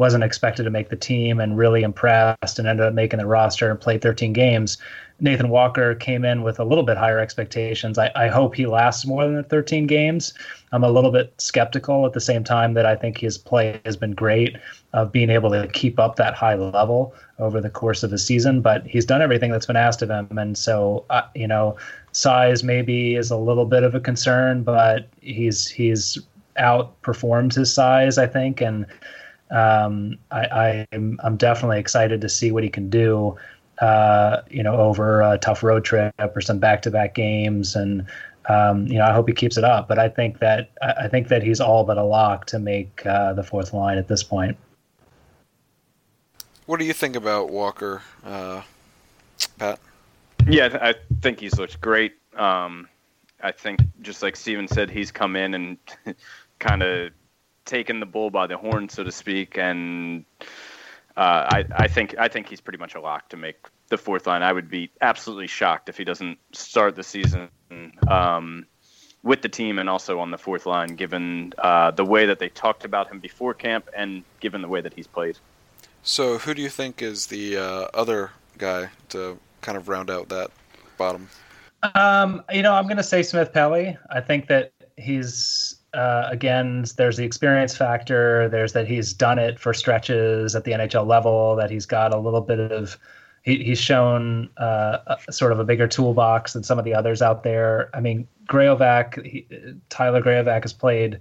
wasn't 0.00 0.24
expected 0.24 0.62
to 0.62 0.70
make 0.70 0.88
the 0.88 0.96
team 0.96 1.40
and 1.40 1.58
really 1.58 1.82
impressed 1.82 2.58
and 2.58 2.66
ended 2.66 2.86
up 2.86 2.94
making 2.94 3.18
the 3.18 3.26
roster 3.26 3.70
and 3.70 3.78
played 3.78 4.00
13 4.00 4.32
games. 4.32 4.78
Nathan 5.20 5.50
Walker 5.50 5.94
came 5.94 6.24
in 6.24 6.42
with 6.42 6.58
a 6.58 6.64
little 6.64 6.84
bit 6.84 6.96
higher 6.96 7.18
expectations. 7.18 7.98
I, 7.98 8.10
I 8.16 8.28
hope 8.28 8.54
he 8.54 8.64
lasts 8.64 9.04
more 9.04 9.28
than 9.28 9.44
13 9.44 9.86
games. 9.86 10.32
I'm 10.72 10.84
a 10.84 10.90
little 10.90 11.10
bit 11.10 11.34
skeptical 11.36 12.06
at 12.06 12.14
the 12.14 12.20
same 12.20 12.42
time 12.42 12.72
that 12.72 12.86
I 12.86 12.96
think 12.96 13.18
his 13.18 13.36
play 13.36 13.78
has 13.84 13.94
been 13.94 14.12
great 14.12 14.56
of 14.94 15.12
being 15.12 15.28
able 15.28 15.50
to 15.50 15.68
keep 15.68 15.98
up 15.98 16.16
that 16.16 16.32
high 16.32 16.54
level 16.54 17.14
over 17.38 17.60
the 17.60 17.68
course 17.68 18.02
of 18.02 18.10
a 18.14 18.18
season. 18.18 18.62
But 18.62 18.86
he's 18.86 19.04
done 19.04 19.20
everything 19.20 19.50
that's 19.50 19.66
been 19.66 19.76
asked 19.76 20.00
of 20.00 20.08
him, 20.08 20.38
and 20.38 20.56
so 20.56 21.04
uh, 21.10 21.26
you 21.34 21.46
know, 21.46 21.76
size 22.12 22.64
maybe 22.64 23.16
is 23.16 23.30
a 23.30 23.36
little 23.36 23.66
bit 23.66 23.82
of 23.82 23.94
a 23.94 24.00
concern, 24.00 24.62
but 24.62 25.08
he's 25.20 25.68
he's 25.68 26.16
outperformed 26.58 27.54
his 27.54 27.70
size, 27.70 28.16
I 28.16 28.26
think, 28.26 28.62
and 28.62 28.86
um, 29.50 30.18
I, 30.30 30.40
I 30.40 30.86
am 30.92 31.18
I'm 31.22 31.36
definitely 31.36 31.78
excited 31.78 32.20
to 32.20 32.28
see 32.28 32.52
what 32.52 32.62
he 32.62 32.70
can 32.70 32.90
do. 32.90 33.36
Uh, 33.80 34.42
you 34.50 34.62
know, 34.62 34.76
over 34.76 35.22
a 35.22 35.38
tough 35.38 35.62
road 35.62 35.84
trip 35.84 36.14
or 36.18 36.40
some 36.42 36.58
back-to-back 36.58 37.14
games, 37.14 37.74
and 37.74 38.06
um, 38.48 38.86
you 38.86 38.98
know, 38.98 39.06
I 39.06 39.12
hope 39.12 39.26
he 39.26 39.34
keeps 39.34 39.56
it 39.56 39.64
up. 39.64 39.88
But 39.88 39.98
I 39.98 40.08
think 40.08 40.38
that 40.40 40.70
I 40.82 41.08
think 41.08 41.28
that 41.28 41.42
he's 41.42 41.60
all 41.60 41.84
but 41.84 41.96
a 41.96 42.04
lock 42.04 42.46
to 42.46 42.58
make 42.58 43.04
uh, 43.06 43.32
the 43.32 43.42
fourth 43.42 43.72
line 43.72 43.96
at 43.96 44.06
this 44.06 44.22
point. 44.22 44.56
What 46.66 46.78
do 46.78 46.84
you 46.84 46.92
think 46.92 47.16
about 47.16 47.50
Walker, 47.50 48.02
uh, 48.24 48.62
Pat? 49.58 49.80
Yeah, 50.46 50.78
I 50.80 50.94
think 51.20 51.40
he's 51.40 51.58
looked 51.58 51.80
great. 51.80 52.14
Um, 52.36 52.88
I 53.42 53.50
think, 53.52 53.80
just 54.02 54.22
like 54.22 54.36
Steven 54.36 54.68
said, 54.68 54.90
he's 54.90 55.10
come 55.10 55.36
in 55.36 55.54
and 55.54 55.78
kind 56.58 56.82
of 56.82 57.12
taken 57.70 58.00
the 58.00 58.06
bull 58.06 58.30
by 58.30 58.46
the 58.46 58.58
horn, 58.58 58.88
so 58.88 59.04
to 59.04 59.12
speak. 59.12 59.56
And 59.56 60.24
uh, 61.16 61.46
I, 61.48 61.64
I 61.70 61.88
think 61.88 62.16
I 62.18 62.28
think 62.28 62.48
he's 62.48 62.60
pretty 62.60 62.78
much 62.78 62.94
a 62.94 63.00
lock 63.00 63.30
to 63.30 63.36
make 63.36 63.56
the 63.88 63.96
fourth 63.96 64.26
line. 64.26 64.42
I 64.42 64.52
would 64.52 64.68
be 64.68 64.90
absolutely 65.00 65.46
shocked 65.46 65.88
if 65.88 65.96
he 65.96 66.04
doesn't 66.04 66.38
start 66.52 66.96
the 66.96 67.02
season 67.02 67.48
um, 68.08 68.66
with 69.22 69.42
the 69.42 69.48
team 69.48 69.78
and 69.78 69.88
also 69.88 70.18
on 70.18 70.30
the 70.30 70.38
fourth 70.38 70.66
line, 70.66 70.96
given 70.96 71.52
uh, 71.58 71.92
the 71.92 72.04
way 72.04 72.26
that 72.26 72.38
they 72.38 72.48
talked 72.48 72.84
about 72.84 73.10
him 73.10 73.20
before 73.20 73.54
camp 73.54 73.88
and 73.96 74.24
given 74.40 74.62
the 74.62 74.68
way 74.68 74.80
that 74.80 74.92
he's 74.92 75.06
played. 75.06 75.38
So, 76.02 76.38
who 76.38 76.54
do 76.54 76.62
you 76.62 76.70
think 76.70 77.02
is 77.02 77.26
the 77.26 77.56
uh, 77.58 77.88
other 77.94 78.30
guy 78.58 78.88
to 79.10 79.38
kind 79.60 79.76
of 79.76 79.88
round 79.88 80.10
out 80.10 80.28
that 80.30 80.50
bottom? 80.96 81.28
Um, 81.94 82.42
you 82.52 82.62
know, 82.62 82.74
I'm 82.74 82.84
going 82.84 82.96
to 82.96 83.02
say 83.02 83.22
Smith 83.22 83.52
Pelly. 83.52 83.96
I 84.10 84.20
think 84.20 84.48
that 84.48 84.72
he's 84.96 85.79
uh, 85.94 86.28
again, 86.30 86.84
there's 86.96 87.16
the 87.16 87.24
experience 87.24 87.76
factor. 87.76 88.48
There's 88.48 88.72
that 88.74 88.86
he's 88.86 89.12
done 89.12 89.38
it 89.38 89.58
for 89.58 89.74
stretches 89.74 90.54
at 90.54 90.64
the 90.64 90.72
NHL 90.72 91.06
level. 91.06 91.56
That 91.56 91.70
he's 91.70 91.86
got 91.86 92.14
a 92.14 92.18
little 92.18 92.40
bit 92.40 92.60
of 92.60 92.98
he, 93.42 93.62
he's 93.64 93.80
shown 93.80 94.50
uh, 94.56 95.16
a, 95.28 95.32
sort 95.32 95.52
of 95.52 95.58
a 95.58 95.64
bigger 95.64 95.88
toolbox 95.88 96.52
than 96.52 96.62
some 96.62 96.78
of 96.78 96.84
the 96.84 96.94
others 96.94 97.22
out 97.22 97.42
there. 97.42 97.90
I 97.94 98.00
mean, 98.00 98.28
Graovac, 98.46 99.24
he, 99.24 99.46
Tyler 99.88 100.22
Graovac 100.22 100.62
has 100.62 100.72
played 100.72 101.18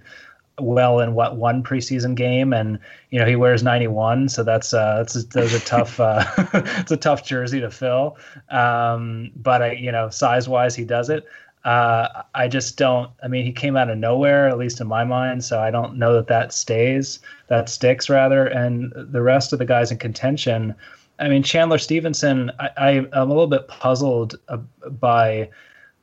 well 0.60 1.00
in 1.00 1.14
what 1.14 1.38
one 1.38 1.64
preseason 1.64 2.16
game, 2.16 2.54
and 2.54 2.80
you 3.12 3.20
know 3.20 3.26
he 3.26 3.36
wears 3.36 3.64
91, 3.64 4.30
so 4.30 4.44
that's 4.44 4.74
uh, 4.74 4.98
that's 4.98 5.16
a, 5.16 5.24
that's 5.24 5.54
a 5.54 5.60
tough 5.62 6.00
uh, 6.00 6.24
it's 6.54 6.92
a 6.92 6.98
tough 6.98 7.24
jersey 7.24 7.60
to 7.62 7.72
fill. 7.72 8.18
Um, 8.50 9.32
but 9.36 9.62
I, 9.62 9.72
you 9.74 9.92
know, 9.92 10.10
size 10.10 10.50
wise, 10.50 10.76
he 10.76 10.84
does 10.84 11.10
it. 11.10 11.26
Uh, 11.66 12.24
I 12.34 12.48
just 12.48 12.78
don't. 12.78 13.12
I 13.22 13.28
mean, 13.28 13.46
he 13.46 13.52
came 13.52 13.76
out 13.76 13.90
of 13.90 13.98
nowhere, 13.98 14.48
at 14.48 14.58
least 14.58 14.80
in 14.80 14.88
my 14.88 15.04
mind. 15.04 15.44
So 15.44 15.60
I 15.60 15.72
don't 15.72 15.98
know 15.98 16.14
that 16.14 16.28
that 16.28 16.54
stays, 16.54 17.20
that 17.48 17.70
sticks 17.70 18.10
rather. 18.10 18.46
And 18.48 18.94
the 18.96 19.22
rest 19.22 19.52
of 19.52 19.60
the 19.60 19.66
guys 19.66 19.92
in 19.92 19.98
contention, 19.98 20.74
I 21.20 21.28
mean, 21.28 21.44
Chandler 21.44 21.78
Stephenson, 21.78 22.52
I, 22.60 22.70
I 22.78 22.90
am 22.92 23.10
a 23.14 23.26
little 23.26 23.48
bit 23.48 23.68
puzzled 23.68 24.40
uh, 24.48 24.58
by 24.90 25.50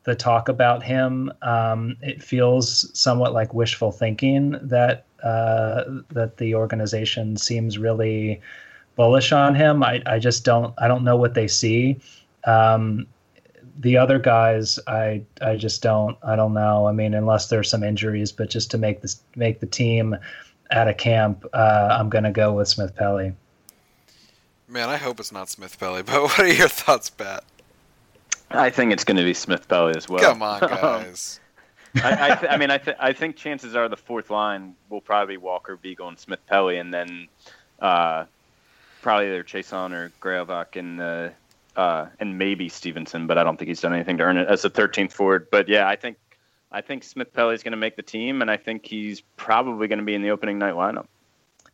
the 0.04 0.14
talk 0.14 0.48
about 0.48 0.82
him. 0.82 1.32
Um, 1.42 1.96
it 2.02 2.22
feels 2.22 2.90
somewhat 2.98 3.32
like 3.32 3.54
wishful 3.54 3.92
thinking 3.92 4.56
that 4.62 5.04
uh, 5.22 5.84
that 6.10 6.36
the 6.36 6.54
organization 6.54 7.36
seems 7.36 7.78
really 7.78 8.40
bullish 8.94 9.32
on 9.32 9.54
him. 9.54 9.82
I, 9.82 10.02
I 10.06 10.18
just 10.18 10.44
don't. 10.44 10.74
I 10.78 10.86
don't 10.86 11.02
know 11.02 11.16
what 11.16 11.34
they 11.34 11.48
see. 11.48 11.98
Um, 12.44 13.06
the 13.78 13.96
other 13.96 14.18
guys, 14.18 14.78
I 14.86 15.22
I 15.40 15.56
just 15.56 15.82
don't 15.82 16.16
I 16.22 16.36
don't 16.36 16.54
know. 16.54 16.86
I 16.86 16.92
mean, 16.92 17.14
unless 17.14 17.48
there's 17.48 17.70
some 17.70 17.82
injuries, 17.82 18.32
but 18.32 18.50
just 18.50 18.70
to 18.72 18.78
make 18.78 19.02
this 19.02 19.20
make 19.34 19.60
the 19.60 19.66
team 19.66 20.16
at 20.70 20.88
a 20.88 20.94
camp, 20.94 21.44
uh, 21.52 21.96
I'm 21.98 22.08
going 22.08 22.24
to 22.24 22.30
go 22.30 22.52
with 22.52 22.68
Smith 22.68 22.94
Pelly. 22.96 23.32
Man, 24.68 24.88
I 24.88 24.96
hope 24.96 25.20
it's 25.20 25.32
not 25.32 25.48
Smith 25.48 25.78
Pelly. 25.78 26.02
But 26.02 26.22
what 26.22 26.38
are 26.38 26.48
your 26.48 26.68
thoughts, 26.68 27.10
Pat? 27.10 27.44
I 28.50 28.70
think 28.70 28.92
it's 28.92 29.04
going 29.04 29.16
to 29.16 29.24
be 29.24 29.34
Smith 29.34 29.68
Pelly 29.68 29.94
as 29.96 30.08
well. 30.08 30.20
Come 30.20 30.42
on, 30.42 30.60
guys. 30.68 31.40
I, 31.96 32.32
I, 32.32 32.34
th- 32.34 32.52
I, 32.52 32.56
mean, 32.56 32.70
I, 32.70 32.78
th- 32.78 32.96
I 33.00 33.12
think 33.12 33.36
chances 33.36 33.74
are 33.74 33.88
the 33.88 33.96
fourth 33.96 34.30
line 34.30 34.74
will 34.90 35.00
probably 35.00 35.34
be 35.34 35.38
Walker, 35.38 35.76
Beagle, 35.76 36.08
and 36.08 36.18
Smith 36.18 36.44
Pelly, 36.46 36.78
and 36.78 36.92
then 36.92 37.28
uh, 37.80 38.24
probably 39.02 39.26
either 39.26 39.42
Chiasson 39.42 39.92
or 39.92 40.12
Graovac 40.20 40.76
in 40.76 41.00
uh, 41.00 41.32
uh, 41.76 42.06
and 42.18 42.38
maybe 42.38 42.68
Stephenson, 42.68 43.26
but 43.26 43.38
I 43.38 43.44
don't 43.44 43.58
think 43.58 43.68
he's 43.68 43.80
done 43.80 43.94
anything 43.94 44.16
to 44.18 44.24
earn 44.24 44.36
it 44.36 44.48
as 44.48 44.64
a 44.64 44.70
13th 44.70 45.12
forward. 45.12 45.48
But 45.50 45.68
yeah, 45.68 45.88
I 45.88 45.96
think 45.96 46.16
I 46.72 46.80
think 46.80 47.04
Smith 47.04 47.32
Pelly 47.32 47.54
is 47.54 47.62
going 47.62 47.72
to 47.72 47.78
make 47.78 47.96
the 47.96 48.02
team, 48.02 48.42
and 48.42 48.50
I 48.50 48.56
think 48.56 48.86
he's 48.86 49.20
probably 49.36 49.88
going 49.88 49.98
to 49.98 50.04
be 50.04 50.14
in 50.14 50.22
the 50.22 50.30
opening 50.30 50.58
night 50.58 50.74
lineup. 50.74 51.06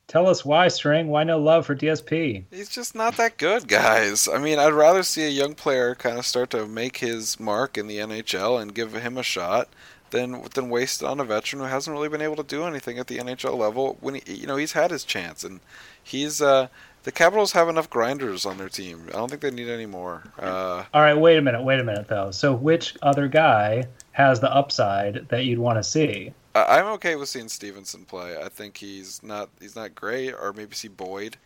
Tell 0.09 0.29
us 0.29 0.45
why, 0.45 0.69
String. 0.69 1.09
Why 1.09 1.25
no 1.25 1.39
love 1.39 1.65
for 1.65 1.75
DSP? 1.75 2.45
He's 2.51 2.69
just 2.69 2.95
not 2.95 3.17
that 3.17 3.39
good, 3.39 3.67
guys. 3.67 4.29
I 4.29 4.39
mean, 4.39 4.59
I'd 4.59 4.75
rather 4.75 5.03
see 5.03 5.25
a 5.25 5.31
young 5.31 5.55
player 5.55 5.95
kind 5.95 6.19
of 6.19 6.27
start 6.27 6.51
to 6.51 6.67
make 6.67 6.99
his 6.99 7.41
mark 7.41 7.79
in 7.79 7.87
the 7.87 7.99
NHL 7.99 8.61
and 8.61 8.75
give 8.75 8.93
him 8.93 9.17
a 9.17 9.23
shot 9.23 9.69
than 10.11 10.43
than 10.55 10.69
waste 10.69 11.03
it 11.03 11.07
on 11.07 11.19
a 11.19 11.25
veteran 11.25 11.63
who 11.63 11.69
hasn't 11.69 11.95
really 11.95 12.11
been 12.11 12.21
able 12.21 12.37
to 12.37 12.43
do 12.43 12.65
anything 12.65 12.99
at 12.99 13.07
the 13.07 13.19
NHL 13.19 13.57
level. 13.57 13.97
When 14.01 14.17
he, 14.17 14.35
you 14.35 14.47
know, 14.47 14.57
he's 14.57 14.73
had 14.73 14.91
his 14.91 15.05
chance, 15.05 15.45
and 15.45 15.61
he's 16.03 16.43
uh, 16.43 16.69
the 17.05 17.13
Capitals 17.13 17.53
have 17.53 17.69
enough 17.69 17.91
grinders 17.91 18.47
on 18.47 18.59
their 18.59 18.69
team. 18.69 19.05
I 19.09 19.13
don't 19.13 19.29
think 19.29 19.43
they 19.43 19.51
need 19.51 19.69
any 19.69 19.87
more. 19.87 20.23
Uh, 20.39 20.85
All 20.95 21.03
right, 21.03 21.15
wait 21.15 21.37
a 21.39 21.43
minute, 21.43 21.63
wait 21.63 21.81
a 21.81 21.85
minute 21.85 22.09
though. 22.09 22.31
So, 22.31 22.53
which 22.55 22.95
other 23.03 23.29
guy 23.29 23.85
has 24.13 24.41
the 24.41 24.53
upside 24.55 25.29
that 25.29 25.45
you'd 25.45 25.59
want 25.59 25.79
to 25.79 25.83
see? 25.83 26.33
I- 26.55 26.79
I'm 26.79 26.87
okay 26.95 27.17
with 27.17 27.29
seeing 27.29 27.49
Stephenson 27.49 28.05
play. 28.05 28.37
I 28.37 28.49
think 28.49 28.77
he's 28.77 29.23
not 29.23 29.49
he's 29.61 29.75
not 29.77 29.95
great, 29.95 30.33
or 30.33 30.53
maybe 30.53 30.75
see 30.75 30.89
Boyd. 30.89 31.37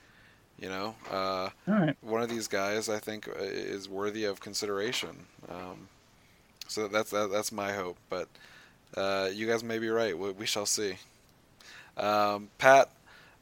You 0.58 0.70
know, 0.70 0.94
uh, 1.10 1.50
All 1.68 1.74
right. 1.74 1.94
one 2.00 2.22
of 2.22 2.30
these 2.30 2.48
guys 2.48 2.88
I 2.88 2.98
think 2.98 3.28
uh, 3.28 3.32
is 3.42 3.90
worthy 3.90 4.24
of 4.24 4.40
consideration. 4.40 5.26
Um, 5.50 5.88
so 6.66 6.88
that's 6.88 7.10
that, 7.10 7.30
that's 7.30 7.52
my 7.52 7.72
hope. 7.72 7.98
But 8.08 8.28
uh, 8.96 9.28
you 9.32 9.46
guys 9.46 9.62
may 9.62 9.78
be 9.78 9.90
right. 9.90 10.16
We, 10.18 10.30
we 10.32 10.46
shall 10.46 10.64
see. 10.64 10.94
Um, 11.98 12.48
Pat, 12.58 12.88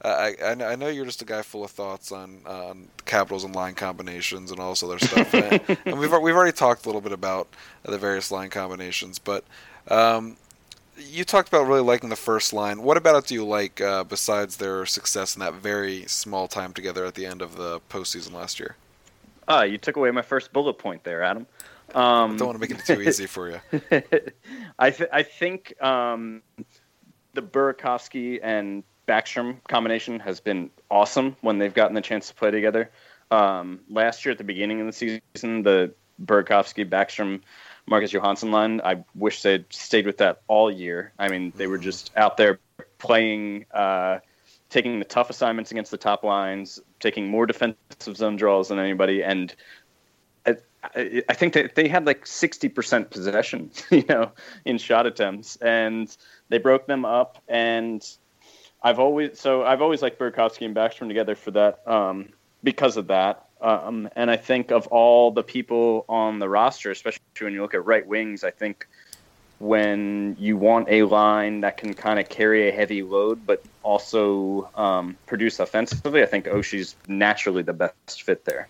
I, 0.02 0.35
I 0.42 0.50
I 0.72 0.76
know 0.76 0.88
you're 0.88 1.04
just 1.04 1.22
a 1.22 1.24
guy 1.24 1.42
full 1.42 1.64
of 1.64 1.70
thoughts 1.70 2.12
on 2.12 2.40
on 2.46 2.88
capitals 3.04 3.44
and 3.44 3.54
line 3.54 3.74
combinations 3.74 4.50
and 4.50 4.61
all 4.61 4.70
this 4.70 4.83
other 4.83 4.98
stuff, 4.98 5.33
and, 5.35 5.78
and 5.85 5.98
we've 5.98 6.12
we've 6.20 6.35
already 6.35 6.52
talked 6.52 6.85
a 6.85 6.88
little 6.88 7.00
bit 7.00 7.12
about 7.12 7.48
the 7.83 7.98
various 7.98 8.30
line 8.30 8.50
combinations, 8.50 9.18
but. 9.18 9.44
Um, 9.88 10.38
you 10.96 11.24
talked 11.24 11.48
about 11.48 11.66
really 11.66 11.80
liking 11.80 12.09
the 12.09 12.16
first 12.16 12.52
line. 12.52 12.83
What 12.83 12.96
about 12.96 13.16
it 13.16 13.26
do 13.26 13.35
you 13.35 13.44
like 13.44 13.80
uh, 13.80 14.04
besides 14.04 14.57
their 14.57 14.87
success 14.87 15.35
in 15.35 15.40
that 15.40 15.54
very 15.54 16.04
small 16.07 16.46
time 16.46 16.72
together 16.72 17.04
at 17.04 17.16
the 17.16 17.26
end 17.26 17.42
of 17.42 17.57
the 17.57 17.80
postseason 17.90 18.33
last 18.33 18.61
year? 18.61 18.76
Ah, 19.48 19.62
you 19.62 19.76
took 19.76 19.96
away 19.96 20.11
my 20.11 20.22
first 20.22 20.52
bullet 20.52 20.74
point 20.74 21.04
there, 21.04 21.22
Adam. 21.22 21.46
Um, 21.94 22.35
I 22.35 22.37
don't 22.37 22.46
want 22.46 22.54
to 22.54 22.59
make 22.61 22.70
it 22.70 22.87
too 22.87 23.02
easy 23.02 23.26
for 23.26 23.50
you. 23.50 23.61
I 24.78 24.90
th- 24.90 25.11
I 25.12 25.22
think 25.22 25.74
um, 25.83 26.42
the 27.35 27.42
Burakovsky 27.42 28.40
and 28.42 28.83
Backstrom 29.07 29.57
combination 29.69 30.21
has 30.21 30.40
been 30.40 30.71
awesome 30.90 31.37
when 31.40 31.59
they've 31.59 31.75
gotten 31.75 31.95
the 31.95 32.01
chance 32.01 32.29
to 32.29 32.35
play 32.35 32.51
together. 32.51 32.90
Um, 33.31 33.81
last 33.88 34.25
year 34.25 34.33
at 34.33 34.38
the 34.38 34.45
beginning 34.45 34.81
of 34.81 34.87
the 34.87 34.93
season, 34.93 35.62
the 35.62 35.95
Burakovsky 36.23 36.88
Backstrom 36.88 37.40
Marcus 37.87 38.12
Johansson 38.12 38.51
line. 38.51 38.81
I 38.83 39.05
wish 39.14 39.43
they'd 39.43 39.64
stayed 39.71 40.07
with 40.07 40.19
that 40.19 40.43
all 40.49 40.71
year. 40.71 41.12
I 41.19 41.29
mean, 41.29 41.53
they 41.57 41.67
were 41.67 41.79
just 41.79 42.12
out 42.17 42.37
there 42.37 42.61
playing, 42.99 43.67
uh, 43.73 44.21
taking 44.71 44.99
the 44.99 45.05
tough 45.05 45.31
assignments 45.31 45.71
against 45.71 45.90
the 45.90 45.99
top 45.99 46.25
lines, 46.25 46.81
taking 47.01 47.29
more 47.29 47.47
defensive 47.47 48.17
zone 48.17 48.37
draws 48.37 48.69
than 48.69 48.79
anybody, 48.79 49.23
and 49.23 49.55
I, 50.47 50.57
I, 50.83 51.23
I 51.29 51.35
think 51.35 51.53
that 51.55 51.75
they 51.75 51.88
had 51.88 52.07
like 52.07 52.27
sixty 52.27 52.69
percent 52.69 53.11
possession, 53.11 53.71
you 53.90 54.05
know, 54.09 54.33
in 54.64 54.79
shot 54.79 55.07
attempts, 55.07 55.57
and 55.57 56.14
they 56.49 56.59
broke 56.59 56.87
them 56.87 57.05
up. 57.05 57.43
And 57.49 58.07
I've 58.85 58.99
always 58.99 59.40
so 59.40 59.64
I've 59.64 59.81
always 59.81 60.03
liked 60.03 60.18
Burakovsky 60.18 60.66
and 60.66 60.77
Backstrom 60.77 61.09
together 61.09 61.35
for 61.35 61.51
that 61.53 61.81
um, 61.88 62.29
because 62.62 62.99
of 62.99 63.07
that. 63.09 63.47
Um, 63.61 64.11
and 64.14 64.31
I 64.31 64.37
think 64.37 64.70
of 64.70 64.87
all 64.88 65.31
the 65.31 65.42
people 65.42 66.05
on 66.07 66.38
the 66.38 66.49
roster, 66.49 66.90
especially 66.90 67.23
when 67.40 67.55
you 67.55 67.62
look 67.62 67.73
at 67.73 67.85
right 67.87 68.07
wings, 68.07 68.44
I 68.44 68.51
think 68.51 68.87
when 69.59 70.37
you 70.38 70.59
want 70.59 70.88
a 70.90 71.05
line 71.05 71.62
that 71.62 71.79
can 71.79 71.94
kind 71.94 72.18
of 72.20 72.29
carry 72.29 72.68
a 72.68 72.73
heavy 72.73 73.03
load 73.03 73.47
but 73.47 73.64
also 73.83 74.68
um, 74.75 75.16
produce 75.25 75.61
offensively, 75.61 76.23
I 76.23 76.27
think 76.27 76.44
Oshie's 76.44 76.94
naturally 77.09 77.62
the 77.62 77.73
best 77.73 78.23
fit 78.23 78.44
there. 78.44 78.68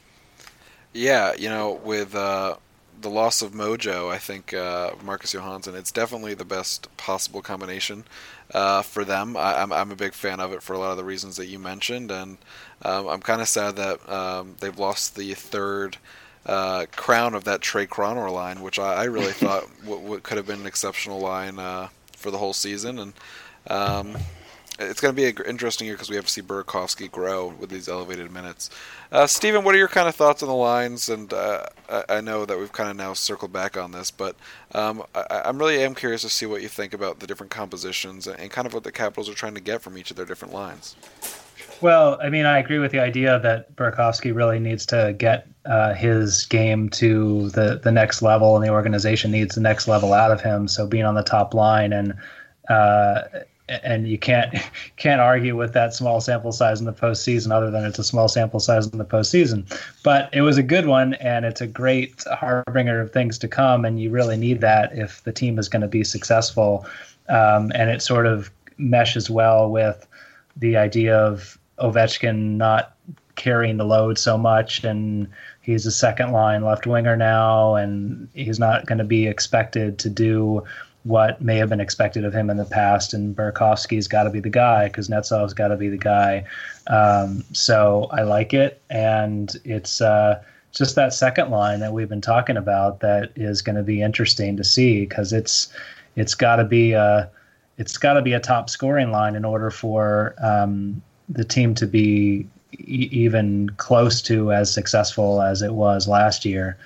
Yeah, 0.93 1.35
you 1.37 1.49
know, 1.49 1.81
with 1.83 2.15
uh, 2.15 2.55
the 3.01 3.11
loss 3.11 3.43
of 3.43 3.53
Mojo, 3.53 4.11
I 4.11 4.19
think 4.19 4.55
uh, 4.55 4.93
Marcus 5.03 5.33
Johansson, 5.33 5.75
it's 5.75 5.93
definitely 5.93 6.35
the 6.35 6.45
best 6.45 6.95
possible 6.97 7.43
combination 7.43 8.05
uh, 8.53 8.83
for 8.83 9.05
them. 9.05 9.37
I, 9.37 9.61
am 9.61 9.73
I'm, 9.73 9.81
I'm 9.81 9.91
a 9.93 9.97
big 9.97 10.15
fan 10.15 10.41
of 10.41 10.53
it 10.53 10.63
for 10.63 10.73
a 10.73 10.79
lot 10.79 10.91
of 10.91 10.97
the 10.97 11.05
reasons 11.05 11.37
that 11.37 11.47
you 11.47 11.59
mentioned, 11.59 12.11
and 12.11 12.39
um, 12.83 13.09
I'm 13.09 13.21
kind 13.21 13.41
of 13.41 13.49
sad 13.49 13.77
that 13.77 14.09
um, 14.09 14.57
they've 14.61 14.79
lost 14.79 15.17
the 15.17 15.35
third 15.35 15.99
uh, 16.47 16.87
crown 16.95 17.35
of 17.35 17.45
that 17.45 17.61
Tre 17.61 17.87
Kronor 17.87 18.33
line, 18.33 18.61
which 18.61 18.79
I, 18.79 18.95
I 18.95 19.05
really 19.05 19.33
thought 19.33 19.65
w- 19.83 20.03
w- 20.03 20.21
could 20.21 20.37
have 20.37 20.47
been 20.47 20.61
an 20.61 20.67
exceptional 20.67 21.21
line 21.21 21.59
uh, 21.59 21.89
for 22.17 22.31
the 22.31 22.39
whole 22.39 22.53
season, 22.53 22.99
and 22.99 23.13
um, 23.69 24.17
it's 24.79 25.01
going 25.01 25.15
to 25.15 25.17
be 25.17 25.27
an 25.27 25.37
interesting 25.47 25.87
year 25.87 25.95
because 25.95 26.11
we 26.11 26.17
have 26.17 26.25
to 26.25 26.31
see 26.31 26.43
Burakovsky 26.43 27.11
grow 27.11 27.49
with 27.61 27.71
these 27.71 27.89
elevated 27.89 28.31
minutes. 28.33 28.71
Uh, 29.13 29.27
Steven, 29.27 29.65
what 29.65 29.75
are 29.75 29.79
your 29.79 29.89
kind 29.89 30.09
of 30.09 30.17
thoughts 30.17 30.43
on 30.43 30.49
the 30.49 30.55
lines? 30.55 31.09
And 31.09 31.33
uh, 31.33 31.67
I, 31.89 32.05
I, 32.09 32.21
know 32.21 32.45
that 32.45 32.59
we've 32.59 32.73
kind 32.73 32.91
of 32.91 32.97
now 32.97 33.13
circled 33.13 33.53
back 33.53 33.77
on 33.77 33.93
this, 33.93 34.11
but 34.11 34.35
um, 34.75 35.05
I, 35.15 35.43
am 35.45 35.59
really 35.59 35.83
am 35.83 35.95
curious 35.95 36.23
to 36.23 36.29
see 36.29 36.47
what 36.47 36.63
you 36.63 36.69
think 36.69 36.93
about 36.93 37.21
the 37.21 37.27
different 37.27 37.51
compositions 37.51 38.27
and, 38.27 38.39
and 38.41 38.51
kind 38.51 38.67
of 38.67 38.75
what 38.75 38.83
the 38.83 38.91
Capitals 38.93 39.29
are 39.29 39.35
trying 39.35 39.55
to 39.55 39.61
get 39.61 39.81
from 39.81 39.97
each 39.97 40.11
of 40.11 40.17
their 40.17 40.27
different 40.27 40.53
lines. 40.53 40.97
Well, 41.81 42.19
I 42.23 42.29
mean, 42.29 42.47
I 42.47 42.59
agree 42.59 42.79
with 42.79 42.93
the 42.93 43.01
idea 43.01 43.39
that 43.41 43.77
Burakovsky 43.77 44.35
really 44.35 44.59
needs 44.59 44.87
to 44.87 45.15
get 45.17 45.47
uh, 45.67 45.95
his 45.95 46.47
game 46.47 46.89
to 46.91 47.51
the, 47.51 47.81
the 47.83 47.93
next 47.93 48.23
level, 48.23 48.57
and 48.57 48.65
the 48.65 48.71
organization 48.71 49.31
needs 49.31 49.55
the 49.55 49.61
next 49.61 49.87
level 49.87 50.13
out 50.13 50.31
of 50.31 50.41
him. 50.41 50.67
So 50.67 50.87
being 50.87 51.05
on 51.05 51.15
the 51.15 51.23
top 51.23 51.55
line 51.55 51.93
and 51.93 52.15
uh, 52.69 53.23
and 53.69 54.09
you 54.09 54.19
can't 54.19 54.55
can't 54.97 55.21
argue 55.21 55.57
with 55.57 55.73
that 55.73 55.95
small 55.95 56.21
sample 56.21 56.53
size 56.53 56.81
in 56.81 56.87
the 56.87 56.93
postseason, 56.93 57.53
other 57.53 57.71
than 57.71 57.85
it's 57.85 57.99
a 57.99 58.05
small 58.05 58.29
sample 58.29 58.61
size 58.61 58.87
in 58.87 58.99
the 58.99 59.05
postseason. 59.05 59.65
But 60.03 60.29
it 60.33 60.43
was 60.43 60.59
a 60.59 60.63
good 60.63 60.87
one, 60.87 61.15
and 61.15 61.45
it's 61.45 61.61
a 61.61 61.67
great 61.67 62.23
harbinger 62.33 63.01
of 63.01 63.13
things 63.13 63.39
to 63.39 63.49
come. 63.49 63.85
And 63.85 64.01
you 64.01 64.11
really 64.11 64.37
need 64.37 64.61
that 64.61 64.97
if 64.97 65.23
the 65.25 65.33
team 65.33 65.59
is 65.59 65.69
going 65.69 65.83
to 65.83 65.89
be 65.89 66.05
successful. 66.05 66.87
Um, 67.29 67.73
and 67.75 67.89
it 67.89 68.03
sort 68.03 68.27
of 68.27 68.51
meshes 68.77 69.31
well 69.31 69.71
with 69.71 70.07
the 70.57 70.77
idea 70.77 71.17
of 71.17 71.59
Ovechkin 71.79 72.57
not 72.57 72.95
carrying 73.37 73.79
the 73.79 73.85
load 73.85 74.19
so 74.19 74.39
much, 74.39 74.85
and 74.85 75.29
he's 75.63 75.87
a 75.87 75.91
second 75.91 76.33
line 76.33 76.63
left 76.63 76.87
winger 76.87 77.17
now, 77.17 77.75
and 77.75 78.29
he's 78.35 78.59
not 78.59 78.87
going 78.87 78.99
to 78.99 79.05
be 79.05 79.27
expected 79.27 79.99
to 79.99 80.11
do 80.11 80.63
what 81.05 81.41
may 81.41 81.57
have 81.57 81.69
been 81.69 81.81
expected 81.81 82.25
of 82.25 82.35
him 82.35 82.51
in 82.51 82.57
the 82.57 82.65
past. 82.65 83.15
And 83.15 83.37
Burakovsky's 83.37 84.09
got 84.09 84.25
to 84.25 84.31
be 84.31 84.41
the 84.41 84.51
guy 84.51 84.89
because 84.89 85.09
Kuznetsov's 85.09 85.55
got 85.55 85.69
to 85.69 85.77
be 85.77 85.89
the 85.89 85.99
guy. 85.99 86.45
Um, 86.89 87.45
so 87.53 88.09
I 88.11 88.23
like 88.23 88.53
it, 88.53 88.83
and 88.91 89.55
it's 89.65 90.01
uh, 90.01 90.43
just 90.73 90.97
that 90.97 91.15
second 91.15 91.51
line 91.51 91.81
that 91.81 91.93
we've 91.93 92.09
been 92.09 92.21
talking 92.21 92.57
about 92.57 93.01
that 93.01 93.33
is 93.37 93.63
going 93.63 93.77
to 93.77 93.83
be 93.83 94.03
interesting 94.03 94.57
to 94.57 94.65
see 94.65 95.01
because 95.01 95.33
it's 95.33 95.73
it's 96.17 96.35
got 96.35 96.57
to 96.57 96.65
be 96.65 96.93
a 96.93 97.31
it's 97.79 97.97
got 97.97 98.15
to 98.15 98.23
be 98.23 98.33
a 98.33 98.41
top 98.41 98.71
scoring 98.71 99.11
line 99.11 99.35
in 99.37 99.45
order 99.45 99.71
for 99.71 100.35
um, 100.39 101.03
the 101.29 101.45
team 101.45 101.75
to 101.75 101.87
be 101.87 102.47
e- 102.73 103.09
even 103.11 103.71
close 103.77 104.23
to 104.23 104.53
as 104.53 104.73
successful 104.73 105.43
as 105.43 105.63
it 105.63 105.75
was 105.75 106.07
last 106.09 106.45
year. 106.45 106.77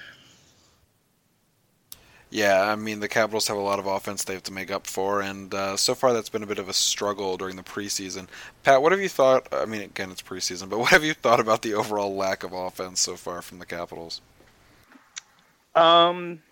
Yeah, 2.31 2.71
I 2.71 2.77
mean 2.77 3.01
the 3.01 3.09
Capitals 3.09 3.49
have 3.49 3.57
a 3.57 3.61
lot 3.61 3.79
of 3.79 3.87
offense 3.87 4.25
they 4.25 4.35
have 4.35 4.43
to 4.45 4.53
make 4.53 4.71
up 4.71 4.87
for, 4.87 5.23
and 5.23 5.53
uh, 5.55 5.77
so 5.77 5.95
far 5.95 6.13
that's 6.13 6.29
been 6.29 6.43
a 6.43 6.47
bit 6.47 6.59
of 6.59 6.69
a 6.69 6.75
struggle 6.75 7.39
during 7.39 7.57
the 7.57 7.63
preseason. 7.63 8.27
Pat, 8.63 8.83
what 8.83 8.93
have 8.93 9.01
you 9.01 9.09
thought? 9.09 9.49
I 9.51 9.65
mean, 9.65 9.81
again, 9.81 10.11
it's 10.11 10.21
preseason, 10.21 10.69
but 10.69 10.79
what 10.79 10.91
have 10.91 11.05
you 11.05 11.15
thought 11.15 11.41
about 11.41 11.63
the 11.63 11.75
overall 11.75 12.15
lack 12.15 12.45
of 12.45 12.53
offense 12.53 13.01
so 13.01 13.17
far 13.17 13.41
from 13.41 13.59
the 13.59 13.67
Capitals? 13.67 14.21
Um, 15.75 16.43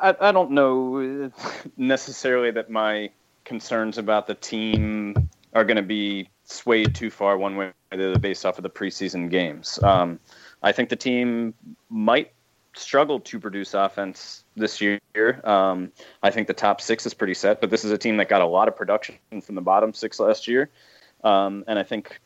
I, 0.00 0.14
I 0.20 0.32
don't 0.32 0.52
know 0.52 1.32
necessarily 1.76 2.50
that 2.52 2.70
my 2.70 3.10
concerns 3.44 3.98
about 3.98 4.26
the 4.26 4.34
team 4.34 5.30
are 5.52 5.64
going 5.64 5.76
to 5.76 5.82
be 5.82 6.28
swayed 6.44 6.94
too 6.94 7.10
far 7.10 7.36
one 7.36 7.56
way 7.56 7.72
or 7.90 7.98
the 7.98 8.10
other 8.10 8.18
based 8.18 8.46
off 8.46 8.58
of 8.58 8.62
the 8.62 8.70
preseason 8.70 9.30
games. 9.30 9.82
Um, 9.82 10.20
I 10.62 10.72
think 10.72 10.88
the 10.88 10.96
team 10.96 11.54
might 11.90 12.32
struggled 12.74 13.24
to 13.26 13.38
produce 13.38 13.74
offense 13.74 14.44
this 14.56 14.80
year. 14.80 15.00
Um, 15.44 15.92
I 16.22 16.30
think 16.30 16.46
the 16.46 16.54
top 16.54 16.80
six 16.80 17.06
is 17.06 17.14
pretty 17.14 17.34
set, 17.34 17.60
but 17.60 17.70
this 17.70 17.84
is 17.84 17.90
a 17.90 17.98
team 17.98 18.16
that 18.18 18.28
got 18.28 18.42
a 18.42 18.46
lot 18.46 18.68
of 18.68 18.76
production 18.76 19.16
from 19.42 19.54
the 19.54 19.60
bottom 19.60 19.94
six 19.94 20.18
last 20.18 20.48
year, 20.48 20.70
um, 21.24 21.64
and 21.66 21.78
I 21.78 21.82
think 21.82 22.20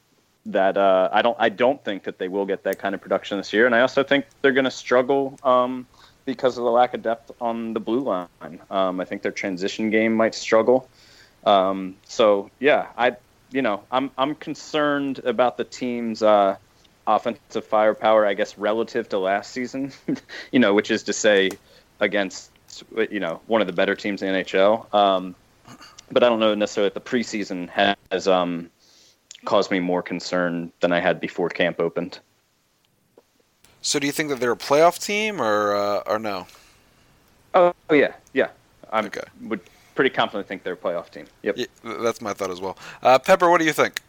that 0.46 0.76
uh, 0.76 1.08
I 1.12 1.22
don't 1.22 1.36
I 1.38 1.48
don't 1.48 1.84
think 1.84 2.04
that 2.04 2.18
they 2.18 2.28
will 2.28 2.46
get 2.46 2.62
that 2.64 2.78
kind 2.78 2.94
of 2.94 3.00
production 3.00 3.38
this 3.38 3.52
year, 3.52 3.66
and 3.66 3.74
I 3.74 3.80
also 3.80 4.02
think 4.02 4.26
they're 4.42 4.52
going 4.52 4.64
to 4.64 4.70
struggle 4.70 5.38
um, 5.42 5.86
because 6.24 6.56
of 6.58 6.64
the 6.64 6.70
lack 6.70 6.94
of 6.94 7.02
depth 7.02 7.30
on 7.40 7.74
the 7.74 7.80
blue 7.80 8.00
line. 8.00 8.60
Um, 8.70 9.00
I 9.00 9.04
think 9.04 9.22
their 9.22 9.32
transition 9.32 9.90
game 9.90 10.14
might 10.14 10.34
struggle. 10.34 10.88
Um, 11.44 11.96
so 12.04 12.50
yeah, 12.58 12.88
I 12.96 13.16
you 13.50 13.62
know 13.62 13.82
I'm 13.90 14.10
I'm 14.16 14.34
concerned 14.34 15.20
about 15.20 15.56
the 15.56 15.64
team's 15.64 16.22
uh, 16.22 16.56
offensive 17.06 17.64
firepower. 17.64 18.26
I 18.26 18.34
guess 18.34 18.58
relative 18.58 19.08
to 19.10 19.18
last 19.18 19.52
season, 19.52 19.92
you 20.52 20.58
know, 20.58 20.74
which 20.74 20.90
is 20.90 21.02
to 21.04 21.12
say 21.12 21.50
against 22.00 22.50
you 23.10 23.20
know 23.20 23.40
one 23.46 23.60
of 23.60 23.66
the 23.66 23.72
better 23.72 23.94
teams 23.94 24.22
in 24.22 24.32
the 24.32 24.40
NHL. 24.40 24.92
Um, 24.94 25.34
but 26.10 26.22
I 26.22 26.28
don't 26.28 26.40
know 26.40 26.54
necessarily 26.54 26.88
if 26.88 26.94
the 26.94 27.00
preseason 27.00 27.68
has 28.10 28.28
um, 28.28 28.70
caused 29.44 29.70
me 29.70 29.80
more 29.80 30.02
concern 30.02 30.72
than 30.80 30.92
I 30.92 31.00
had 31.00 31.20
before 31.20 31.48
camp 31.48 31.80
opened. 31.80 32.20
So 33.82 33.98
do 33.98 34.06
you 34.06 34.12
think 34.12 34.30
that 34.30 34.40
they're 34.40 34.52
a 34.52 34.56
playoff 34.56 35.02
team 35.04 35.40
or 35.40 35.74
uh, 35.74 36.02
or 36.06 36.18
no? 36.18 36.46
Oh 37.54 37.72
yeah, 37.90 38.12
yeah. 38.32 38.48
I 38.92 39.00
Okay. 39.04 39.20
would 39.42 39.60
pretty 39.94 40.10
confidently 40.10 40.46
think 40.46 40.62
they're 40.62 40.74
a 40.74 40.76
playoff 40.76 41.10
team. 41.10 41.26
Yep. 41.42 41.56
Yeah, 41.56 41.66
that's 41.82 42.20
my 42.20 42.32
thought 42.34 42.50
as 42.50 42.60
well. 42.60 42.76
Uh, 43.02 43.18
Pepper, 43.18 43.50
what 43.50 43.58
do 43.58 43.64
you 43.64 43.72
think? 43.72 44.00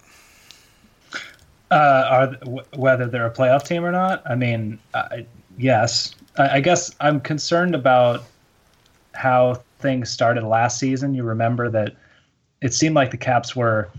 Uh, 1.70 2.08
are 2.10 2.28
w- 2.28 2.64
whether 2.76 3.08
they're 3.08 3.26
a 3.26 3.34
playoff 3.34 3.66
team 3.66 3.84
or 3.84 3.92
not? 3.92 4.24
I 4.26 4.36
mean, 4.36 4.80
yes. 5.58 6.16
I, 6.38 6.58
I 6.58 6.60
guess 6.62 6.96
I'm 7.00 7.20
concerned 7.20 7.76
about 7.76 8.24
how 9.14 9.62
things 9.80 10.10
started 10.10 10.44
last 10.44 10.80
season. 10.80 11.14
You 11.14 11.24
remember 11.24 11.70
that 11.70 11.96
it 12.62 12.74
seemed 12.74 12.96
like 12.96 13.12
the 13.12 13.18
Caps 13.18 13.56
were 13.56 13.90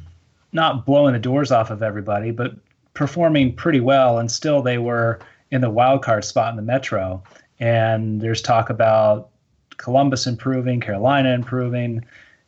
not 0.52 0.86
blowing 0.86 1.12
the 1.12 1.18
doors 1.18 1.52
off 1.52 1.70
of 1.70 1.82
everybody, 1.82 2.30
but 2.30 2.54
performing 2.94 3.54
pretty 3.54 3.80
well, 3.80 4.18
and 4.18 4.30
still 4.30 4.62
they 4.62 4.78
were 4.78 5.20
in 5.50 5.60
the 5.60 5.70
wild 5.70 6.02
card 6.02 6.24
spot 6.24 6.50
in 6.50 6.56
the 6.56 6.62
Metro. 6.62 7.22
And 7.60 8.20
there's 8.20 8.40
talk 8.40 8.70
about 8.70 9.28
Columbus 9.76 10.26
improving, 10.26 10.80
Carolina 10.80 11.30
improving, 11.30 12.04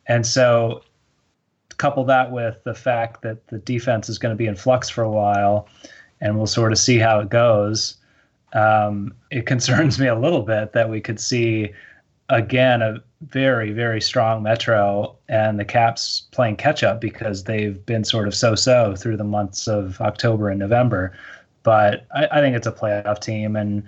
and 0.07 0.25
so 0.25 0.83
couple 1.81 2.03
that 2.05 2.31
with 2.31 2.63
the 2.63 2.75
fact 2.75 3.23
that 3.23 3.47
the 3.47 3.57
defense 3.57 4.07
is 4.07 4.19
going 4.19 4.31
to 4.31 4.37
be 4.37 4.45
in 4.45 4.55
flux 4.55 4.87
for 4.87 5.01
a 5.03 5.09
while, 5.09 5.67
and 6.21 6.37
we'll 6.37 6.45
sort 6.45 6.71
of 6.71 6.77
see 6.77 6.99
how 6.99 7.19
it 7.19 7.29
goes. 7.29 7.95
Um, 8.53 9.15
it 9.31 9.45
concerns 9.53 9.99
me 9.99 10.05
a 10.05 10.15
little 10.15 10.43
bit 10.43 10.73
that 10.73 10.89
we 10.89 11.01
could 11.01 11.19
see 11.19 11.73
again 12.29 12.81
a 12.81 13.01
very 13.21 13.71
very 13.71 13.99
strong 13.99 14.41
Metro 14.41 15.15
and 15.27 15.59
the 15.59 15.65
Caps 15.65 16.27
playing 16.31 16.55
catch 16.55 16.83
up 16.83 17.01
because 17.01 17.43
they've 17.43 17.83
been 17.85 18.03
sort 18.03 18.27
of 18.27 18.35
so 18.35 18.53
so 18.53 18.95
through 18.95 19.17
the 19.17 19.23
months 19.23 19.67
of 19.67 19.99
October 20.01 20.49
and 20.49 20.59
November. 20.59 21.11
But 21.63 22.05
I, 22.15 22.27
I 22.31 22.41
think 22.41 22.55
it's 22.55 22.67
a 22.67 22.71
playoff 22.71 23.19
team, 23.19 23.55
and 23.55 23.83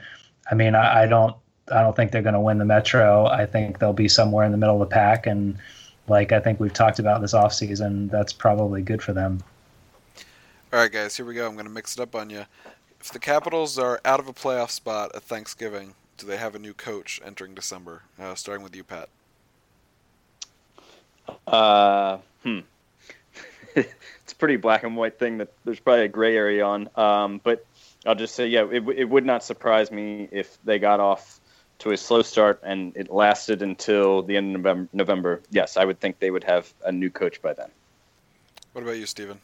I 0.50 0.56
mean 0.56 0.74
I, 0.74 1.04
I 1.04 1.06
don't 1.06 1.36
I 1.72 1.82
don't 1.82 1.96
think 1.96 2.12
they're 2.12 2.24
going 2.24 2.34
to 2.34 2.40
win 2.40 2.58
the 2.58 2.66
Metro. 2.66 3.28
I 3.28 3.46
think 3.46 3.78
they'll 3.78 3.94
be 3.94 4.10
somewhere 4.10 4.46
in 4.46 4.52
the 4.52 4.58
middle 4.58 4.82
of 4.82 4.90
the 4.90 4.94
pack 4.94 5.28
and 5.28 5.60
like 6.08 6.32
I 6.32 6.40
think 6.40 6.60
we've 6.60 6.74
talked 6.74 7.00
about 7.00 7.22
this 7.22 7.34
offseason, 7.34 8.10
that's 8.10 8.34
probably 8.34 8.82
good 8.82 9.02
for 9.02 9.14
them. 9.14 9.42
All 10.72 10.80
right, 10.80 10.92
guys, 10.92 11.16
here 11.16 11.26
we 11.26 11.36
go. 11.36 11.48
I'm 11.48 11.54
going 11.54 11.66
to 11.66 11.72
mix 11.72 11.96
it 11.96 12.02
up 12.02 12.16
on 12.16 12.30
you. 12.30 12.46
If 13.00 13.12
the 13.12 13.20
Capitals 13.20 13.78
are 13.78 14.02
out 14.06 14.20
of 14.20 14.28
a 14.28 14.34
playoff 14.34 14.72
spot 14.72 15.12
at 15.16 15.24
Thanksgiving, 15.24 15.94
do 16.18 16.26
they 16.26 16.38
have 16.38 16.56
a 16.56 16.60
new 16.60 16.74
coach 16.74 17.22
entering 17.24 17.54
December? 17.54 18.04
Uh, 18.20 18.34
starting 18.34 18.64
with 18.64 18.76
you, 18.76 18.84
Pat. 18.84 19.10
Uh, 21.46 22.18
hmm. 22.44 22.60
it's 23.76 24.32
a 24.32 24.36
pretty 24.36 24.56
black 24.56 24.84
and 24.84 24.96
white 24.96 25.20
thing 25.20 25.38
that 25.38 25.52
there's 25.66 25.80
probably 25.80 26.06
a 26.06 26.08
gray 26.08 26.36
area 26.36 26.66
on. 26.66 26.90
Um, 26.96 27.42
but 27.44 27.66
I'll 28.06 28.16
just 28.16 28.36
say, 28.36 28.48
yeah, 28.48 28.66
it, 28.72 28.88
it 28.90 29.10
would 29.10 29.26
not 29.26 29.44
surprise 29.44 29.92
me 29.92 30.28
if 30.32 30.58
they 30.64 30.80
got 30.80 31.00
off 31.00 31.40
to 31.84 31.92
a 31.92 31.98
slow 31.98 32.22
start 32.22 32.62
and 32.64 32.96
it 32.96 33.12
lasted 33.12 33.62
until 33.62 34.24
the 34.24 34.38
end 34.38 34.56
of 34.56 34.62
November. 34.62 34.90
November. 34.94 35.42
Yes, 35.52 35.76
I 35.76 35.84
would 35.84 36.00
think 36.00 36.20
they 36.20 36.32
would 36.32 36.46
have 36.46 36.74
a 36.86 36.92
new 36.92 37.10
coach 37.10 37.42
by 37.42 37.54
then. 37.54 37.70
What 38.72 38.84
about 38.84 38.98
you, 38.98 39.06
Steven? 39.06 39.38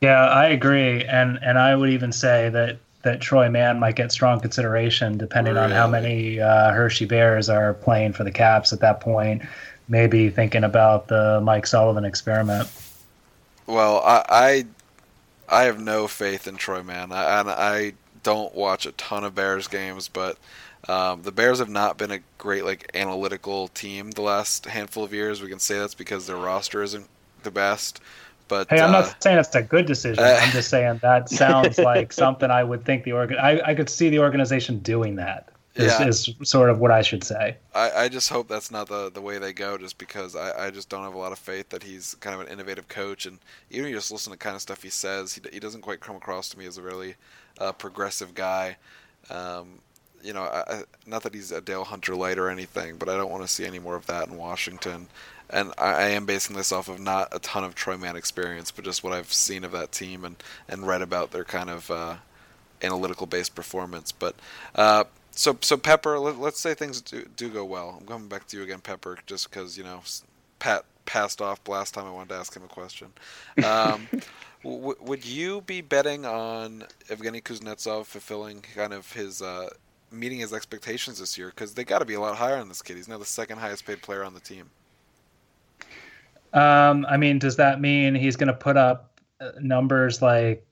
Yeah, 0.00 0.28
I 0.28 0.46
agree, 0.46 1.04
and 1.04 1.38
and 1.42 1.58
I 1.58 1.74
would 1.74 1.90
even 1.90 2.12
say 2.12 2.48
that 2.50 2.78
that 3.02 3.20
Troy 3.20 3.48
Mann 3.48 3.80
might 3.80 3.96
get 3.96 4.12
strong 4.12 4.38
consideration 4.40 5.18
depending 5.18 5.56
on 5.56 5.72
how 5.72 5.88
many 5.88 6.40
uh, 6.40 6.72
Hershey 6.72 7.04
Bears 7.04 7.48
are 7.48 7.74
playing 7.74 8.12
for 8.12 8.22
the 8.22 8.30
Caps 8.30 8.72
at 8.72 8.80
that 8.80 9.00
point. 9.00 9.42
Maybe 9.88 10.30
thinking 10.30 10.62
about 10.62 11.08
the 11.08 11.40
Mike 11.42 11.66
Sullivan 11.66 12.04
experiment. 12.04 12.68
Well, 13.66 14.00
I 14.04 14.24
I, 14.28 14.66
I 15.48 15.64
have 15.64 15.80
no 15.80 16.06
faith 16.06 16.46
in 16.46 16.56
Troy 16.56 16.84
Mann. 16.84 17.10
I, 17.10 17.40
and 17.40 17.50
I 17.50 17.94
don't 18.22 18.54
watch 18.54 18.86
a 18.86 18.92
ton 18.92 19.24
of 19.24 19.34
Bears 19.34 19.66
games, 19.66 20.06
but 20.08 20.38
um, 20.86 21.22
the 21.22 21.32
Bears 21.32 21.58
have 21.58 21.68
not 21.68 21.98
been 21.98 22.10
a 22.10 22.20
great 22.38 22.64
like 22.64 22.90
analytical 22.94 23.68
team 23.68 24.10
the 24.12 24.22
last 24.22 24.66
handful 24.66 25.04
of 25.04 25.12
years. 25.12 25.42
We 25.42 25.48
can 25.48 25.58
say 25.58 25.78
that's 25.78 25.94
because 25.94 26.26
their 26.26 26.36
roster 26.36 26.82
isn't 26.82 27.08
the 27.42 27.50
best. 27.50 28.00
But 28.48 28.68
Hey, 28.70 28.80
I'm 28.80 28.94
uh, 28.94 29.00
not 29.00 29.22
saying 29.22 29.38
it's 29.38 29.54
a 29.54 29.62
good 29.62 29.86
decision. 29.86 30.24
uh, 30.24 30.38
I'm 30.40 30.52
just 30.52 30.68
saying 30.70 30.98
that 31.02 31.28
sounds 31.30 31.80
like 31.80 32.12
something 32.12 32.50
I 32.50 32.62
would 32.64 32.84
think 32.84 33.04
the 33.04 33.12
organ. 33.12 33.38
I, 33.38 33.60
I 33.62 33.74
could 33.74 33.88
see 33.90 34.08
the 34.10 34.20
organization 34.20 34.78
doing 34.80 35.16
that. 35.16 35.48
Is, 35.74 36.00
Yeah. 36.00 36.08
is 36.08 36.28
sort 36.42 36.70
of 36.70 36.80
what 36.80 36.90
I 36.90 37.02
should 37.02 37.22
say. 37.22 37.56
I, 37.72 37.90
I 37.92 38.08
just 38.08 38.28
hope 38.30 38.48
that's 38.48 38.70
not 38.72 38.88
the, 38.88 39.10
the 39.10 39.20
way 39.20 39.38
they 39.38 39.52
go, 39.52 39.78
just 39.78 39.96
because 39.96 40.34
I, 40.34 40.66
I 40.66 40.70
just 40.70 40.88
don't 40.88 41.04
have 41.04 41.14
a 41.14 41.18
lot 41.18 41.30
of 41.30 41.38
faith 41.38 41.68
that 41.68 41.84
he's 41.84 42.14
kind 42.16 42.34
of 42.34 42.40
an 42.40 42.52
innovative 42.52 42.88
coach. 42.88 43.26
And 43.26 43.38
even 43.70 43.86
if 43.86 43.90
you 43.90 43.96
just 43.96 44.10
listen 44.10 44.32
to 44.32 44.38
kind 44.38 44.56
of 44.56 44.62
stuff 44.62 44.82
he 44.82 44.90
says, 44.90 45.34
he, 45.34 45.40
he 45.52 45.60
doesn't 45.60 45.82
quite 45.82 46.00
come 46.00 46.16
across 46.16 46.48
to 46.50 46.58
me 46.58 46.66
as 46.66 46.78
a 46.78 46.82
really 46.82 47.14
uh, 47.58 47.72
progressive 47.72 48.34
guy. 48.34 48.76
Um, 49.30 49.80
you 50.22 50.32
know, 50.32 50.42
I, 50.42 50.82
not 51.06 51.22
that 51.22 51.34
he's 51.34 51.52
a 51.52 51.60
Dale 51.60 51.84
Hunter 51.84 52.14
light 52.14 52.38
or 52.38 52.48
anything, 52.48 52.96
but 52.96 53.08
I 53.08 53.16
don't 53.16 53.30
want 53.30 53.42
to 53.42 53.48
see 53.48 53.64
any 53.64 53.78
more 53.78 53.96
of 53.96 54.06
that 54.06 54.28
in 54.28 54.36
Washington. 54.36 55.08
And 55.50 55.72
I, 55.78 55.92
I 55.92 56.08
am 56.08 56.26
basing 56.26 56.56
this 56.56 56.72
off 56.72 56.88
of 56.88 57.00
not 57.00 57.28
a 57.32 57.38
ton 57.38 57.64
of 57.64 57.74
Troy 57.74 57.96
Mann 57.96 58.16
experience, 58.16 58.70
but 58.70 58.84
just 58.84 59.02
what 59.02 59.12
I've 59.12 59.32
seen 59.32 59.64
of 59.64 59.72
that 59.72 59.92
team 59.92 60.24
and, 60.24 60.36
and 60.68 60.86
read 60.86 61.02
about 61.02 61.30
their 61.30 61.44
kind 61.44 61.70
of 61.70 61.90
uh, 61.90 62.16
analytical 62.82 63.26
based 63.26 63.54
performance. 63.54 64.12
But 64.12 64.34
uh, 64.74 65.04
so 65.30 65.56
so 65.60 65.76
Pepper, 65.76 66.18
let, 66.18 66.38
let's 66.38 66.60
say 66.60 66.74
things 66.74 67.00
do, 67.00 67.26
do 67.36 67.48
go 67.48 67.64
well. 67.64 67.98
I'm 68.00 68.06
coming 68.06 68.28
back 68.28 68.46
to 68.48 68.56
you 68.56 68.62
again, 68.62 68.80
Pepper, 68.80 69.18
just 69.26 69.50
because 69.50 69.78
you 69.78 69.84
know 69.84 70.02
Pat 70.58 70.84
passed 71.06 71.40
off 71.40 71.66
last 71.66 71.94
time 71.94 72.06
I 72.06 72.10
wanted 72.10 72.30
to 72.30 72.34
ask 72.34 72.54
him 72.54 72.64
a 72.64 72.68
question. 72.68 73.08
Um, 73.64 74.08
w- 74.62 74.96
would 75.00 75.24
you 75.24 75.62
be 75.62 75.80
betting 75.80 76.26
on 76.26 76.84
Evgeny 77.08 77.42
Kuznetsov 77.42 78.04
fulfilling 78.04 78.60
kind 78.74 78.92
of 78.92 79.12
his 79.12 79.40
uh, 79.40 79.70
meeting 80.10 80.38
his 80.38 80.52
expectations 80.52 81.18
this 81.18 81.36
year? 81.38 81.48
Because 81.48 81.74
they 81.74 81.84
got 81.84 81.98
to 82.00 82.04
be 82.04 82.14
a 82.14 82.20
lot 82.20 82.36
higher 82.36 82.56
on 82.56 82.68
this 82.68 82.82
kid. 82.82 82.96
He's 82.96 83.08
now 83.08 83.18
the 83.18 83.24
second 83.24 83.58
highest 83.58 83.86
paid 83.86 84.02
player 84.02 84.24
on 84.24 84.34
the 84.34 84.40
team. 84.40 84.70
Um, 86.52 87.06
I 87.08 87.16
mean, 87.16 87.38
does 87.38 87.56
that 87.56 87.80
mean 87.80 88.14
he's 88.14 88.36
going 88.36 88.48
to 88.48 88.54
put 88.54 88.76
up 88.76 89.20
uh, 89.40 89.50
numbers 89.60 90.22
like 90.22 90.64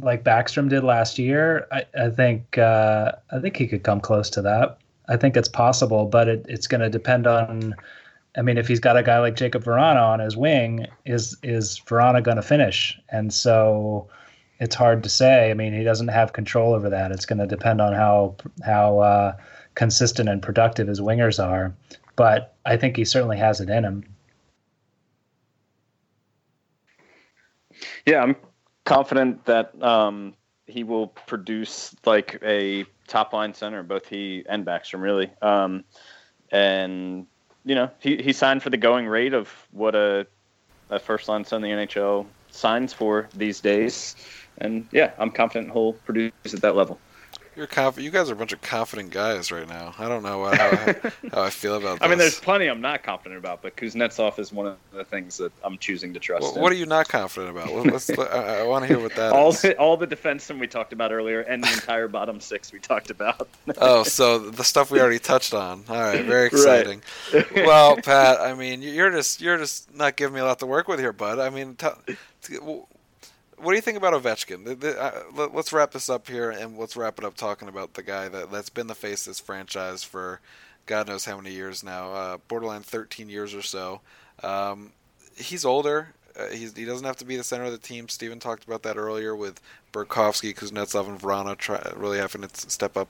like 0.00 0.24
Backstrom 0.24 0.68
did 0.68 0.84
last 0.84 1.18
year? 1.18 1.66
I, 1.72 1.84
I 1.98 2.10
think 2.10 2.58
uh, 2.58 3.12
I 3.30 3.38
think 3.40 3.56
he 3.56 3.66
could 3.66 3.82
come 3.82 4.00
close 4.00 4.28
to 4.30 4.42
that. 4.42 4.78
I 5.08 5.16
think 5.16 5.36
it's 5.36 5.48
possible, 5.48 6.06
but 6.06 6.28
it, 6.28 6.46
it's 6.48 6.66
going 6.66 6.80
to 6.80 6.90
depend 6.90 7.26
on. 7.26 7.74
I 8.36 8.42
mean, 8.42 8.56
if 8.56 8.66
he's 8.66 8.80
got 8.80 8.96
a 8.96 9.02
guy 9.02 9.18
like 9.18 9.34
Jakub 9.34 9.64
Vrana 9.64 10.02
on 10.02 10.20
his 10.20 10.36
wing, 10.36 10.86
is 11.04 11.36
is 11.42 11.80
Vrana 11.86 12.22
going 12.22 12.36
to 12.36 12.42
finish? 12.42 12.98
And 13.10 13.32
so 13.32 14.08
it's 14.62 14.76
hard 14.76 15.02
to 15.02 15.08
say. 15.08 15.50
I 15.50 15.54
mean, 15.54 15.72
he 15.72 15.82
doesn't 15.82 16.06
have 16.06 16.32
control 16.32 16.72
over 16.72 16.88
that. 16.88 17.10
It's 17.10 17.26
going 17.26 17.40
to 17.40 17.48
depend 17.48 17.80
on 17.80 17.92
how 17.94 18.36
how 18.64 19.00
uh, 19.00 19.36
consistent 19.74 20.28
and 20.28 20.40
productive 20.40 20.86
his 20.86 21.00
wingers 21.00 21.44
are. 21.44 21.74
But 22.14 22.54
I 22.64 22.76
think 22.76 22.96
he 22.96 23.04
certainly 23.04 23.38
has 23.38 23.60
it 23.60 23.68
in 23.68 23.82
him. 23.84 24.04
Yeah, 28.06 28.22
I'm 28.22 28.36
confident 28.84 29.44
that 29.46 29.82
um, 29.82 30.34
he 30.66 30.84
will 30.84 31.08
produce 31.08 31.96
like 32.06 32.38
a 32.44 32.84
top 33.08 33.32
line 33.32 33.54
center, 33.54 33.82
both 33.82 34.06
he 34.06 34.44
and 34.48 34.64
Backstrom, 34.64 35.02
really. 35.02 35.32
Um, 35.42 35.82
and 36.52 37.26
you 37.64 37.74
know, 37.74 37.90
he, 37.98 38.16
he 38.18 38.32
signed 38.32 38.62
for 38.62 38.70
the 38.70 38.76
going 38.76 39.08
rate 39.08 39.34
of 39.34 39.48
what 39.72 39.96
a 39.96 40.28
a 40.88 41.00
first 41.00 41.28
line 41.28 41.44
center 41.44 41.66
in 41.66 41.78
the 41.78 41.86
NHL 41.86 42.26
signs 42.52 42.92
for 42.92 43.28
these 43.34 43.60
days. 43.60 44.16
And 44.58 44.86
yeah, 44.92 45.12
I'm 45.18 45.30
confident 45.30 45.72
he'll 45.72 45.94
produce 45.94 46.32
at 46.52 46.60
that 46.60 46.76
level. 46.76 46.98
You're 47.54 47.66
conf- 47.66 47.98
You 47.98 48.10
guys 48.10 48.30
are 48.30 48.32
a 48.32 48.36
bunch 48.36 48.54
of 48.54 48.62
confident 48.62 49.10
guys 49.10 49.52
right 49.52 49.68
now. 49.68 49.94
I 49.98 50.08
don't 50.08 50.22
know 50.22 50.44
how, 50.44 50.52
I, 50.52 51.12
how 51.32 51.42
I 51.42 51.50
feel 51.50 51.76
about 51.76 51.98
this. 51.98 52.06
I 52.06 52.08
mean, 52.08 52.16
there's 52.16 52.40
plenty 52.40 52.66
I'm 52.66 52.80
not 52.80 53.02
confident 53.02 53.38
about, 53.38 53.60
but 53.60 53.76
Kuznetsov 53.76 54.38
is 54.38 54.52
one 54.52 54.66
of 54.66 54.78
the 54.90 55.04
things 55.04 55.36
that 55.36 55.52
I'm 55.62 55.76
choosing 55.76 56.14
to 56.14 56.20
trust. 56.20 56.42
Well, 56.42 56.54
in. 56.54 56.62
what 56.62 56.72
are 56.72 56.76
you 56.76 56.86
not 56.86 57.08
confident 57.08 57.50
about? 57.50 57.70
Let's, 57.70 58.08
I, 58.08 58.60
I 58.60 58.62
want 58.62 58.84
to 58.84 58.88
hear 58.88 58.98
what 58.98 59.14
that 59.16 59.32
all 59.32 59.50
is. 59.50 59.60
the 59.60 59.76
all 59.76 59.98
the 59.98 60.06
defensemen 60.06 60.60
we 60.60 60.66
talked 60.66 60.94
about 60.94 61.12
earlier, 61.12 61.40
and 61.40 61.62
the 61.62 61.70
entire 61.70 62.08
bottom 62.08 62.40
six 62.40 62.72
we 62.72 62.78
talked 62.78 63.10
about. 63.10 63.46
oh, 63.76 64.02
so 64.02 64.38
the 64.38 64.64
stuff 64.64 64.90
we 64.90 64.98
already 64.98 65.18
touched 65.18 65.52
on. 65.52 65.84
All 65.90 66.00
right, 66.00 66.24
very 66.24 66.46
exciting. 66.46 67.02
well, 67.54 67.96
Pat, 67.96 68.40
I 68.40 68.54
mean, 68.54 68.80
you're 68.80 69.10
just 69.10 69.42
you're 69.42 69.58
just 69.58 69.94
not 69.94 70.16
giving 70.16 70.34
me 70.34 70.40
a 70.40 70.44
lot 70.44 70.58
to 70.60 70.66
work 70.66 70.88
with 70.88 71.00
here, 71.00 71.12
bud. 71.12 71.38
I 71.38 71.50
mean, 71.50 71.74
t- 71.74 72.16
what 72.50 73.70
do 73.70 73.74
you 73.74 73.80
think 73.80 73.96
about 73.96 74.14
Ovechkin? 74.14 74.84
Uh, 74.84 75.12
let, 75.34 75.54
us 75.54 75.72
wrap 75.72 75.92
this 75.92 76.10
up 76.10 76.28
here, 76.28 76.50
and 76.50 76.76
let's 76.78 76.96
wrap 76.96 77.18
it 77.18 77.24
up 77.24 77.34
talking 77.34 77.68
about 77.68 77.94
the 77.94 78.02
guy 78.02 78.28
that 78.28 78.50
that's 78.50 78.70
been 78.70 78.88
the 78.88 78.94
face 78.94 79.26
of 79.26 79.30
this 79.30 79.40
franchise 79.40 80.02
for 80.02 80.40
God 80.86 81.06
knows 81.06 81.24
how 81.24 81.36
many 81.36 81.52
years 81.52 81.84
now, 81.84 82.12
uh, 82.12 82.38
borderline 82.48 82.82
13 82.82 83.28
years 83.28 83.54
or 83.54 83.62
so. 83.62 84.00
Um, 84.42 84.92
he's 85.36 85.64
older. 85.64 86.08
Uh, 86.36 86.48
he's, 86.48 86.76
he 86.76 86.84
doesn't 86.84 87.06
have 87.06 87.16
to 87.18 87.24
be 87.24 87.36
the 87.36 87.44
center 87.44 87.64
of 87.64 87.72
the 87.72 87.78
team. 87.78 88.08
Steven 88.08 88.40
talked 88.40 88.64
about 88.64 88.82
that 88.82 88.96
earlier 88.96 89.36
with 89.36 89.60
Burakovsky, 89.92 90.54
Kuznetsov, 90.54 91.08
and 91.08 91.20
Vrana 91.20 91.56
try, 91.56 91.92
really 91.94 92.18
having 92.18 92.42
to 92.42 92.70
step 92.70 92.96
up. 92.96 93.08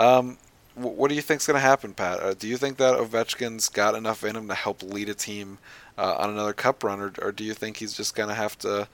Um, 0.00 0.38
what 0.76 1.08
do 1.08 1.14
you 1.14 1.22
think's 1.22 1.46
going 1.46 1.56
to 1.56 1.60
happen, 1.60 1.94
Pat? 1.94 2.20
Uh, 2.20 2.34
do 2.34 2.46
you 2.46 2.56
think 2.56 2.76
that 2.76 2.98
Ovechkin's 2.98 3.68
got 3.68 3.94
enough 3.94 4.22
in 4.24 4.36
him 4.36 4.48
to 4.48 4.54
help 4.54 4.82
lead 4.82 5.08
a 5.08 5.14
team 5.14 5.58
uh, 5.96 6.16
on 6.18 6.30
another 6.30 6.52
cup 6.52 6.84
run, 6.84 7.00
or, 7.00 7.12
or 7.20 7.32
do 7.32 7.44
you 7.44 7.54
think 7.54 7.78
he's 7.78 7.94
just 7.94 8.14
going 8.14 8.28
to 8.28 8.34
have 8.34 8.58
to 8.58 8.86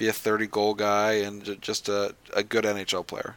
be 0.00 0.08
a 0.08 0.12
30 0.12 0.46
goal 0.46 0.74
guy 0.74 1.12
and 1.12 1.60
just 1.60 1.90
a, 1.90 2.14
a 2.34 2.42
good 2.42 2.64
NHL 2.64 3.06
player. 3.06 3.36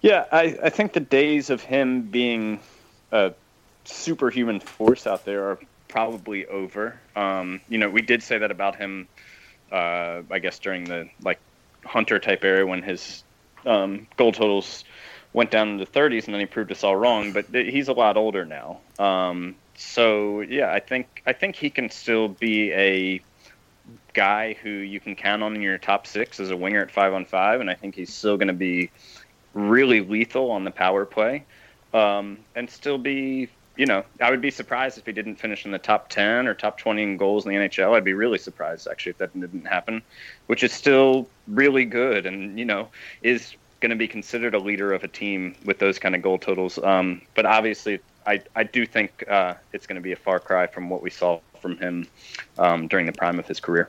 Yeah, 0.00 0.24
I, 0.30 0.56
I 0.62 0.70
think 0.70 0.92
the 0.92 1.00
days 1.00 1.50
of 1.50 1.62
him 1.62 2.02
being 2.02 2.60
a 3.10 3.34
superhuman 3.84 4.60
force 4.60 5.04
out 5.04 5.24
there 5.24 5.50
are 5.50 5.58
probably 5.88 6.46
over. 6.46 6.98
Um, 7.16 7.60
you 7.68 7.76
know, 7.76 7.90
we 7.90 8.02
did 8.02 8.22
say 8.22 8.38
that 8.38 8.52
about 8.52 8.76
him, 8.76 9.08
uh, 9.72 10.22
I 10.30 10.38
guess, 10.38 10.60
during 10.60 10.84
the 10.84 11.08
like 11.22 11.40
Hunter 11.84 12.20
type 12.20 12.44
era 12.44 12.64
when 12.64 12.84
his 12.84 13.24
um, 13.64 14.06
goal 14.16 14.30
totals 14.30 14.84
went 15.36 15.50
down 15.50 15.68
in 15.68 15.76
the 15.76 15.86
30s, 15.86 16.24
and 16.24 16.34
then 16.34 16.40
he 16.40 16.46
proved 16.46 16.72
us 16.72 16.82
all 16.82 16.96
wrong. 16.96 17.30
But 17.32 17.44
he's 17.52 17.88
a 17.88 17.92
lot 17.92 18.16
older 18.16 18.44
now. 18.46 18.80
Um, 18.98 19.54
so 19.76 20.40
yeah, 20.40 20.72
I 20.72 20.80
think 20.80 21.22
I 21.26 21.32
think 21.34 21.54
he 21.54 21.70
can 21.70 21.90
still 21.90 22.26
be 22.26 22.72
a 22.72 23.20
guy 24.14 24.54
who 24.54 24.70
you 24.70 24.98
can 24.98 25.14
count 25.14 25.42
on 25.42 25.54
in 25.54 25.60
your 25.60 25.78
top 25.78 26.06
six 26.06 26.40
as 26.40 26.50
a 26.50 26.56
winger 26.56 26.80
at 26.80 26.90
five 26.90 27.12
on 27.12 27.26
five, 27.26 27.60
and 27.60 27.70
I 27.70 27.74
think 27.74 27.94
he's 27.94 28.12
still 28.12 28.38
going 28.38 28.48
to 28.48 28.54
be 28.54 28.90
really 29.52 30.00
lethal 30.00 30.50
on 30.50 30.64
the 30.64 30.70
power 30.70 31.04
play, 31.04 31.44
um, 31.94 32.38
and 32.56 32.68
still 32.68 32.98
be. 32.98 33.48
You 33.78 33.84
know, 33.84 34.06
I 34.22 34.30
would 34.30 34.40
be 34.40 34.50
surprised 34.50 34.96
if 34.96 35.04
he 35.04 35.12
didn't 35.12 35.36
finish 35.36 35.66
in 35.66 35.70
the 35.70 35.78
top 35.78 36.08
ten 36.08 36.46
or 36.46 36.54
top 36.54 36.78
twenty 36.78 37.02
in 37.02 37.18
goals 37.18 37.44
in 37.44 37.52
the 37.52 37.58
NHL. 37.58 37.94
I'd 37.94 38.04
be 38.04 38.14
really 38.14 38.38
surprised 38.38 38.88
actually 38.88 39.10
if 39.10 39.18
that 39.18 39.38
didn't 39.38 39.66
happen, 39.66 40.00
which 40.46 40.64
is 40.64 40.72
still 40.72 41.28
really 41.46 41.84
good, 41.84 42.24
and 42.24 42.58
you 42.58 42.64
know 42.64 42.88
is 43.20 43.54
going 43.86 43.96
to 43.96 44.02
be 44.02 44.08
considered 44.08 44.52
a 44.52 44.58
leader 44.58 44.92
of 44.92 45.04
a 45.04 45.08
team 45.08 45.54
with 45.64 45.78
those 45.78 45.96
kind 45.96 46.16
of 46.16 46.20
goal 46.20 46.38
totals. 46.38 46.76
Um, 46.78 47.22
but 47.36 47.46
obviously, 47.46 48.00
I, 48.26 48.42
I 48.56 48.64
do 48.64 48.84
think 48.84 49.22
uh, 49.30 49.54
it's 49.72 49.86
going 49.86 49.94
to 49.94 50.02
be 50.02 50.10
a 50.10 50.16
far 50.16 50.40
cry 50.40 50.66
from 50.66 50.90
what 50.90 51.02
we 51.02 51.10
saw 51.10 51.38
from 51.62 51.76
him 51.76 52.08
um, 52.58 52.88
during 52.88 53.06
the 53.06 53.12
prime 53.12 53.38
of 53.38 53.46
his 53.46 53.60
career. 53.60 53.88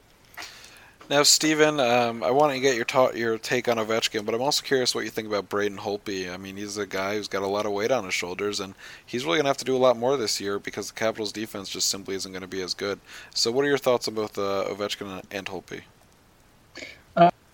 Now, 1.10 1.24
Steven, 1.24 1.80
um, 1.80 2.22
I 2.22 2.30
want 2.30 2.54
to 2.54 2.60
get 2.60 2.76
your 2.76 2.86
ta- 2.86 3.10
your 3.12 3.40
take 3.40 3.68
on 3.68 3.78
Ovechkin, 3.78 4.24
but 4.24 4.36
I'm 4.36 4.42
also 4.42 4.62
curious 4.62 4.94
what 4.94 5.04
you 5.04 5.10
think 5.10 5.28
about 5.28 5.50
Braden 5.50 5.80
Holtby. 5.80 6.32
I 6.32 6.38
mean, 6.38 6.58
he's 6.58 6.78
a 6.78 6.86
guy 6.86 7.16
who's 7.16 7.28
got 7.28 7.42
a 7.42 7.48
lot 7.48 7.66
of 7.66 7.72
weight 7.72 7.90
on 7.90 8.06
his 8.06 8.14
shoulders, 8.14 8.60
and 8.60 8.76
he's 9.04 9.26
really 9.26 9.38
going 9.38 9.46
to 9.46 9.50
have 9.50 9.58
to 9.58 9.66
do 9.66 9.76
a 9.76 9.80
lot 9.80 9.98
more 9.98 10.16
this 10.16 10.40
year 10.40 10.60
because 10.60 10.90
the 10.90 10.94
Capitals' 10.94 11.32
defense 11.32 11.70
just 11.70 11.88
simply 11.88 12.14
isn't 12.14 12.32
going 12.32 12.42
to 12.42 12.48
be 12.48 12.62
as 12.62 12.76
good. 12.76 13.00
So, 13.34 13.52
what 13.52 13.66
are 13.66 13.70
your 13.70 13.80
thoughts 13.80 14.08
on 14.08 14.14
both 14.14 14.38
uh, 14.38 14.66
Ovechkin 14.68 15.24
and 15.32 15.48
Holtby? 15.48 15.82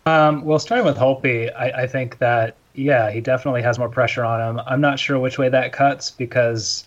Um, 0.05 0.43
well, 0.43 0.59
starting 0.59 0.85
with 0.85 0.97
Holtby, 0.97 1.53
I, 1.55 1.83
I 1.83 1.87
think 1.87 2.17
that 2.19 2.55
yeah, 2.73 3.11
he 3.11 3.21
definitely 3.21 3.61
has 3.61 3.77
more 3.77 3.89
pressure 3.89 4.25
on 4.25 4.41
him. 4.41 4.63
I'm 4.65 4.81
not 4.81 4.99
sure 4.99 5.19
which 5.19 5.37
way 5.37 5.49
that 5.49 5.71
cuts 5.73 6.09
because 6.11 6.85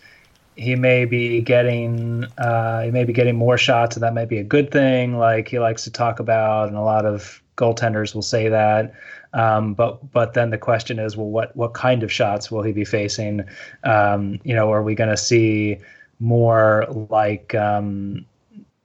he 0.56 0.74
may 0.74 1.04
be 1.04 1.40
getting 1.40 2.24
uh, 2.38 2.82
he 2.82 2.90
may 2.90 3.04
be 3.04 3.12
getting 3.12 3.36
more 3.36 3.58
shots, 3.58 3.96
and 3.96 4.02
that 4.02 4.14
might 4.14 4.28
be 4.28 4.38
a 4.38 4.44
good 4.44 4.70
thing, 4.70 5.18
like 5.18 5.48
he 5.48 5.58
likes 5.58 5.84
to 5.84 5.90
talk 5.90 6.18
about, 6.18 6.68
and 6.68 6.76
a 6.76 6.82
lot 6.82 7.04
of 7.06 7.42
goaltenders 7.56 8.14
will 8.14 8.22
say 8.22 8.48
that. 8.48 8.92
Um, 9.32 9.74
but 9.74 10.12
but 10.12 10.34
then 10.34 10.50
the 10.50 10.58
question 10.58 10.98
is, 10.98 11.16
well, 11.16 11.28
what 11.28 11.54
what 11.56 11.74
kind 11.74 12.02
of 12.02 12.10
shots 12.10 12.50
will 12.50 12.62
he 12.62 12.72
be 12.72 12.84
facing? 12.84 13.44
Um, 13.84 14.40
you 14.44 14.54
know, 14.54 14.72
are 14.72 14.82
we 14.82 14.94
going 14.94 15.10
to 15.10 15.16
see 15.16 15.78
more 16.18 16.86
like 17.10 17.54
um, 17.54 18.24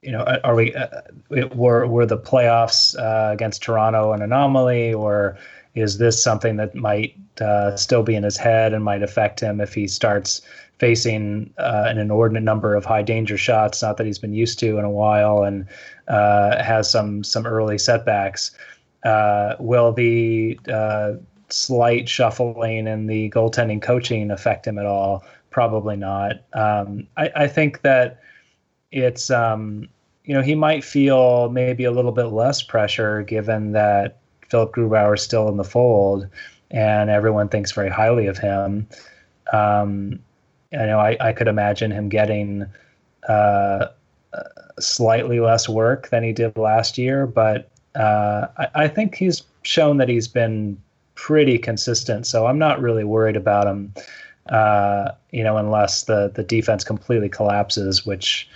you 0.01 0.11
know, 0.11 0.23
are 0.43 0.55
we 0.55 0.73
uh, 0.73 1.01
were 1.53 1.85
were 1.85 2.05
the 2.05 2.17
playoffs 2.17 2.97
uh, 2.97 3.31
against 3.31 3.61
Toronto 3.61 4.13
an 4.13 4.21
anomaly, 4.21 4.93
or 4.93 5.37
is 5.75 5.99
this 5.99 6.21
something 6.21 6.55
that 6.57 6.73
might 6.73 7.15
uh, 7.39 7.75
still 7.75 8.03
be 8.03 8.15
in 8.15 8.23
his 8.23 8.37
head 8.37 8.73
and 8.73 8.83
might 8.83 9.03
affect 9.03 9.39
him 9.39 9.61
if 9.61 9.73
he 9.73 9.87
starts 9.87 10.41
facing 10.79 11.53
uh, 11.59 11.85
an 11.87 11.99
inordinate 11.99 12.41
number 12.41 12.73
of 12.73 12.83
high 12.83 13.03
danger 13.03 13.37
shots, 13.37 13.83
not 13.83 13.97
that 13.97 14.07
he's 14.07 14.17
been 14.17 14.33
used 14.33 14.57
to 14.59 14.79
in 14.79 14.85
a 14.85 14.89
while, 14.89 15.43
and 15.43 15.67
uh, 16.07 16.61
has 16.63 16.89
some 16.89 17.23
some 17.23 17.45
early 17.45 17.77
setbacks. 17.77 18.51
Uh, 19.03 19.55
will 19.59 19.91
the 19.91 20.59
slight 21.49 22.07
shuffling 22.07 22.87
and 22.87 23.09
the 23.09 23.29
goaltending 23.29 23.81
coaching 23.81 24.31
affect 24.31 24.65
him 24.65 24.79
at 24.79 24.85
all? 24.85 25.23
Probably 25.51 25.95
not. 25.95 26.37
Um, 26.53 27.07
I, 27.17 27.31
I, 27.35 27.47
think 27.47 27.81
that 27.81 28.21
it's 28.91 29.29
um, 29.29 29.87
you 30.25 30.33
know 30.33 30.41
he 30.41 30.55
might 30.55 30.83
feel 30.83 31.49
maybe 31.49 31.83
a 31.83 31.91
little 31.91 32.11
bit 32.11 32.25
less 32.25 32.61
pressure 32.61 33.23
given 33.23 33.71
that 33.71 34.17
Philip 34.49 34.73
Grubauer 34.73 35.15
is 35.15 35.21
still 35.23 35.47
in 35.49 35.57
the 35.57 35.63
fold 35.63 36.27
and 36.71 37.09
everyone 37.09 37.49
thinks 37.49 37.71
very 37.71 37.89
highly 37.89 38.27
of 38.27 38.37
him. 38.37 38.87
Um, 39.51 40.19
you 40.71 40.79
know, 40.79 40.99
I, 40.99 41.17
I 41.19 41.33
could 41.33 41.47
imagine 41.47 41.91
him 41.91 42.07
getting 42.07 42.65
uh, 43.27 43.87
slightly 44.79 45.39
less 45.39 45.67
work 45.67 46.09
than 46.09 46.23
he 46.23 46.31
did 46.31 46.57
last 46.57 46.97
year, 46.97 47.27
but 47.27 47.69
uh, 47.95 48.47
I, 48.57 48.67
I, 48.75 48.87
think 48.87 49.15
he's 49.15 49.43
shown 49.63 49.97
that 49.97 50.07
he's 50.07 50.29
been 50.29 50.81
pretty 51.15 51.57
consistent. 51.57 52.25
So 52.25 52.47
I'm 52.47 52.57
not 52.57 52.81
really 52.81 53.03
worried 53.03 53.35
about 53.35 53.67
him, 53.67 53.93
uh, 54.49 55.11
you 55.31 55.43
know, 55.43 55.57
unless 55.57 56.03
the, 56.03 56.31
the 56.33 56.43
defense 56.43 56.85
completely 56.85 57.27
collapses, 57.27 58.05
which 58.05 58.49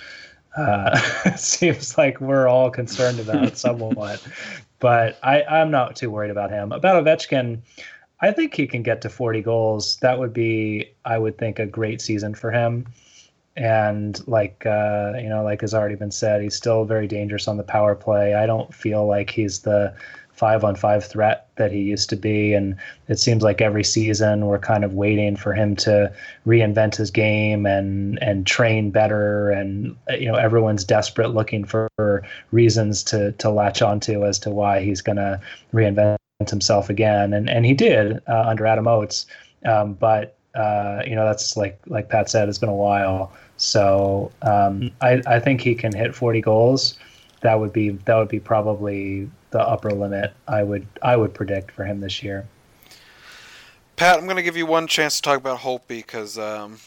uh, 0.56 0.98
seems 1.36 1.98
like 1.98 2.20
we're 2.22 2.48
all 2.48 2.70
concerned 2.70 3.20
about 3.20 3.58
somewhat. 3.58 4.26
But 4.80 5.18
I, 5.24 5.44
I'm 5.44 5.72
not 5.72 5.96
too 5.96 6.10
worried 6.10 6.32
about 6.32 6.52
him. 6.52 6.72
About 6.72 7.04
Ovechkin, 7.04 7.62
I 8.22 8.32
think 8.32 8.54
he 8.54 8.68
can 8.68 8.84
get 8.84 9.02
to 9.02 9.10
40 9.10 9.42
goals. 9.42 9.98
That 9.98 10.20
would 10.20 10.34
be, 10.34 10.92
I 11.06 11.18
would 11.18 11.38
think, 11.38 11.60
a 11.60 11.66
great 11.66 12.02
season 12.02 12.36
for 12.36 12.52
him. 12.52 12.86
And 13.58 14.26
like 14.28 14.66
uh, 14.66 15.14
you 15.16 15.30
know, 15.30 15.42
like 15.44 15.62
has 15.62 15.74
already 15.74 15.96
been 15.96 16.12
said, 16.12 16.42
he's 16.42 16.56
still 16.56 16.84
very 16.84 17.08
dangerous 17.08 17.48
on 17.48 17.56
the 17.56 17.64
power 17.64 17.96
play. 17.96 18.34
I 18.34 18.46
don't 18.46 18.74
feel 18.74 19.08
like 19.08 19.30
he's 19.30 19.62
the 19.62 19.96
five 20.34 20.66
on 20.66 20.76
five 20.76 21.06
threat 21.06 21.45
that 21.58 21.72
he 21.72 21.80
used 21.80 22.10
to 22.10 22.16
be. 22.16 22.54
And 22.54 22.76
it 23.08 23.20
seems 23.20 23.44
like 23.44 23.62
every 23.62 23.84
season 23.84 24.46
we're 24.46 24.60
kind 24.60 24.84
of 24.84 24.94
waiting 24.94 25.36
for 25.36 25.54
him 25.54 25.76
to 25.78 26.12
reinvent 26.46 26.96
his 26.96 27.12
game 27.12 27.66
and 27.66 28.22
and 28.22 28.46
train 28.46 28.92
better. 28.92 29.50
And 29.50 29.96
you 30.10 30.32
know, 30.32 30.36
everyone's 30.36 30.84
desperate 30.84 31.30
looking 31.30 31.66
for 31.66 31.90
reasons 32.52 33.04
to 33.04 33.32
to 33.34 33.50
latch 33.50 33.82
onto 33.82 34.26
as 34.26 34.40
to 34.40 34.50
why 34.50 34.82
he's 34.82 35.02
going 35.02 35.18
to 35.18 35.40
reinvent 35.74 36.18
himself 36.50 36.90
again, 36.90 37.34
and 37.34 37.50
and 37.50 37.66
he 37.66 37.74
did 37.74 38.22
uh, 38.28 38.44
under 38.48 38.66
Adam 38.66 38.88
Oates. 38.88 39.26
Um, 39.66 39.94
but 39.94 40.36
uh, 40.56 41.02
you 41.06 41.16
know 41.16 41.26
that's 41.26 41.58
like 41.58 41.80
like 41.88 42.10
Pat 42.10 42.30
said, 42.30 42.50
it's 42.50 42.58
been 42.58 42.70
a 42.70 42.76
while. 42.76 43.34
So 43.58 44.32
um, 44.42 44.92
I 45.02 45.22
I 45.28 45.40
think 45.40 45.62
he 45.62 45.76
can 45.76 45.94
hit 45.94 46.14
40 46.14 46.42
goals. 46.42 46.98
That 47.42 47.60
would 47.60 47.74
be 47.74 47.90
that 47.90 48.16
would 48.16 48.30
be 48.30 48.40
probably 48.40 49.30
the 49.56 49.62
upper 49.62 49.90
limit. 49.92 50.34
I 50.50 50.64
would 50.64 50.86
I 51.02 51.16
would 51.16 51.34
predict 51.34 51.72
for 51.72 51.86
him 51.86 52.02
this 52.02 52.22
year. 52.22 52.46
Pat, 53.96 54.18
I'm 54.18 54.26
going 54.26 54.36
to 54.36 54.44
give 54.44 54.58
you 54.58 54.66
one 54.66 54.88
chance 54.88 55.16
to 55.16 55.22
talk 55.22 55.38
about 55.38 55.60
Holtby 55.60 55.88
because 55.88 56.38
um, 56.38 56.78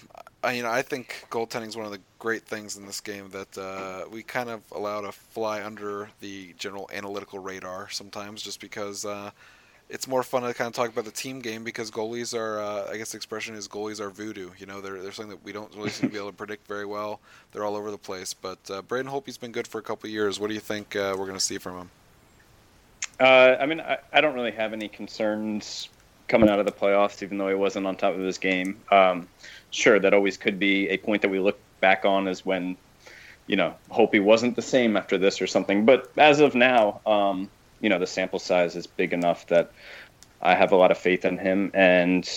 I, 0.45 0.53
you 0.53 0.63
know 0.63 0.71
I 0.71 0.83
think 0.83 1.25
goaltending 1.31 1.69
is 1.69 1.79
one 1.79 1.87
of 1.87 1.93
the 1.93 2.01
great 2.19 2.43
things 2.43 2.77
in 2.77 2.85
this 2.85 3.01
game 3.01 3.31
that 3.31 3.57
uh, 3.57 4.05
we 4.11 4.23
kind 4.23 4.51
of 4.51 4.61
allow 4.73 5.01
to 5.01 5.13
fly 5.13 5.65
under 5.65 6.11
the 6.21 6.53
general 6.59 6.91
analytical 6.93 7.39
radar 7.39 7.89
sometimes, 7.89 8.43
just 8.43 8.61
because 8.61 9.07
uh, 9.07 9.31
it's 9.89 10.07
more 10.07 10.23
fun 10.23 10.43
to 10.43 10.53
kind 10.53 10.69
of 10.69 10.75
talk 10.75 10.91
about 10.91 11.07
the 11.07 11.11
team 11.11 11.41
game 11.41 11.65
because 11.65 11.91
goalies 11.91 12.37
are, 12.39 12.61
uh, 12.61 12.91
I 12.93 12.99
guess 12.99 13.13
the 13.13 13.17
expression 13.17 13.55
is 13.55 13.67
goalies 13.67 13.99
are 13.99 14.11
voodoo. 14.11 14.51
You 14.59 14.67
know, 14.67 14.83
they're, 14.83 15.01
they're 15.01 15.13
something 15.13 15.31
that 15.31 15.43
we 15.43 15.53
don't 15.53 15.75
really 15.75 15.89
seem 15.89 16.11
to 16.11 16.13
be 16.13 16.19
able 16.19 16.31
to 16.31 16.37
predict 16.37 16.67
very 16.67 16.85
well. 16.85 17.21
They're 17.53 17.65
all 17.65 17.77
over 17.77 17.91
the 17.91 17.97
place. 17.97 18.35
But 18.35 18.59
uh, 18.71 18.83
Braden 18.83 19.11
Holtby's 19.11 19.39
been 19.39 19.53
good 19.53 19.67
for 19.67 19.79
a 19.79 19.83
couple 19.83 20.11
years. 20.11 20.39
What 20.39 20.49
do 20.49 20.55
you 20.55 20.61
think 20.61 20.95
uh, 20.95 21.17
we're 21.19 21.25
going 21.25 21.39
to 21.39 21.45
see 21.45 21.57
from 21.57 21.79
him? 21.79 21.91
Uh, 23.21 23.57
I 23.59 23.67
mean, 23.67 23.81
I, 23.81 23.99
I, 24.13 24.21
don't 24.21 24.35
really 24.35 24.53
have 24.53 24.73
any 24.73 24.87
concerns 24.87 25.89
coming 26.29 26.49
out 26.49 26.61
of 26.61 26.67
the 26.67 26.73
playoffs, 26.73 27.23
even 27.23 27.39
though 27.39 27.49
he 27.49 27.55
wasn't 27.55 27.87
on 27.87 27.97
top 27.97 28.15
of 28.15 28.21
his 28.21 28.39
game. 28.39 28.81
Um, 28.93 29.29
sure, 29.71 29.99
that 29.99 30.15
always 30.15 30.37
could 30.37 30.59
be 30.59 30.89
a 30.89 30.99
point 30.99 31.23
that 31.23 31.29
we 31.29 31.41
look 31.41 31.59
back 31.81 32.05
on 32.05 32.29
as 32.29 32.47
when, 32.47 32.77
you 33.49 33.57
know, 33.57 33.75
hope 33.91 34.13
he 34.13 34.21
wasn't 34.21 34.55
the 34.55 34.63
same 34.63 34.97
after 34.97 35.19
this 35.19 35.43
or 35.43 35.49
something. 35.49 35.85
But 35.85 36.13
as 36.17 36.39
of 36.39 36.55
now, 36.55 37.01
um, 37.07 37.51
you 37.81 37.89
know, 37.89 37.99
the 37.99 38.07
sample 38.07 38.39
size 38.39 38.77
is 38.77 38.87
big 38.87 39.13
enough 39.13 39.47
that 39.49 39.73
I 40.41 40.55
have 40.55 40.71
a 40.71 40.77
lot 40.77 40.91
of 40.91 40.99
faith 40.99 41.25
in 41.25 41.39
him. 41.39 41.73
And 41.75 42.29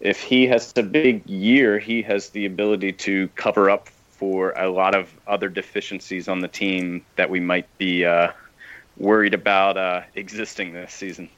if 0.00 0.20
he 0.20 0.46
has 0.48 0.72
a 0.76 0.82
big 0.82 1.26
year, 1.28 1.78
he 1.78 2.02
has 2.02 2.30
the 2.30 2.46
ability 2.46 2.92
to 2.92 3.28
cover 3.36 3.70
up 3.70 3.88
for 4.10 4.52
a 4.52 4.68
lot 4.68 4.94
of 4.94 5.10
other 5.26 5.48
deficiencies 5.48 6.28
on 6.28 6.40
the 6.40 6.48
team 6.48 7.04
that 7.16 7.30
we 7.30 7.40
might 7.40 7.66
be 7.78 8.04
uh, 8.04 8.32
worried 9.00 9.34
about 9.34 9.76
uh, 9.76 10.02
existing 10.14 10.72
this 10.72 10.92
season. 10.92 11.28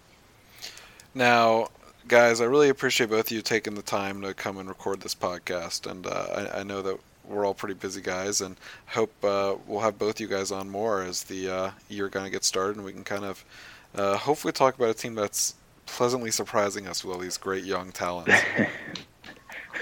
Now, 1.15 1.69
guys, 2.09 2.41
I 2.41 2.45
really 2.45 2.69
appreciate 2.69 3.09
both 3.09 3.27
of 3.27 3.31
you 3.31 3.41
taking 3.41 3.75
the 3.75 3.83
time 3.83 4.21
to 4.23 4.35
come 4.35 4.59
and 4.59 4.69
record 4.69 5.01
this 5.01 5.15
podcast. 5.15 5.91
And 5.91 6.07
uh, 6.07 6.49
I, 6.55 6.61
I, 6.61 6.63
know 6.65 6.83
that 6.83 6.99
we're 7.25 7.47
all 7.47 7.55
pretty 7.55 7.75
busy 7.75 8.01
guys, 8.01 8.41
and 8.41 8.57
hope 8.87 9.13
uh, 9.25 9.55
we'll 9.67 9.81
have 9.81 9.99
both 9.99 10.21
you 10.21 10.27
guys 10.27 10.51
on 10.51 10.69
more 10.69 11.03
as 11.03 11.23
the 11.25 11.49
uh, 11.49 11.71
year 11.89 12.11
kind 12.11 12.27
of 12.27 12.33
gets 12.33 12.47
started, 12.47 12.77
and 12.77 12.85
we 12.85 12.93
can 12.93 13.05
kind 13.05 13.25
of 13.25 13.45
uh, 13.95 14.17
hopefully 14.17 14.53
talk 14.53 14.75
about 14.75 14.91
a 14.91 14.95
team 14.95 15.15
that's 15.15 15.55
pleasantly 15.87 16.31
surprising 16.31 16.87
us 16.87 17.05
with 17.05 17.15
all 17.15 17.21
these 17.21 17.37
great 17.37 17.65
young 17.65 17.93
talents. 17.93 18.35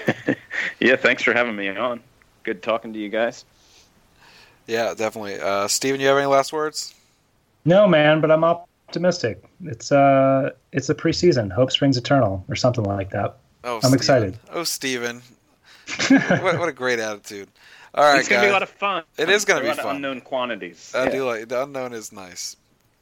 yeah, 0.79 0.95
thanks 0.95 1.23
for 1.23 1.33
having 1.33 1.55
me 1.55 1.69
on. 1.69 2.01
Good 2.43 2.61
talking 2.61 2.93
to 2.93 2.99
you 2.99 3.09
guys. 3.09 3.45
Yeah, 4.67 4.93
definitely. 4.93 5.39
Uh, 5.39 5.67
Steven, 5.67 5.99
you 5.99 6.07
have 6.07 6.17
any 6.17 6.27
last 6.27 6.53
words? 6.53 6.93
No, 7.65 7.87
man, 7.87 8.21
but 8.21 8.31
I'm 8.31 8.43
optimistic. 8.43 9.43
It's 9.65 9.91
uh, 9.91 10.51
it's 10.71 10.89
a 10.89 10.95
preseason. 10.95 11.51
Hope 11.51 11.71
springs 11.71 11.97
eternal, 11.97 12.43
or 12.49 12.55
something 12.55 12.83
like 12.83 13.11
that. 13.11 13.37
Oh, 13.63 13.75
I'm 13.75 13.81
Steven. 13.81 13.95
excited. 13.95 14.39
Oh, 14.51 14.63
Steven. 14.63 15.21
what, 16.07 16.59
what, 16.59 16.69
a 16.69 16.73
great 16.73 16.99
attitude. 16.99 17.49
All 17.93 18.03
right, 18.03 18.19
it's 18.19 18.29
gonna 18.29 18.41
guys. 18.41 18.47
be 18.47 18.49
a 18.49 18.53
lot 18.53 18.63
of 18.63 18.69
fun. 18.69 19.03
It 19.17 19.29
is 19.29 19.45
gonna 19.45 19.61
be 19.61 19.71
fun. 19.73 19.97
Unknown 19.97 20.21
quantities. 20.21 20.93
I 20.95 21.05
yeah. 21.05 21.09
do 21.09 21.25
like 21.25 21.47
the 21.49 21.63
unknown 21.63 21.93
is 21.93 22.11
nice 22.11 22.55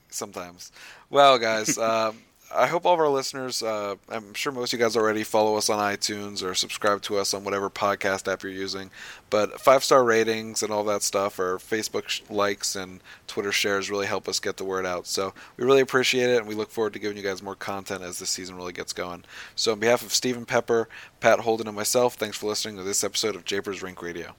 sometimes. 0.10 0.72
Well, 1.10 1.38
guys, 1.38 1.78
um, 1.78 2.18
I 2.52 2.66
hope 2.66 2.84
all 2.86 2.95
of 2.95 3.00
our 3.00 3.10
listeners, 3.10 3.62
uh, 3.62 3.95
I'm 4.10 4.34
sure 4.34 4.52
most 4.52 4.74
of 4.74 4.80
you 4.80 4.84
guys 4.84 4.97
already 4.97 5.24
follow 5.24 5.56
us 5.56 5.70
on 5.70 5.78
iTunes 5.78 6.43
or 6.43 6.56
subscribe 6.56 7.04
to 7.04 7.18
us 7.18 7.34
on 7.36 7.43
whatever 7.43 7.70
podcast 7.70 8.32
app 8.32 8.41
you're 8.41 8.52
using. 8.52 8.89
But 9.30 9.62
five 9.62 9.84
star 9.84 10.04
ratings 10.04 10.64
and 10.64 10.74
all 10.74 10.84
that 10.86 11.04
stuff, 11.04 11.38
or 11.38 11.58
Facebook 11.58 12.28
likes 12.30 12.76
and 12.76 13.02
Twitter 13.28 13.52
shares 13.52 13.91
really 13.91 14.08
help 14.08 14.28
us 14.28 14.39
get 14.39 14.58
the 14.58 14.64
word 14.64 14.86
out. 14.88 15.06
So 15.06 15.34
we 15.58 15.66
really 15.66 15.82
appreciate 15.82 16.30
it, 16.32 16.39
and 16.39 16.47
we 16.47 16.56
look 16.56 16.72
forward 16.72 16.93
to 16.93 17.00
giving 17.00 17.18
you 17.18 17.24
guys 17.24 17.43
more 17.43 17.56
content 17.56 18.02
as 18.02 18.18
the 18.18 18.26
season 18.26 18.56
really 18.56 18.74
gets 18.74 18.93
going. 18.93 19.26
So, 19.56 19.74
on 19.74 19.80
behalf 19.80 20.02
of 20.02 20.12
Stephen 20.12 20.45
Pepper, 20.45 20.89
Pat 21.20 21.41
Holden, 21.41 21.68
and 21.68 21.76
myself, 21.76 22.16
thanks 22.16 22.38
for 22.38 22.47
listening 22.47 22.78
to 22.78 22.84
this 22.84 23.04
episode 23.04 23.36
of 23.36 23.45
Japers 23.45 23.84
Rink 23.84 24.02
Radio. 24.02 24.36